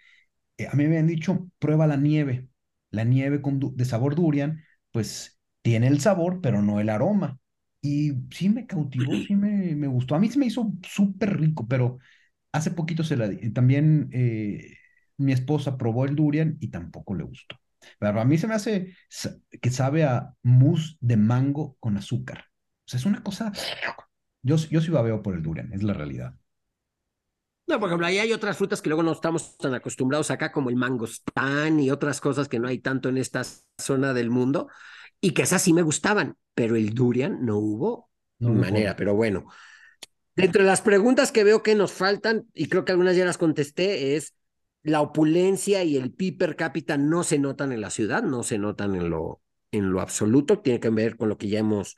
eh, 0.59 0.69
a 0.69 0.73
mí 0.75 0.85
me 0.85 0.91
habían 0.91 1.07
dicho, 1.09 1.51
prueba 1.59 1.89
la 1.89 1.97
nieve. 1.97 2.49
La 2.91 3.05
nieve 3.05 3.43
con 3.43 3.61
de 3.77 3.87
sabor 3.87 4.17
durian, 4.17 4.65
pues 4.93 5.41
tiene 5.63 5.89
el 5.89 6.01
sabor, 6.01 6.41
pero 6.43 6.63
no 6.63 6.81
el 6.81 6.89
aroma. 6.91 7.39
Y 7.83 8.13
sí 8.33 8.49
me 8.51 8.67
cautivó, 8.67 9.21
sí 9.21 9.37
me, 9.37 9.77
me 9.77 9.89
gustó. 9.89 10.15
A 10.17 10.21
mí 10.21 10.29
se 10.31 10.39
me 10.39 10.47
hizo 10.47 10.73
súper 10.83 11.39
rico, 11.41 11.69
pero 11.69 11.99
hace 12.53 12.73
poquito 12.73 13.05
se 13.05 13.17
la 13.17 13.31
también 13.55 14.11
eh, 14.13 14.77
mi 15.19 15.33
esposa 15.33 15.79
probó 15.79 16.07
el 16.07 16.17
durian 16.17 16.59
y 16.61 16.69
tampoco 16.71 17.15
le 17.17 17.25
gustó. 17.25 17.57
Pero 17.99 18.21
a 18.21 18.25
mí 18.25 18.39
se 18.39 18.47
me 18.47 18.55
hace 18.55 18.97
que 19.61 19.71
sabe 19.71 20.05
a 20.05 20.35
mousse 20.43 20.97
de 21.01 21.17
mango 21.17 21.77
con 21.81 21.97
azúcar. 21.97 22.47
O 22.85 22.89
sea, 22.89 22.99
es 22.99 23.07
una 23.07 23.23
cosa. 23.23 23.53
Yo, 24.43 24.57
yo 24.57 24.81
sí 24.81 24.91
babeo 24.91 25.23
por 25.23 25.35
el 25.35 25.43
durian, 25.43 25.73
es 25.73 25.83
la 25.83 25.95
realidad. 25.95 26.35
No, 27.67 27.79
por 27.79 27.89
ejemplo, 27.89 28.07
ahí 28.07 28.19
hay 28.19 28.33
otras 28.33 28.57
frutas 28.57 28.83
que 28.83 28.89
luego 28.89 29.03
no 29.03 29.13
estamos 29.13 29.57
tan 29.57 29.73
acostumbrados 29.73 30.31
acá, 30.31 30.51
como 30.51 30.69
el 30.69 30.77
mangostán 30.77 31.79
y 31.79 31.91
otras 31.91 32.21
cosas 32.21 32.49
que 32.49 32.59
no 32.59 32.69
hay 32.69 32.79
tanto 32.79 33.09
en 33.09 33.19
esta 33.19 33.43
zona 33.79 34.13
del 34.13 34.31
mundo, 34.31 34.69
y 35.21 35.31
que 35.31 35.43
esas 35.43 35.63
sí 35.63 35.73
me 35.73 35.83
gustaban 35.83 36.37
pero 36.55 36.77
el 36.77 36.95
durian 36.95 37.45
no 37.45 37.59
hubo 37.59 38.11
manera, 38.39 38.97
pero 38.97 39.15
bueno. 39.15 39.47
Dentro 40.35 40.63
de 40.63 40.69
las 40.69 40.81
preguntas 40.81 41.31
que 41.31 41.45
veo 41.45 41.63
que 41.63 41.75
nos 41.75 41.93
faltan, 41.93 42.47
y 42.55 42.69
creo 42.69 42.85
que 42.85 42.93
algunas 42.93 43.17
ya 43.17 43.25
las 43.25 43.39
contesté, 43.39 44.17
es 44.17 44.35
la 44.83 45.01
opulencia 45.01 45.85
y 45.85 45.97
el 45.97 46.13
PIB 46.13 46.39
per 46.39 46.57
cápita 46.57 46.97
no 46.97 47.25
se 47.25 47.39
notan 47.39 47.73
en 47.73 47.81
la 47.81 47.91
ciudad, 47.91 48.23
no 48.23 48.43
se 48.43 48.59
notan 48.59 48.95
en 48.97 49.11
lo, 49.11 49.41
en 49.71 49.91
lo 49.93 50.01
absoluto, 50.01 50.61
tiene 50.61 50.81
que 50.81 50.91
ver 50.91 51.17
con 51.17 51.29
lo 51.29 51.39
que 51.39 51.49
ya 51.49 51.61
hemos 51.61 51.97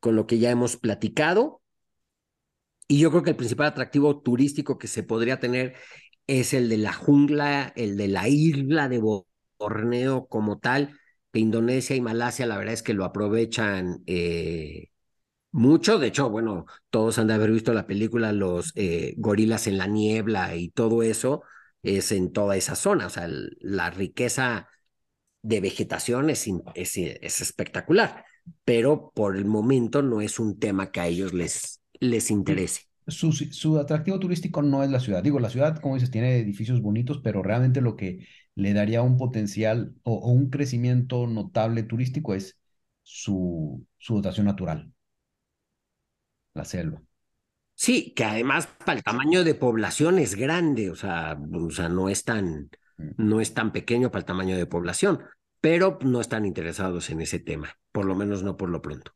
con 0.00 0.16
lo 0.16 0.26
que 0.26 0.38
ya 0.38 0.50
hemos 0.50 0.76
platicado. 0.76 1.62
Y 2.88 2.98
yo 3.00 3.10
creo 3.10 3.22
que 3.22 3.30
el 3.30 3.36
principal 3.36 3.68
atractivo 3.68 4.20
turístico 4.20 4.78
que 4.78 4.88
se 4.88 5.02
podría 5.02 5.40
tener 5.40 5.74
es 6.26 6.52
el 6.54 6.68
de 6.68 6.78
la 6.78 6.92
jungla, 6.92 7.72
el 7.76 7.96
de 7.96 8.08
la 8.08 8.28
isla 8.28 8.88
de 8.88 9.00
Borneo 9.58 10.26
como 10.28 10.58
tal, 10.58 10.98
que 11.32 11.40
Indonesia 11.40 11.96
y 11.96 12.00
Malasia 12.00 12.46
la 12.46 12.58
verdad 12.58 12.74
es 12.74 12.82
que 12.82 12.94
lo 12.94 13.04
aprovechan 13.04 14.02
eh, 14.06 14.88
mucho. 15.52 15.98
De 15.98 16.08
hecho, 16.08 16.30
bueno, 16.30 16.66
todos 16.90 17.18
han 17.18 17.28
de 17.28 17.34
haber 17.34 17.52
visto 17.52 17.74
la 17.74 17.86
película 17.86 18.32
Los 18.32 18.72
eh, 18.76 19.14
gorilas 19.18 19.66
en 19.66 19.78
la 19.78 19.86
niebla 19.86 20.56
y 20.56 20.70
todo 20.70 21.02
eso 21.02 21.42
es 21.82 22.12
en 22.12 22.32
toda 22.32 22.56
esa 22.56 22.74
zona. 22.74 23.06
O 23.06 23.10
sea, 23.10 23.28
la 23.60 23.90
riqueza 23.90 24.68
de 25.42 25.60
vegetación 25.60 26.30
es, 26.30 26.46
es, 26.74 26.96
es, 26.96 27.40
espectacular, 27.40 28.24
pero 28.64 29.10
por 29.14 29.36
el 29.36 29.44
momento 29.44 30.02
no 30.02 30.20
es 30.20 30.38
un 30.38 30.58
tema 30.58 30.90
que 30.92 31.00
a 31.00 31.08
ellos 31.08 31.32
les, 31.32 31.80
les 32.00 32.30
interese. 32.30 32.82
Su, 33.08 33.32
su, 33.32 33.78
atractivo 33.78 34.20
turístico 34.20 34.62
no 34.62 34.84
es 34.84 34.90
la 34.90 35.00
ciudad. 35.00 35.22
Digo, 35.22 35.40
la 35.40 35.50
ciudad, 35.50 35.80
como 35.80 35.94
dices, 35.94 36.12
tiene 36.12 36.38
edificios 36.38 36.80
bonitos, 36.80 37.20
pero 37.22 37.42
realmente 37.42 37.80
lo 37.80 37.96
que 37.96 38.26
le 38.54 38.72
daría 38.74 39.02
un 39.02 39.16
potencial 39.16 39.94
o, 40.04 40.14
o 40.14 40.30
un 40.30 40.50
crecimiento 40.50 41.26
notable 41.26 41.82
turístico 41.82 42.34
es 42.34 42.58
su, 43.02 43.84
su 43.98 44.14
dotación 44.16 44.46
natural, 44.46 44.92
la 46.54 46.64
selva. 46.64 47.02
Sí, 47.82 48.12
que 48.14 48.22
además 48.22 48.68
para 48.86 48.98
el 48.98 49.02
tamaño 49.02 49.42
de 49.42 49.56
población 49.56 50.20
es 50.20 50.36
grande, 50.36 50.88
o 50.88 50.94
sea, 50.94 51.36
o 51.52 51.68
sea 51.68 51.88
no, 51.88 52.08
es 52.08 52.22
tan, 52.22 52.70
no 53.16 53.40
es 53.40 53.54
tan 53.54 53.72
pequeño 53.72 54.12
para 54.12 54.20
el 54.20 54.24
tamaño 54.24 54.56
de 54.56 54.66
población, 54.66 55.18
pero 55.60 55.98
no 56.00 56.20
están 56.20 56.44
interesados 56.46 57.10
en 57.10 57.20
ese 57.20 57.40
tema, 57.40 57.76
por 57.90 58.04
lo 58.04 58.14
menos 58.14 58.44
no 58.44 58.56
por 58.56 58.68
lo 58.68 58.80
pronto. 58.80 59.10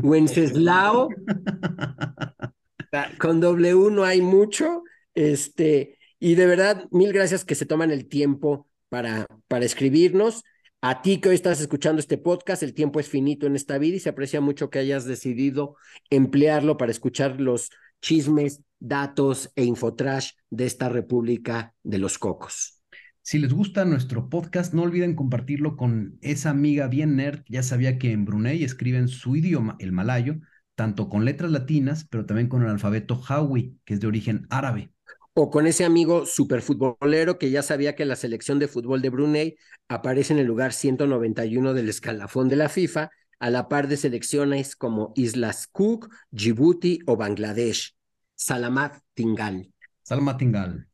Wenceslao. 0.02 1.08
Con 3.18 3.40
W 3.40 3.90
no 3.90 4.04
hay 4.04 4.20
mucho. 4.22 4.84
Este, 5.14 5.98
y 6.20 6.36
de 6.36 6.46
verdad, 6.46 6.86
mil 6.92 7.12
gracias 7.12 7.44
que 7.44 7.56
se 7.56 7.66
toman 7.66 7.90
el 7.90 8.06
tiempo 8.06 8.67
para, 8.89 9.26
para 9.49 9.64
escribirnos. 9.64 10.45
A 10.80 11.03
ti 11.03 11.20
que 11.20 11.30
hoy 11.30 11.34
estás 11.34 11.61
escuchando 11.61 11.99
este 11.99 12.18
podcast, 12.18 12.62
el 12.62 12.72
tiempo 12.72 13.01
es 13.01 13.09
finito 13.09 13.47
en 13.47 13.57
esta 13.57 13.78
vida 13.78 13.97
y 13.97 14.01
se 14.01 14.11
aprecia 14.11 14.41
mucho 14.41 14.70
que 14.70 14.78
hayas 14.78 15.05
decidido 15.05 15.76
emplearlo 16.09 16.76
para 16.76 16.93
escuchar 16.93 17.41
los 17.41 17.70
chismes, 18.01 18.62
datos 18.78 19.51
e 19.57 19.64
infotrash 19.64 20.30
de 20.51 20.66
esta 20.66 20.89
República 20.89 21.74
de 21.82 21.99
los 21.99 22.16
Cocos. 22.18 22.80
Si 23.22 23.41
les 23.41 23.53
gusta 23.53 23.84
nuestro 23.84 24.28
podcast, 24.28 24.72
no 24.72 24.82
olviden 24.82 25.16
compartirlo 25.16 25.76
con 25.76 26.16
esa 26.22 26.51
amiga 26.51 26.86
bien 26.86 27.16
nerd. 27.16 27.43
Ya 27.49 27.64
sabía 27.64 27.99
que 27.99 28.12
en 28.12 28.24
Brunei 28.24 28.62
escriben 28.62 29.09
su 29.09 29.34
idioma, 29.34 29.76
el 29.80 29.91
malayo, 29.91 30.36
tanto 30.76 31.09
con 31.09 31.24
letras 31.24 31.51
latinas, 31.51 32.07
pero 32.09 32.24
también 32.24 32.49
con 32.49 32.62
el 32.62 32.70
alfabeto 32.70 33.20
Hawi, 33.28 33.76
que 33.84 33.95
es 33.95 34.01
de 34.01 34.07
origen 34.07 34.47
árabe 34.49 34.93
o 35.41 35.51
con 35.51 35.68
ese 35.68 35.84
amigo 35.84 36.26
superfutbolero 36.26 37.39
que 37.39 37.53
ya 37.53 37.62
sabía 37.62 37.95
que 37.95 38.05
la 38.05 38.16
selección 38.16 38.59
de 38.59 38.66
fútbol 38.66 39.01
de 39.01 39.11
Brunei 39.11 39.57
aparece 39.86 40.32
en 40.32 40.41
el 40.41 40.47
lugar 40.47 40.72
191 40.72 41.74
del 41.74 41.89
escalafón 41.89 42.49
de 42.49 42.57
la 42.57 42.68
FIFA, 42.68 43.12
a 43.39 43.51
la 43.51 43.68
par 43.68 43.86
de 43.86 43.97
selecciones 43.97 44.74
como 44.74 45.12
Islas 45.14 45.68
Cook, 45.70 46.12
Djibouti 46.32 46.99
o 47.07 47.16
Bangladesh. 47.16 47.95
Salamat 48.34 48.99
Tingal. 49.14 49.72
Salamat 50.03 50.39
Tingal. 50.39 50.89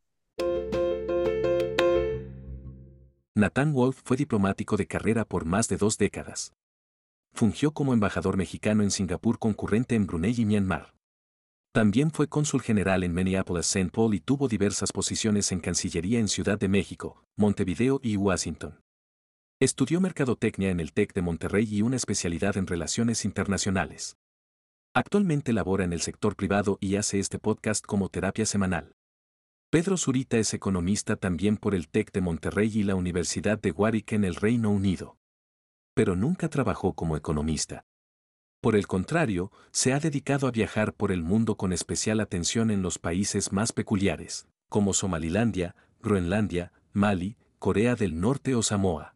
Nathan 3.33 3.73
Wolf 3.73 3.99
fue 4.03 4.15
diplomático 4.15 4.77
de 4.77 4.85
carrera 4.85 5.25
por 5.25 5.45
más 5.45 5.67
de 5.69 5.77
dos 5.77 5.97
décadas. 5.97 6.53
Fungió 7.33 7.71
como 7.71 7.95
embajador 7.95 8.37
mexicano 8.37 8.83
en 8.83 8.91
Singapur 8.91 9.39
concurrente 9.39 9.95
en 9.95 10.05
Brunei 10.05 10.35
y 10.37 10.45
Myanmar. 10.45 10.94
También 11.75 12.09
fue 12.09 12.29
cónsul 12.29 12.61
general 12.61 13.03
en 13.03 13.13
Minneapolis-St. 13.13 13.89
Paul 13.91 14.13
y 14.13 14.21
tuvo 14.21 14.47
diversas 14.47 14.93
posiciones 14.93 15.51
en 15.51 15.59
Cancillería 15.59 16.19
en 16.19 16.29
Ciudad 16.29 16.57
de 16.57 16.69
México, 16.69 17.21
Montevideo 17.35 17.99
y 18.01 18.15
Washington. 18.15 18.79
Estudió 19.59 19.99
mercadotecnia 19.99 20.69
en 20.69 20.79
el 20.79 20.93
TEC 20.93 21.13
de 21.13 21.21
Monterrey 21.21 21.67
y 21.69 21.81
una 21.81 21.97
especialidad 21.97 22.55
en 22.55 22.65
relaciones 22.65 23.25
internacionales. 23.25 24.15
Actualmente 24.93 25.51
labora 25.51 25.83
en 25.83 25.91
el 25.91 25.99
sector 25.99 26.37
privado 26.37 26.77
y 26.79 26.95
hace 26.95 27.19
este 27.19 27.39
podcast 27.39 27.85
como 27.85 28.07
terapia 28.07 28.45
semanal. 28.45 28.93
Pedro 29.69 29.97
Zurita 29.97 30.37
es 30.37 30.53
economista 30.53 31.17
también 31.17 31.57
por 31.57 31.75
el 31.75 31.89
TEC 31.89 32.13
de 32.13 32.21
Monterrey 32.21 32.71
y 32.73 32.83
la 32.83 32.95
Universidad 32.95 33.59
de 33.59 33.71
Warwick 33.71 34.13
en 34.13 34.23
el 34.23 34.35
Reino 34.35 34.69
Unido. 34.69 35.17
Pero 35.93 36.15
nunca 36.15 36.47
trabajó 36.47 36.93
como 36.93 37.17
economista. 37.17 37.83
Por 38.65 38.75
el 38.75 38.87
contrario, 38.87 39.51
se 39.69 39.93
ha 39.93 39.99
dedicado 39.99 40.47
a 40.47 40.51
viajar 40.51 40.93
por 40.93 41.11
el 41.11 41.21
mundo 41.21 41.55
con 41.55 41.71
especial 41.71 42.19
atención 42.19 42.71
en 42.71 42.81
los 42.81 42.97
países 42.97 43.51
más 43.51 43.71
peculiares, 43.71 44.47
como 44.69 44.95
Somalilandia, 44.95 45.75
Groenlandia, 46.01 46.71
Mali, 46.91 47.37
Corea 47.59 47.93
del 47.95 48.19
Norte 48.19 48.55
o 48.55 48.63
Samoa. 48.63 49.14